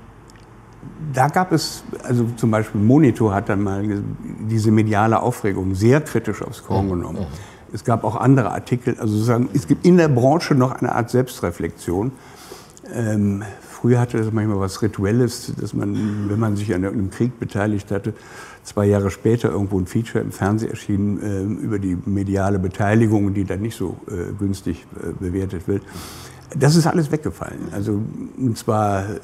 da 1.12 1.28
gab 1.28 1.52
es, 1.52 1.84
also 2.02 2.26
zum 2.36 2.50
Beispiel 2.50 2.80
Monitor 2.80 3.34
hat 3.34 3.48
dann 3.48 3.62
mal 3.62 4.02
diese 4.48 4.70
mediale 4.70 5.20
Aufregung 5.20 5.74
sehr 5.74 6.00
kritisch 6.00 6.42
aufs 6.42 6.64
Korn 6.64 6.88
genommen. 6.88 7.26
Es 7.72 7.84
gab 7.84 8.04
auch 8.04 8.16
andere 8.16 8.52
Artikel, 8.52 8.96
also 8.98 9.14
sozusagen, 9.14 9.48
es 9.54 9.66
gibt 9.66 9.86
in 9.86 9.96
der 9.96 10.08
Branche 10.08 10.54
noch 10.54 10.74
eine 10.74 10.94
Art 10.94 11.10
Selbstreflexion. 11.10 12.12
Ähm, 12.92 13.44
früher 13.82 13.98
hatte 13.98 14.16
das 14.16 14.32
manchmal 14.32 14.60
was 14.60 14.80
Rituelles, 14.80 15.52
dass 15.60 15.74
man, 15.74 16.28
wenn 16.30 16.38
man 16.38 16.56
sich 16.56 16.72
an 16.72 16.84
einem 16.84 17.10
Krieg 17.10 17.40
beteiligt 17.40 17.90
hatte, 17.90 18.14
zwei 18.62 18.86
Jahre 18.86 19.10
später 19.10 19.50
irgendwo 19.50 19.76
ein 19.78 19.86
Feature 19.86 20.22
im 20.22 20.30
Fernsehen 20.30 20.70
erschien 20.70 21.20
äh, 21.20 21.42
über 21.42 21.80
die 21.80 21.98
mediale 22.06 22.60
Beteiligung, 22.60 23.34
die 23.34 23.44
dann 23.44 23.60
nicht 23.60 23.76
so 23.76 23.96
äh, 24.06 24.32
günstig 24.38 24.86
äh, 24.94 25.12
bewertet 25.18 25.66
wird. 25.66 25.82
Das 26.56 26.76
ist 26.76 26.86
alles 26.86 27.10
weggefallen. 27.10 27.72
Also, 27.72 28.00
und 28.38 28.56
zwar 28.56 29.10
äh, 29.10 29.16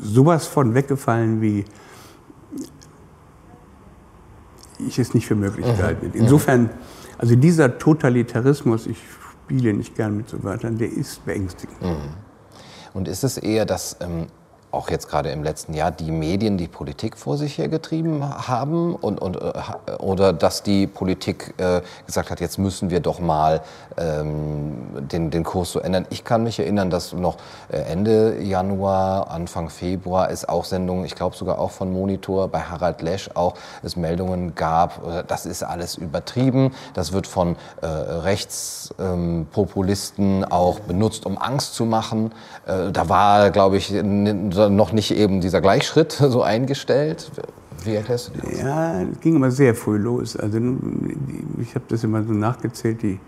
sowas 0.00 0.46
von 0.46 0.74
weggefallen, 0.74 1.42
wie 1.42 1.66
ich 4.78 4.98
es 4.98 5.12
nicht 5.12 5.26
für 5.26 5.34
möglich 5.34 5.66
mhm. 5.66 5.76
gehalten 5.76 6.06
hätte. 6.06 6.16
Insofern, 6.16 6.70
also 7.18 7.36
dieser 7.36 7.76
Totalitarismus, 7.76 8.86
ich 8.86 8.96
spiele 9.42 9.74
nicht 9.74 9.94
gern 9.96 10.16
mit 10.16 10.30
so 10.30 10.42
Wörtern, 10.42 10.78
der 10.78 10.90
ist 10.90 11.26
beängstigend. 11.26 11.82
Mhm. 11.82 12.29
Und 12.92 13.08
ist 13.08 13.24
es 13.24 13.38
eher, 13.38 13.66
dass 13.66 13.96
ähm, 14.00 14.26
auch 14.72 14.90
jetzt 14.90 15.08
gerade 15.08 15.30
im 15.30 15.42
letzten 15.42 15.74
Jahr 15.74 15.90
die 15.90 16.10
Medien 16.10 16.56
die 16.56 16.68
Politik 16.68 17.16
vor 17.16 17.36
sich 17.36 17.58
hergetrieben 17.58 18.46
haben 18.46 18.94
und, 18.94 19.20
und, 19.20 19.36
äh, 19.36 19.52
oder 19.98 20.32
dass 20.32 20.62
die 20.62 20.86
Politik 20.86 21.54
äh, 21.58 21.82
gesagt 22.06 22.30
hat, 22.30 22.40
jetzt 22.40 22.58
müssen 22.58 22.90
wir 22.90 23.00
doch 23.00 23.18
mal 23.18 23.60
ähm, 23.98 25.08
den, 25.10 25.30
den 25.30 25.44
Kurs 25.44 25.72
so 25.72 25.80
ändern. 25.80 26.06
Ich 26.10 26.24
kann 26.24 26.44
mich 26.44 26.58
erinnern, 26.58 26.90
dass 26.90 27.12
noch 27.12 27.36
äh, 27.70 27.76
Ende 27.78 28.42
Januar, 28.42 29.30
Anfang 29.30 29.68
Februar 29.70 30.30
es 30.30 30.48
auch 30.48 30.64
Sendungen, 30.64 31.04
ich 31.04 31.14
glaube 31.14 31.36
sogar 31.36 31.58
auch 31.58 31.72
von 31.72 31.92
Monitor, 31.92 32.48
bei 32.48 32.60
Harald 32.60 33.02
Lesch 33.02 33.28
auch 33.34 33.54
es 33.82 33.96
Meldungen 33.96 34.54
gab, 34.54 35.06
äh, 35.06 35.24
das 35.26 35.44
ist 35.46 35.64
alles 35.64 35.96
übertrieben, 35.96 36.72
das 36.94 37.12
wird 37.12 37.26
von 37.26 37.56
äh, 37.82 37.86
Rechtspopulisten 37.86 40.42
ähm, 40.42 40.46
auch 40.48 40.78
benutzt, 40.80 41.26
um 41.26 41.36
Angst 41.38 41.74
zu 41.74 41.84
machen. 41.84 42.32
Äh, 42.66 42.90
da 42.92 43.08
war, 43.08 43.50
glaube 43.50 43.76
ich, 43.76 43.90
noch 44.68 44.92
nicht 44.92 45.12
eben 45.12 45.40
dieser 45.40 45.60
Gleichschritt 45.60 46.12
so 46.28 46.42
eingestellt? 46.42 47.30
Wie 47.84 47.94
erklärst 47.94 48.32
du 48.34 48.40
das? 48.40 48.60
Ja, 48.60 49.00
es 49.00 49.20
ging 49.20 49.36
immer 49.36 49.50
sehr 49.50 49.74
früh 49.74 49.96
los. 49.96 50.36
Also 50.36 50.58
ich 51.58 51.74
habe 51.74 51.84
das 51.88 52.04
immer 52.04 52.22
so 52.22 52.32
nachgezählt, 52.32 53.02
die 53.02 53.18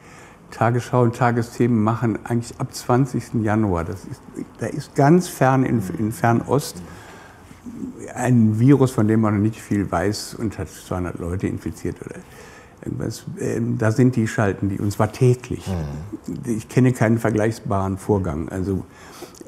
Tagesschau 0.50 1.02
und 1.02 1.16
Tagesthemen 1.16 1.82
machen 1.82 2.18
eigentlich 2.24 2.52
ab 2.60 2.74
20. 2.74 3.42
Januar. 3.42 3.84
Das 3.84 4.04
ist, 4.04 4.20
da 4.58 4.66
ist 4.66 4.94
ganz 4.94 5.28
fern 5.28 5.64
in, 5.64 5.82
in 5.98 6.12
Fernost 6.12 6.82
ein 8.14 8.58
Virus, 8.58 8.90
von 8.90 9.08
dem 9.08 9.20
man 9.20 9.34
noch 9.34 9.42
nicht 9.42 9.60
viel 9.60 9.90
weiß 9.90 10.34
und 10.34 10.58
hat 10.58 10.68
200 10.68 11.18
Leute 11.18 11.46
infiziert 11.46 11.96
oder 12.04 12.16
irgendwas. 12.84 13.24
Ähm, 13.38 13.78
da 13.78 13.92
sind 13.92 14.16
die 14.16 14.26
Schalten, 14.26 14.68
die, 14.68 14.78
und 14.78 14.92
zwar 14.92 15.12
täglich. 15.12 15.66
Mhm. 15.66 16.56
Ich 16.56 16.68
kenne 16.68 16.92
keinen 16.92 17.18
vergleichbaren 17.18 17.98
Vorgang. 17.98 18.48
Also 18.48 18.84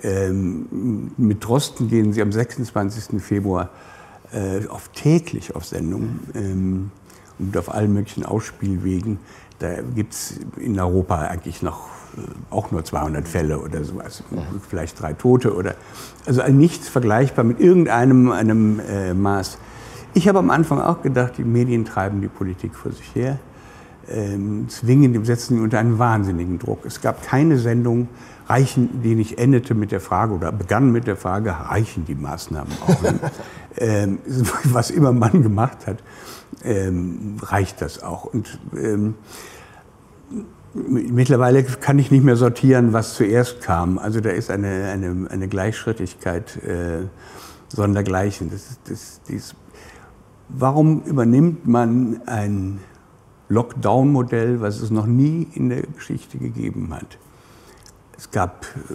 ähm, 0.04 1.10
mit 1.16 1.42
Drosten 1.42 1.88
gehen 1.88 2.12
sie 2.12 2.22
am 2.22 2.30
26. 2.30 3.20
Februar 3.22 3.70
äh, 4.32 4.66
auf 4.68 4.88
täglich 4.88 5.56
auf 5.56 5.64
Sendung 5.64 6.20
ähm, 6.34 6.90
und 7.38 7.56
auf 7.56 7.72
allen 7.72 7.92
möglichen 7.92 8.24
Ausspielwegen. 8.24 9.18
Da 9.58 9.80
gibt 9.80 10.12
es 10.12 10.34
in 10.58 10.78
Europa 10.78 11.22
eigentlich 11.22 11.62
noch 11.62 11.86
äh, 12.16 12.20
auch 12.50 12.70
nur 12.70 12.84
200 12.84 13.26
Fälle 13.26 13.58
oder 13.58 13.82
sowas, 13.82 14.22
mhm. 14.30 14.60
vielleicht 14.68 15.00
drei 15.00 15.14
Tote 15.14 15.54
oder 15.54 15.74
also 16.26 16.42
nichts 16.48 16.88
vergleichbar 16.88 17.44
mit 17.44 17.60
irgendeinem 17.60 18.30
einem 18.30 18.80
äh, 18.80 19.14
Maß. 19.14 19.58
Ich 20.12 20.28
habe 20.28 20.38
am 20.38 20.50
Anfang 20.50 20.80
auch 20.80 21.02
gedacht, 21.02 21.34
die 21.38 21.44
Medien 21.44 21.84
treiben 21.84 22.20
die 22.20 22.28
Politik 22.28 22.74
vor 22.74 22.92
sich 22.92 23.14
her, 23.14 23.38
ähm, 24.10 24.68
zwingen, 24.68 25.24
setzen 25.24 25.60
unter 25.60 25.78
einen 25.78 25.98
wahnsinnigen 25.98 26.58
Druck. 26.58 26.84
Es 26.84 27.00
gab 27.00 27.22
keine 27.26 27.58
Sendung, 27.58 28.08
reichen, 28.46 29.02
die 29.02 29.14
nicht 29.14 29.38
endete 29.38 29.74
mit 29.74 29.92
der 29.92 30.00
Frage 30.00 30.34
oder 30.34 30.52
begann 30.52 30.92
mit 30.92 31.06
der 31.06 31.16
Frage, 31.16 31.50
reichen 31.50 32.04
die 32.04 32.14
Maßnahmen 32.14 32.72
auch? 32.86 33.02
ähm, 33.78 34.18
was 34.64 34.90
immer 34.90 35.12
man 35.12 35.42
gemacht 35.42 35.86
hat, 35.86 36.02
ähm, 36.62 37.36
reicht 37.40 37.80
das 37.80 38.02
auch. 38.02 38.24
Und 38.24 38.58
ähm, 38.76 39.14
mittlerweile 40.74 41.64
kann 41.64 41.98
ich 41.98 42.10
nicht 42.10 42.24
mehr 42.24 42.36
sortieren, 42.36 42.92
was 42.92 43.14
zuerst 43.14 43.60
kam. 43.60 43.98
Also 43.98 44.20
da 44.20 44.30
ist 44.30 44.50
eine, 44.50 44.90
eine, 44.90 45.30
eine 45.30 45.48
Gleichschrittigkeit 45.48 46.62
äh, 46.64 47.06
sondergleichen. 47.68 48.50
Das, 48.50 48.78
das, 48.88 49.20
dies, 49.28 49.54
warum 50.48 51.02
übernimmt 51.02 51.66
man 51.66 52.20
ein 52.26 52.80
Lockdown-Modell, 53.48 54.60
was 54.60 54.80
es 54.80 54.90
noch 54.90 55.06
nie 55.06 55.48
in 55.54 55.68
der 55.68 55.82
Geschichte 55.82 56.38
gegeben 56.38 56.88
hat? 56.92 57.18
Es 58.16 58.30
gab 58.30 58.64
äh, 58.64 58.94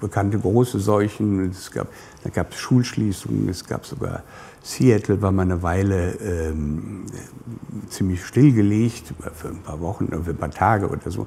bekannte 0.00 0.38
große 0.38 0.78
Seuchen, 0.80 1.50
es 1.50 1.70
gab, 1.70 1.88
da 2.24 2.30
gab 2.30 2.52
es 2.52 2.58
Schulschließungen, 2.58 3.48
es 3.48 3.64
gab 3.64 3.86
sogar 3.86 4.22
Seattle 4.62 5.22
war 5.22 5.32
mal 5.32 5.42
eine 5.42 5.62
Weile 5.62 6.12
ähm, 6.20 7.06
ziemlich 7.88 8.24
stillgelegt, 8.24 9.14
für 9.34 9.48
ein 9.48 9.62
paar 9.62 9.80
Wochen, 9.80 10.08
für 10.24 10.30
ein 10.30 10.36
paar 10.36 10.50
Tage 10.50 10.88
oder 10.88 11.10
so, 11.10 11.26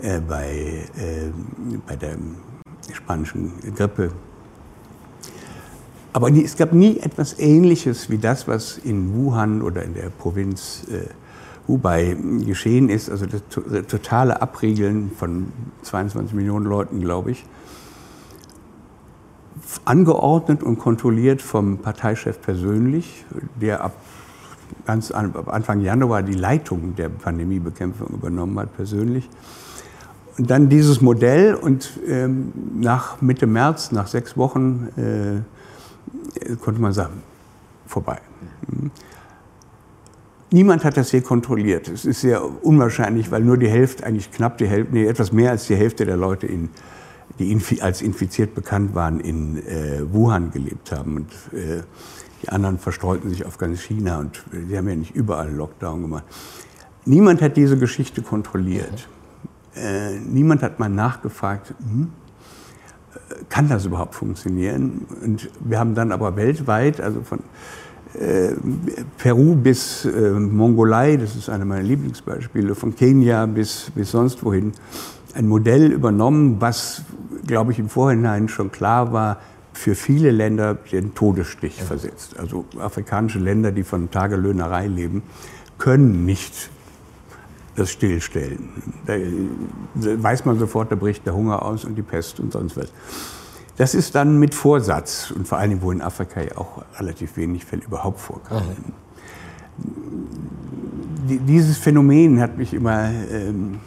äh, 0.00 0.20
bei, 0.20 0.86
äh, 0.96 1.30
bei 1.86 1.96
der 1.96 2.16
spanischen 2.92 3.52
Grippe. 3.74 4.12
Aber 6.12 6.30
es 6.30 6.56
gab 6.56 6.72
nie 6.72 6.98
etwas 6.98 7.38
Ähnliches 7.38 8.10
wie 8.10 8.18
das, 8.18 8.46
was 8.46 8.78
in 8.78 9.14
Wuhan 9.14 9.62
oder 9.62 9.82
in 9.82 9.94
der 9.94 10.10
Provinz 10.10 10.84
äh, 10.90 11.06
Hubei 11.68 12.16
geschehen 12.44 12.88
ist, 12.88 13.08
also 13.08 13.26
das 13.26 13.42
totale 13.86 14.42
Abriegeln 14.42 15.12
von 15.16 15.52
22 15.82 16.34
Millionen 16.34 16.66
Leuten, 16.66 17.00
glaube 17.00 17.30
ich, 17.30 17.44
angeordnet 19.84 20.62
und 20.62 20.78
kontrolliert 20.78 21.40
vom 21.40 21.78
Parteichef 21.78 22.40
persönlich, 22.40 23.24
der 23.60 23.84
ab 23.84 23.92
ganz 24.86 25.10
Anfang 25.12 25.80
Januar 25.80 26.22
die 26.22 26.34
Leitung 26.34 26.96
der 26.96 27.08
Pandemiebekämpfung 27.08 28.08
übernommen 28.08 28.58
hat, 28.58 28.74
persönlich. 28.74 29.28
Und 30.38 30.50
dann 30.50 30.68
dieses 30.68 31.00
Modell 31.00 31.54
und 31.54 31.90
ähm, 32.06 32.52
nach 32.80 33.20
Mitte 33.20 33.46
März, 33.46 33.92
nach 33.92 34.06
sechs 34.06 34.36
Wochen, 34.36 34.88
äh, 34.96 36.54
konnte 36.56 36.80
man 36.80 36.92
sagen, 36.92 37.22
vorbei. 37.86 38.18
Mhm. 38.68 38.90
Niemand 40.52 40.84
hat 40.84 40.98
das 40.98 41.10
hier 41.10 41.22
kontrolliert. 41.22 41.88
Es 41.88 42.04
ist 42.04 42.20
sehr 42.20 42.44
unwahrscheinlich, 42.62 43.30
weil 43.30 43.40
nur 43.40 43.56
die 43.56 43.68
Hälfte, 43.68 44.04
eigentlich 44.04 44.30
knapp 44.30 44.58
die 44.58 44.66
Hälfte, 44.66 44.92
nee, 44.92 45.06
etwas 45.06 45.32
mehr 45.32 45.50
als 45.50 45.66
die 45.66 45.74
Hälfte 45.74 46.04
der 46.04 46.18
Leute, 46.18 46.46
in, 46.46 46.68
die 47.38 47.50
infi 47.50 47.80
als 47.80 48.02
infiziert 48.02 48.54
bekannt 48.54 48.94
waren, 48.94 49.18
in 49.18 49.66
äh, 49.66 50.02
Wuhan 50.12 50.50
gelebt 50.50 50.92
haben. 50.92 51.16
Und 51.16 51.58
äh, 51.58 51.82
die 52.42 52.50
anderen 52.50 52.78
verstreuten 52.78 53.30
sich 53.30 53.46
auf 53.46 53.56
ganz 53.56 53.80
China 53.80 54.18
und 54.18 54.44
äh, 54.52 54.66
sie 54.68 54.76
haben 54.76 54.88
ja 54.90 54.94
nicht 54.94 55.14
überall 55.14 55.50
Lockdown 55.50 56.02
gemacht. 56.02 56.24
Niemand 57.06 57.40
hat 57.40 57.56
diese 57.56 57.78
Geschichte 57.78 58.20
kontrolliert. 58.20 59.08
Äh, 59.74 60.18
niemand 60.18 60.62
hat 60.62 60.78
mal 60.78 60.90
nachgefragt, 60.90 61.72
hm, 61.78 62.10
äh, 63.14 63.44
kann 63.48 63.70
das 63.70 63.86
überhaupt 63.86 64.14
funktionieren? 64.14 65.06
Und 65.22 65.48
wir 65.60 65.78
haben 65.78 65.94
dann 65.94 66.12
aber 66.12 66.36
weltweit, 66.36 67.00
also 67.00 67.22
von 67.22 67.38
äh, 68.14 68.52
Peru 69.18 69.54
bis 69.54 70.04
äh, 70.04 70.30
Mongolei, 70.30 71.16
das 71.16 71.36
ist 71.36 71.48
einer 71.48 71.64
meiner 71.64 71.82
Lieblingsbeispiele, 71.82 72.74
von 72.74 72.94
Kenia 72.94 73.46
bis, 73.46 73.90
bis 73.94 74.10
sonst 74.10 74.44
wohin, 74.44 74.72
ein 75.34 75.48
Modell 75.48 75.92
übernommen, 75.92 76.56
was, 76.60 77.02
glaube 77.46 77.72
ich, 77.72 77.78
im 77.78 77.88
Vorhinein 77.88 78.48
schon 78.48 78.70
klar 78.70 79.12
war, 79.12 79.38
für 79.72 79.94
viele 79.94 80.30
Länder 80.30 80.74
den 80.74 81.14
Todesstich 81.14 81.78
ja. 81.78 81.84
versetzt. 81.84 82.38
Also 82.38 82.66
afrikanische 82.78 83.38
Länder, 83.38 83.72
die 83.72 83.84
von 83.84 84.10
Tagelöhnerei 84.10 84.86
leben, 84.86 85.22
können 85.78 86.26
nicht 86.26 86.70
das 87.74 87.90
stillstellen. 87.90 88.68
Da 89.06 89.14
weiß 90.22 90.44
man 90.44 90.58
sofort, 90.58 90.92
da 90.92 90.96
bricht 90.96 91.24
der 91.24 91.34
Hunger 91.34 91.62
aus 91.62 91.84
und 91.84 91.94
die 91.94 92.02
Pest 92.02 92.38
und 92.38 92.52
sonst 92.52 92.76
was. 92.76 92.92
Das 93.76 93.94
ist 93.94 94.14
dann 94.14 94.38
mit 94.38 94.54
Vorsatz 94.54 95.30
und 95.30 95.48
vor 95.48 95.58
allem, 95.58 95.80
wo 95.82 95.90
in 95.90 96.02
Afrika 96.02 96.42
ja 96.42 96.56
auch 96.56 96.84
relativ 96.98 97.36
wenig 97.36 97.64
Fälle 97.64 97.82
überhaupt 97.84 98.20
vorkamen. 98.20 98.94
Mhm. 99.78 100.26
Dieses 101.46 101.78
Phänomen 101.78 102.40
hat 102.40 102.58
mich 102.58 102.74
immer 102.74 103.10
ähm, 103.30 103.78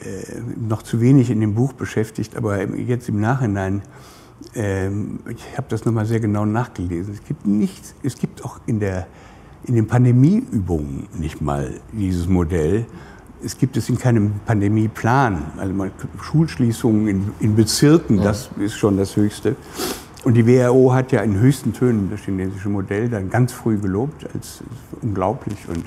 äh, 0.00 0.40
noch 0.68 0.82
zu 0.82 1.00
wenig 1.00 1.30
in 1.30 1.40
dem 1.40 1.54
Buch 1.54 1.72
beschäftigt, 1.72 2.36
aber 2.36 2.66
jetzt 2.68 3.08
im 3.08 3.20
Nachhinein, 3.20 3.82
ähm, 4.54 5.20
ich 5.28 5.56
habe 5.56 5.66
das 5.68 5.84
nochmal 5.84 6.06
sehr 6.06 6.20
genau 6.20 6.44
nachgelesen. 6.44 7.14
Es 7.14 7.24
gibt 7.24 7.46
nichts, 7.46 7.94
es 8.02 8.16
gibt 8.16 8.44
auch 8.44 8.60
in, 8.66 8.80
der, 8.80 9.06
in 9.64 9.74
den 9.74 9.86
Pandemieübungen 9.86 11.08
nicht 11.18 11.40
mal 11.40 11.74
dieses 11.92 12.28
Modell 12.28 12.86
es 13.44 13.58
gibt 13.58 13.76
es 13.76 13.88
in 13.88 13.98
keinem 13.98 14.40
Pandemieplan. 14.46 15.52
Also 15.56 15.74
mal 15.74 15.90
Schulschließungen 16.22 17.08
in, 17.08 17.32
in 17.40 17.56
Bezirken, 17.56 18.18
ja. 18.18 18.24
das 18.24 18.50
ist 18.58 18.74
schon 18.74 18.96
das 18.96 19.16
Höchste. 19.16 19.56
Und 20.24 20.34
die 20.34 20.46
WHO 20.46 20.94
hat 20.94 21.12
ja 21.12 21.20
in 21.20 21.38
höchsten 21.38 21.74
Tönen 21.74 22.10
das 22.10 22.20
chinesische 22.20 22.70
Modell 22.70 23.10
dann 23.10 23.28
ganz 23.28 23.52
früh 23.52 23.78
gelobt 23.78 24.26
als 24.32 24.62
unglaublich 25.02 25.58
und 25.68 25.84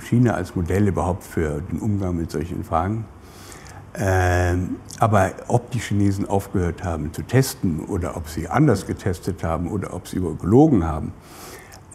China 0.00 0.34
als 0.34 0.54
Modell 0.54 0.88
überhaupt 0.88 1.24
für 1.24 1.62
den 1.62 1.78
Umgang 1.78 2.16
mit 2.16 2.30
solchen 2.30 2.64
Fragen. 2.64 3.06
Ähm, 3.94 4.76
aber 4.98 5.32
ob 5.48 5.70
die 5.70 5.80
Chinesen 5.80 6.28
aufgehört 6.28 6.84
haben 6.84 7.12
zu 7.12 7.22
testen 7.22 7.80
oder 7.80 8.16
ob 8.16 8.28
sie 8.28 8.46
anders 8.46 8.86
getestet 8.86 9.42
haben 9.42 9.68
oder 9.68 9.94
ob 9.94 10.06
sie 10.06 10.20
gelogen 10.38 10.84
haben, 10.84 11.12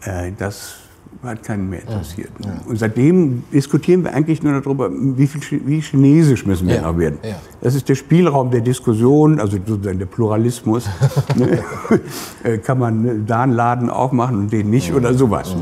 äh, 0.02 0.32
das 0.36 0.80
hat 1.22 1.42
keinen 1.42 1.68
mehr 1.70 1.80
interessiert. 1.80 2.30
Ja, 2.42 2.50
ja. 2.50 2.60
Und 2.66 2.78
seitdem 2.78 3.44
diskutieren 3.52 4.04
wir 4.04 4.14
eigentlich 4.14 4.42
nur 4.42 4.60
darüber, 4.60 4.90
wie, 4.92 5.26
viel, 5.26 5.60
wie 5.66 5.80
chinesisch 5.80 6.46
müssen 6.46 6.68
wir 6.68 6.76
ja, 6.76 6.82
noch 6.82 6.98
werden. 6.98 7.18
Das 7.60 7.74
ist 7.74 7.88
der 7.88 7.94
Spielraum 7.94 8.50
der 8.50 8.60
Diskussion, 8.60 9.40
also 9.40 9.56
sozusagen 9.64 9.98
der 9.98 10.06
Pluralismus. 10.06 10.84
Ne? 11.36 11.58
Äh, 12.42 12.58
kann 12.58 12.78
man 12.78 13.26
da 13.26 13.42
einen 13.42 13.52
Laden 13.52 13.90
aufmachen 13.90 14.36
und 14.38 14.52
den 14.52 14.70
nicht 14.70 14.92
oder 14.92 15.12
sowas. 15.14 15.54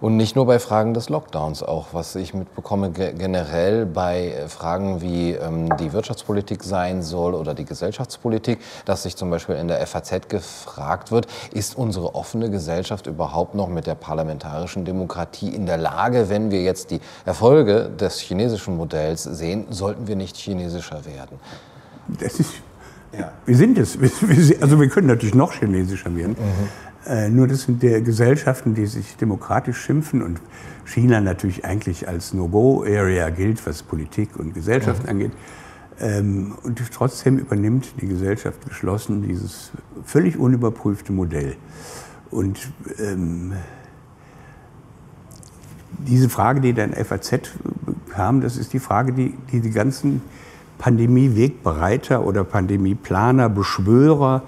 Und 0.00 0.16
nicht 0.16 0.36
nur 0.36 0.46
bei 0.46 0.58
Fragen 0.58 0.94
des 0.94 1.08
Lockdowns, 1.08 1.62
auch 1.62 1.88
was 1.92 2.14
ich 2.14 2.34
mitbekomme 2.34 2.90
generell 2.90 3.86
bei 3.86 4.30
äh, 4.30 4.48
Fragen 4.48 5.00
wie 5.00 5.32
ähm, 5.32 5.76
die 5.76 5.92
Wirtschaftspolitik 5.92 6.62
sein 6.62 7.02
soll 7.02 7.34
oder 7.34 7.54
die 7.54 7.64
Gesellschaftspolitik, 7.64 8.58
dass 8.84 9.02
sich 9.02 9.16
zum 9.16 9.30
Beispiel 9.30 9.56
in 9.56 9.68
der 9.68 9.84
FAZ 9.86 10.28
gefragt 10.28 11.10
wird, 11.10 11.26
ist 11.52 11.76
unsere 11.76 12.14
offene 12.14 12.50
Gesellschaft 12.50 13.06
überhaupt 13.06 13.54
noch 13.54 13.68
mit 13.68 13.86
der 13.86 13.94
parlamentarischen 13.94 14.84
Demokratie 14.84 15.48
in 15.48 15.66
der 15.66 15.78
Lage, 15.78 16.28
wenn 16.28 16.50
wir 16.50 16.62
jetzt 16.62 16.90
die 16.90 17.00
Erfolge 17.24 17.90
des 17.90 18.20
chinesischen 18.20 18.76
Modells 18.76 19.22
sehen, 19.22 19.66
sollten 19.70 20.06
wir 20.06 20.16
nicht 20.16 20.36
chinesischer 20.36 21.04
werden? 21.04 21.38
Das 22.20 22.38
ist, 22.40 22.52
ja. 23.18 23.32
wir 23.46 23.56
sind 23.56 23.78
es. 23.78 23.98
Also 24.60 24.80
wir 24.80 24.88
können 24.88 25.06
natürlich 25.06 25.34
noch 25.34 25.52
chinesischer 25.52 26.14
werden. 26.14 26.36
Mhm. 26.38 26.68
Äh, 27.06 27.28
nur 27.28 27.46
das 27.46 27.62
sind 27.62 27.82
der 27.82 28.00
Gesellschaften, 28.00 28.74
die 28.74 28.86
sich 28.86 29.16
demokratisch 29.16 29.78
schimpfen 29.78 30.22
und 30.22 30.40
China 30.86 31.20
natürlich 31.20 31.64
eigentlich 31.64 32.08
als 32.08 32.32
No-Go-Area 32.32 33.30
gilt, 33.30 33.66
was 33.66 33.82
Politik 33.82 34.36
und 34.38 34.54
Gesellschaft 34.54 35.04
mhm. 35.04 35.08
angeht. 35.08 35.32
Ähm, 36.00 36.54
und 36.62 36.80
trotzdem 36.92 37.38
übernimmt 37.38 37.94
die 38.00 38.08
Gesellschaft 38.08 38.66
geschlossen 38.66 39.22
dieses 39.22 39.70
völlig 40.04 40.38
unüberprüfte 40.38 41.12
Modell. 41.12 41.56
Und 42.30 42.72
ähm, 42.98 43.52
diese 45.98 46.28
Frage, 46.28 46.60
die 46.60 46.72
dann 46.72 46.92
FAZ 46.92 47.52
kam, 48.10 48.40
das 48.40 48.56
ist 48.56 48.72
die 48.72 48.80
Frage, 48.80 49.12
die 49.12 49.34
die, 49.52 49.60
die 49.60 49.70
ganzen 49.70 50.22
Pandemie-Wegbereiter 50.78 52.24
oder 52.24 52.44
Pandemieplaner, 52.44 53.48
Beschwörer 53.48 54.42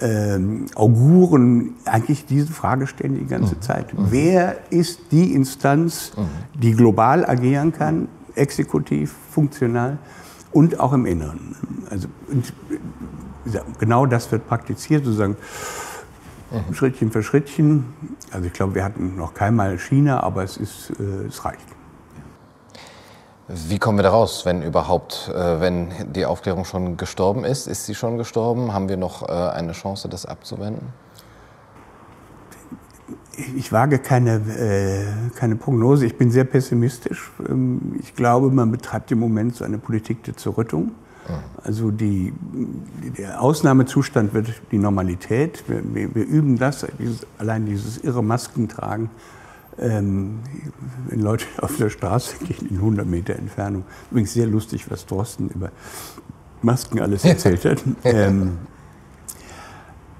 ähm, 0.00 0.66
Auguren 0.74 1.74
eigentlich 1.84 2.26
diese 2.26 2.52
Frage 2.52 2.86
stellen 2.86 3.18
die 3.18 3.26
ganze 3.26 3.56
mhm. 3.56 3.60
Zeit. 3.60 3.94
Mhm. 3.94 4.06
Wer 4.10 4.56
ist 4.70 5.00
die 5.10 5.34
Instanz, 5.34 6.12
mhm. 6.16 6.60
die 6.60 6.72
global 6.72 7.28
agieren 7.28 7.72
kann, 7.72 8.08
exekutiv, 8.34 9.14
funktional 9.30 9.98
und 10.52 10.80
auch 10.80 10.92
im 10.92 11.06
Inneren? 11.06 11.56
Also 11.90 12.08
genau 13.78 14.06
das 14.06 14.30
wird 14.32 14.48
praktiziert, 14.48 15.04
sozusagen 15.04 15.36
mhm. 16.50 16.74
Schrittchen 16.74 17.10
für 17.10 17.22
Schrittchen. 17.22 17.84
Also 18.30 18.46
ich 18.46 18.52
glaube, 18.52 18.74
wir 18.74 18.84
hatten 18.84 19.16
noch 19.16 19.34
keinmal 19.34 19.78
China, 19.78 20.22
aber 20.22 20.42
es, 20.42 20.56
ist, 20.56 20.92
äh, 20.98 21.26
es 21.26 21.44
reicht. 21.44 21.66
Wie 23.54 23.78
kommen 23.78 23.98
wir 23.98 24.02
da 24.02 24.10
raus, 24.10 24.46
wenn 24.46 24.62
überhaupt, 24.62 25.30
äh, 25.34 25.60
wenn 25.60 25.90
die 26.14 26.24
Aufklärung 26.24 26.64
schon 26.64 26.96
gestorben 26.96 27.44
ist? 27.44 27.66
Ist 27.66 27.84
sie 27.84 27.94
schon 27.94 28.16
gestorben? 28.16 28.72
Haben 28.72 28.88
wir 28.88 28.96
noch 28.96 29.28
äh, 29.28 29.32
eine 29.32 29.72
Chance, 29.72 30.08
das 30.08 30.24
abzuwenden? 30.24 30.88
Ich 33.56 33.70
wage 33.70 33.98
keine, 33.98 34.36
äh, 34.36 35.36
keine 35.36 35.56
Prognose. 35.56 36.06
Ich 36.06 36.16
bin 36.16 36.30
sehr 36.30 36.44
pessimistisch. 36.44 37.30
Ähm, 37.46 37.96
ich 38.00 38.14
glaube, 38.14 38.50
man 38.50 38.70
betreibt 38.70 39.12
im 39.12 39.18
Moment 39.18 39.56
so 39.56 39.64
eine 39.64 39.76
Politik 39.76 40.24
der 40.24 40.36
Zerrüttung. 40.36 40.84
Mhm. 40.84 40.92
Also 41.62 41.90
die, 41.90 42.32
der 43.18 43.42
Ausnahmezustand 43.42 44.32
wird 44.32 44.48
die 44.70 44.78
Normalität. 44.78 45.62
Wir, 45.68 45.82
wir, 45.94 46.14
wir 46.14 46.24
üben 46.24 46.58
das, 46.58 46.86
dieses, 46.98 47.26
allein 47.36 47.66
dieses 47.66 47.98
irre 47.98 48.24
Maskentragen 48.24 49.10
ähm, 49.78 50.40
wenn 51.08 51.20
Leute 51.20 51.46
auf 51.58 51.76
der 51.76 51.90
Straße 51.90 52.36
gehen 52.44 52.68
in 52.68 52.76
100 52.76 53.06
Meter 53.06 53.36
Entfernung. 53.36 53.84
Übrigens 54.10 54.32
sehr 54.32 54.46
lustig, 54.46 54.90
was 54.90 55.06
Drosten 55.06 55.48
über 55.50 55.70
Masken 56.62 57.00
alles 57.00 57.24
erzählt 57.24 57.64
hat. 57.64 57.82
Ähm, 58.04 58.58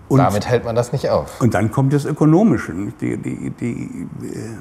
und, 0.08 0.18
Damit 0.18 0.46
hält 0.46 0.64
man 0.64 0.76
das 0.76 0.92
nicht 0.92 1.08
auf. 1.08 1.40
Und 1.40 1.54
dann 1.54 1.70
kommt 1.70 1.94
das 1.94 2.04
Ökonomische. 2.04 2.74
Die, 3.00 3.16
die, 3.16 3.48
die, 3.48 4.08
äh, 4.22 4.58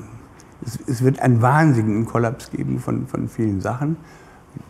es, 0.65 0.79
es, 0.87 1.03
wird 1.03 1.19
einen 1.19 1.41
wahnsinnigen 1.41 2.05
Kollaps 2.05 2.51
geben 2.51 2.79
von, 2.79 3.05
von 3.07 3.27
vielen 3.27 3.59
Sachen. 3.59 3.97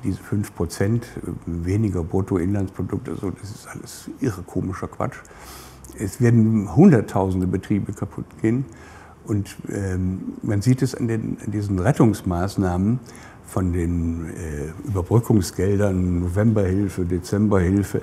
Diese 0.03 0.17
5 0.17 0.55
Prozent 0.55 1.05
weniger 1.45 2.03
Bruttoinlandsprodukt, 2.03 3.09
also 3.09 3.30
das 3.30 3.51
ist 3.51 3.67
alles 3.67 4.09
irre 4.22 4.41
komischer 4.41 4.88
Quatsch. 4.88 5.17
Es 5.99 6.19
werden 6.19 6.76
hunderttausende 6.76 7.45
Betriebe 7.45 7.93
kaputt 7.93 8.26
gehen. 8.41 8.65
Und 9.26 9.55
ähm, 9.69 10.34
man 10.41 10.61
sieht 10.61 10.82
es 10.82 10.95
an, 10.95 11.07
den, 11.07 11.38
an 11.43 11.51
diesen 11.51 11.80
Rettungsmaßnahmen 11.80 12.99
von 13.45 13.74
den 13.74 14.30
äh, 14.30 14.88
Überbrückungsgeldern, 14.88 16.22
Novemberhilfe, 16.22 17.05
Dezemberhilfe, 17.05 18.01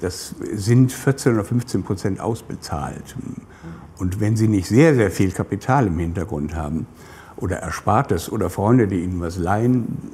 das 0.00 0.34
sind 0.52 0.92
14 0.92 1.34
oder 1.34 1.44
15 1.44 1.82
Prozent 1.82 2.20
ausbezahlt. 2.20 3.16
Und 3.98 4.20
wenn 4.20 4.36
Sie 4.36 4.48
nicht 4.48 4.68
sehr, 4.68 4.94
sehr 4.94 5.10
viel 5.10 5.32
Kapital 5.32 5.86
im 5.86 5.98
Hintergrund 5.98 6.54
haben 6.54 6.86
oder 7.36 7.60
Erspartes 7.60 8.30
oder 8.30 8.50
Freunde, 8.50 8.86
die 8.86 9.02
Ihnen 9.02 9.20
was 9.20 9.38
leihen, 9.38 10.12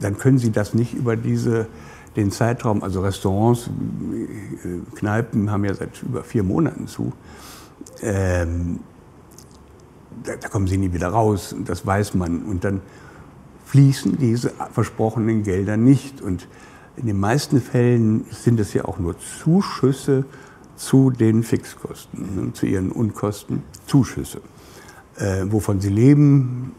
dann 0.00 0.18
können 0.18 0.38
Sie 0.38 0.50
das 0.50 0.74
nicht 0.74 0.94
über 0.94 1.16
diese, 1.16 1.66
den 2.16 2.30
Zeitraum, 2.30 2.82
also 2.82 3.00
Restaurants, 3.00 3.68
äh, 3.68 4.96
Kneipen 4.96 5.50
haben 5.50 5.64
ja 5.64 5.74
seit 5.74 6.02
über 6.02 6.24
vier 6.24 6.42
Monaten 6.42 6.86
zu, 6.86 7.12
ähm, 8.02 8.80
da, 10.24 10.36
da 10.36 10.48
kommen 10.48 10.66
sie 10.66 10.78
nie 10.78 10.92
wieder 10.92 11.08
raus 11.08 11.52
und 11.52 11.68
das 11.68 11.86
weiß 11.86 12.14
man. 12.14 12.42
Und 12.42 12.64
dann 12.64 12.80
fließen 13.66 14.18
diese 14.18 14.52
versprochenen 14.72 15.42
Gelder 15.42 15.76
nicht. 15.76 16.20
Und 16.20 16.46
in 16.96 17.06
den 17.06 17.18
meisten 17.18 17.60
Fällen 17.60 18.26
sind 18.30 18.60
es 18.60 18.74
ja 18.74 18.84
auch 18.84 18.98
nur 18.98 19.16
Zuschüsse 19.18 20.24
zu 20.76 21.10
den 21.10 21.42
Fixkosten, 21.42 22.46
ne, 22.46 22.52
zu 22.52 22.66
ihren 22.66 22.90
Unkosten, 22.90 23.62
Zuschüsse. 23.86 24.40
Äh, 25.16 25.44
wovon 25.48 25.80
sie 25.80 25.90
leben, 25.90 26.72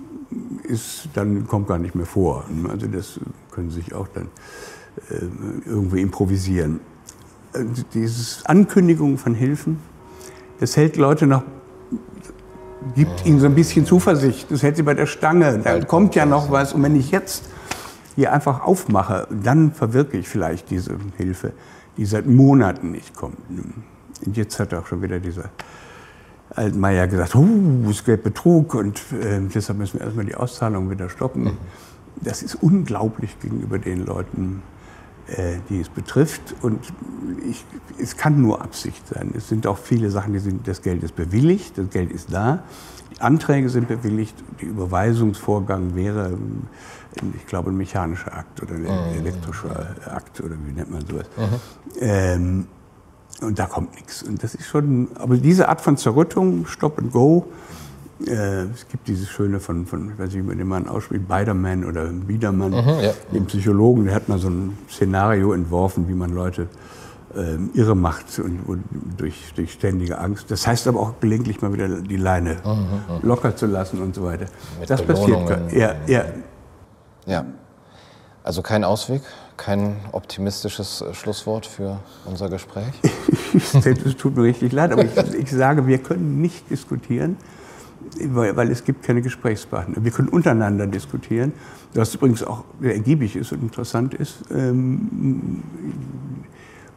ist, 0.64 1.10
dann 1.14 1.48
kommt 1.48 1.68
gar 1.68 1.80
nicht 1.80 1.96
mehr 1.96 2.06
vor. 2.06 2.46
Also 2.70 2.88
das 2.88 3.20
können 3.52 3.70
sie 3.70 3.82
sich 3.82 3.94
auch 3.94 4.08
dann 4.08 4.28
äh, 5.10 5.26
irgendwie 5.66 6.02
improvisieren. 6.02 6.80
Äh, 7.54 7.66
diese 7.94 8.48
Ankündigung 8.48 9.18
von 9.18 9.36
Hilfen, 9.36 9.80
das 10.60 10.78
hält 10.78 10.98
Leute 10.98 11.28
noch 11.28 11.44
gibt 12.96 13.26
ihnen 13.26 13.40
so 13.40 13.46
ein 13.46 13.56
bisschen 13.56 13.86
Zuversicht. 13.86 14.52
Das 14.52 14.64
hält 14.64 14.76
sie 14.76 14.84
bei 14.84 14.94
der 14.94 15.06
Stange. 15.06 15.60
Da 15.60 15.80
kommt 15.82 16.16
ja 16.16 16.26
noch 16.26 16.52
was. 16.52 16.74
Und 16.74 16.84
wenn 16.84 16.96
ich 16.96 17.12
jetzt 17.12 17.46
hier 18.16 18.32
einfach 18.34 18.64
aufmache, 18.64 19.28
dann 19.30 19.72
verwirke 19.72 20.18
ich 20.18 20.28
vielleicht 20.28 20.70
diese 20.70 20.98
Hilfe, 21.18 21.54
die 21.98 22.06
seit 22.06 22.28
Monaten 22.28 22.92
nicht 22.92 23.16
kommt. 23.16 23.38
Und 24.26 24.38
jetzt 24.38 24.60
hat 24.60 24.74
auch 24.74 24.88
schon 24.88 25.02
wieder 25.02 25.20
dieser 25.20 25.50
Altmaier 26.56 27.08
gesagt, 27.08 27.36
uh, 27.36 27.90
es 27.90 28.04
gibt 28.04 28.24
Betrug 28.24 28.76
und 28.76 29.00
äh, 29.12 29.40
deshalb 29.54 29.80
müssen 29.80 30.00
wir 30.00 30.06
erstmal 30.06 30.26
die 30.26 30.36
Auszahlung 30.36 30.90
wieder 30.90 31.10
stoppen. 31.10 31.58
Das 32.22 32.44
ist 32.44 32.56
unglaublich 32.56 33.40
gegenüber 33.40 33.80
den 33.80 34.06
Leuten, 34.06 34.62
die 35.70 35.80
es 35.80 35.90
betrifft. 35.90 36.56
Und 36.62 36.80
ich, 37.50 37.64
es 37.98 38.18
kann 38.18 38.42
nur 38.42 38.62
Absicht 38.62 39.08
sein. 39.08 39.34
Es 39.36 39.48
sind 39.48 39.68
auch 39.68 39.78
viele 39.78 40.10
Sachen, 40.10 40.34
die 40.34 40.40
sind, 40.40 40.68
das 40.68 40.82
Geld 40.82 41.04
ist 41.04 41.16
bewilligt, 41.16 41.78
das 41.78 41.90
Geld 41.90 42.12
ist 42.12 42.34
da, 42.34 42.64
die 43.14 43.22
Anträge 43.22 43.70
sind 43.70 43.88
bewilligt, 43.88 44.36
der 44.62 44.70
Überweisungsvorgang 44.70 45.96
wäre, 45.96 46.32
ähm, 46.32 46.68
ich 47.36 47.46
glaube, 47.46 47.70
ein 47.70 47.78
mechanischer 47.78 48.36
Akt 48.36 48.62
oder 48.62 48.74
ein 48.74 48.82
mhm. 48.82 49.20
elektrischer 49.20 49.88
Akt 50.08 50.42
oder 50.42 50.56
wie 50.66 50.72
nennt 50.72 50.92
man 50.92 51.06
sowas. 51.06 51.28
Mhm. 51.38 51.60
Ähm, 52.00 52.68
und 53.42 53.60
da 53.60 53.66
kommt 53.66 53.96
nichts. 53.96 54.24
Und 54.24 54.44
das 54.44 54.56
ist 54.56 54.66
schon, 54.66 55.10
aber 55.16 55.38
diese 55.38 55.70
Art 55.70 55.82
von 55.82 55.98
Zerrüttung, 55.98 56.66
Stop 56.66 57.00
and 57.00 57.12
Go, 57.12 57.46
äh, 58.28 58.64
es 58.74 58.88
gibt 58.88 59.08
dieses 59.08 59.30
Schöne 59.30 59.60
von, 59.60 59.86
von 59.86 60.12
ich 60.12 60.20
weiß 60.20 60.34
nicht, 60.34 60.50
wie 60.50 60.56
den 60.56 60.68
Mann 60.68 60.88
ausspricht, 60.88 61.28
Biderman 61.28 61.86
oder 61.86 62.06
Biedermann, 62.06 62.72
mhm, 62.72 63.00
ja. 63.02 63.14
dem 63.34 63.46
Psychologen, 63.46 64.06
der 64.06 64.16
hat 64.16 64.30
mal 64.30 64.40
so 64.40 64.50
ein 64.50 64.78
Szenario 64.90 65.54
entworfen, 65.54 66.08
wie 66.08 66.14
man 66.14 66.32
Leute 66.32 66.68
äh, 67.36 67.58
irre 67.74 67.96
macht 67.96 68.40
und, 68.40 68.62
und, 68.68 68.84
durch, 69.18 69.54
durch 69.56 69.74
ständige 69.74 70.18
Angst. 70.18 70.50
Das 70.52 70.68
heißt 70.68 70.88
aber 70.88 71.00
auch 71.00 71.20
gelegentlich 71.20 71.62
mal 71.62 71.74
wieder 71.74 71.88
die 71.88 72.18
Leine 72.18 72.58
mhm, 72.64 72.72
mhm. 72.72 73.28
locker 73.28 73.56
zu 73.56 73.66
lassen 73.66 74.02
und 74.02 74.16
so 74.16 74.24
weiter. 74.24 74.46
Mit 74.80 74.90
das 74.90 75.02
passiert. 75.02 75.74
Ja, 75.74 75.96
ja. 76.08 76.26
ja. 77.26 77.46
Also 78.44 78.62
kein 78.62 78.84
Ausweg, 78.84 79.22
kein 79.58 79.96
optimistisches 80.12 81.02
äh, 81.02 81.14
Schlusswort 81.14 81.66
für 81.66 82.00
unser 82.26 82.50
Gespräch? 82.50 82.94
Es 83.74 84.18
tut 84.18 84.36
mir 84.36 84.44
richtig 84.44 84.72
leid, 84.72 84.92
aber 84.92 85.06
ich, 85.06 85.16
ich 85.36 85.52
sage, 85.52 85.86
wir 85.86 86.00
können 86.00 86.42
nicht 86.42 86.72
diskutieren, 86.72 87.38
weil, 88.30 88.56
weil, 88.56 88.72
es 88.72 88.84
gibt 88.84 89.04
keine 89.04 89.22
Gesprächspartner. 89.22 90.04
Wir 90.04 90.12
können 90.12 90.30
untereinander 90.30 90.88
diskutieren, 90.88 91.54
was 91.94 92.16
übrigens 92.16 92.44
auch 92.44 92.64
sehr 92.82 92.94
ergiebig 92.94 93.36
ist 93.36 93.52
und 93.52 93.64
interessant 93.64 94.14
ist, 94.14 94.44
ähm, 94.52 95.64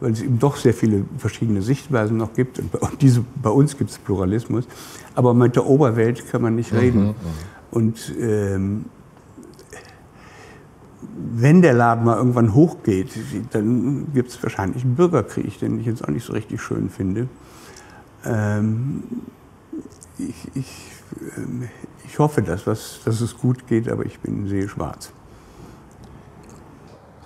weil 0.00 0.12
es 0.12 0.22
eben 0.22 0.38
doch 0.38 0.56
sehr 0.56 0.74
viele 0.74 1.04
verschiedene 1.18 1.62
Sichtweisen 1.62 2.16
noch 2.16 2.34
gibt. 2.34 2.58
Und 2.58 2.72
bei, 2.72 2.78
diese, 3.00 3.24
bei 3.42 3.50
uns 3.50 3.76
gibt 3.76 3.90
es 3.90 3.98
Pluralismus, 3.98 4.66
aber 5.14 5.34
mit 5.34 5.56
der 5.56 5.66
Oberwelt 5.66 6.30
kann 6.30 6.42
man 6.42 6.54
nicht 6.54 6.72
mhm, 6.72 6.78
reden. 6.78 7.06
Mhm, 7.06 7.14
und 7.70 8.14
ähm, 8.20 8.84
wenn 11.18 11.62
der 11.62 11.72
Laden 11.72 12.04
mal 12.04 12.16
irgendwann 12.16 12.54
hochgeht, 12.54 13.08
dann 13.50 14.12
gibt 14.12 14.30
es 14.30 14.42
wahrscheinlich 14.42 14.84
einen 14.84 14.96
Bürgerkrieg, 14.96 15.58
den 15.58 15.80
ich 15.80 15.86
jetzt 15.86 16.04
auch 16.04 16.08
nicht 16.08 16.24
so 16.24 16.32
richtig 16.32 16.60
schön 16.60 16.90
finde. 16.90 17.28
Ähm, 18.24 19.02
ich, 20.18 20.48
ich, 20.54 20.66
ähm, 21.36 21.68
ich 22.04 22.18
hoffe, 22.18 22.42
dass, 22.42 22.66
was, 22.66 23.00
dass 23.04 23.20
es 23.20 23.36
gut 23.36 23.66
geht, 23.66 23.88
aber 23.88 24.04
ich 24.04 24.18
bin 24.20 24.46
sehr 24.46 24.68
schwarz. 24.68 25.12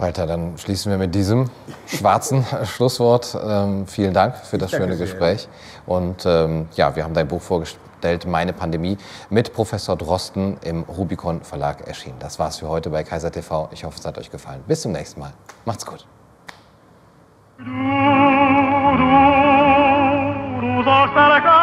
Walter, 0.01 0.26
dann 0.26 0.57
schließen 0.57 0.91
wir 0.91 0.99
mit 0.99 1.14
diesem 1.14 1.51
schwarzen 1.87 2.45
Schlusswort. 2.64 3.39
Ähm, 3.43 3.87
vielen 3.87 4.14
Dank 4.14 4.37
für 4.37 4.57
das 4.59 4.70
schöne 4.70 4.97
sehr. 4.97 5.07
Gespräch. 5.07 5.49
Und 5.87 6.24
ähm, 6.24 6.68
ja, 6.74 6.97
wir 6.97 7.05
haben 7.05 7.12
dein 7.14 7.28
Buch 7.28 7.43
vorgestellt, 7.43 8.26
Meine 8.26 8.55
Pandemie, 8.55 8.97
mit 9.28 9.53
Professor 9.53 9.97
Drosten 9.97 10.57
im 10.64 10.85
Rubicon 10.85 11.43
Verlag 11.43 11.87
erschienen. 11.87 12.16
Das 12.18 12.39
war's 12.39 12.59
für 12.59 12.68
heute 12.68 12.89
bei 12.89 13.05
Kaiser 13.05 13.31
TV. 13.31 13.68
Ich 13.72 13.85
hoffe, 13.85 13.99
es 13.99 14.07
hat 14.07 14.16
euch 14.16 14.31
gefallen. 14.31 14.62
Bis 14.66 14.81
zum 14.81 14.93
nächsten 14.93 15.20
Mal. 15.20 15.35
Macht's 15.66 15.85
gut. 15.85 16.07
Du, 17.59 17.64
du, 20.72 20.83
du 20.83 21.60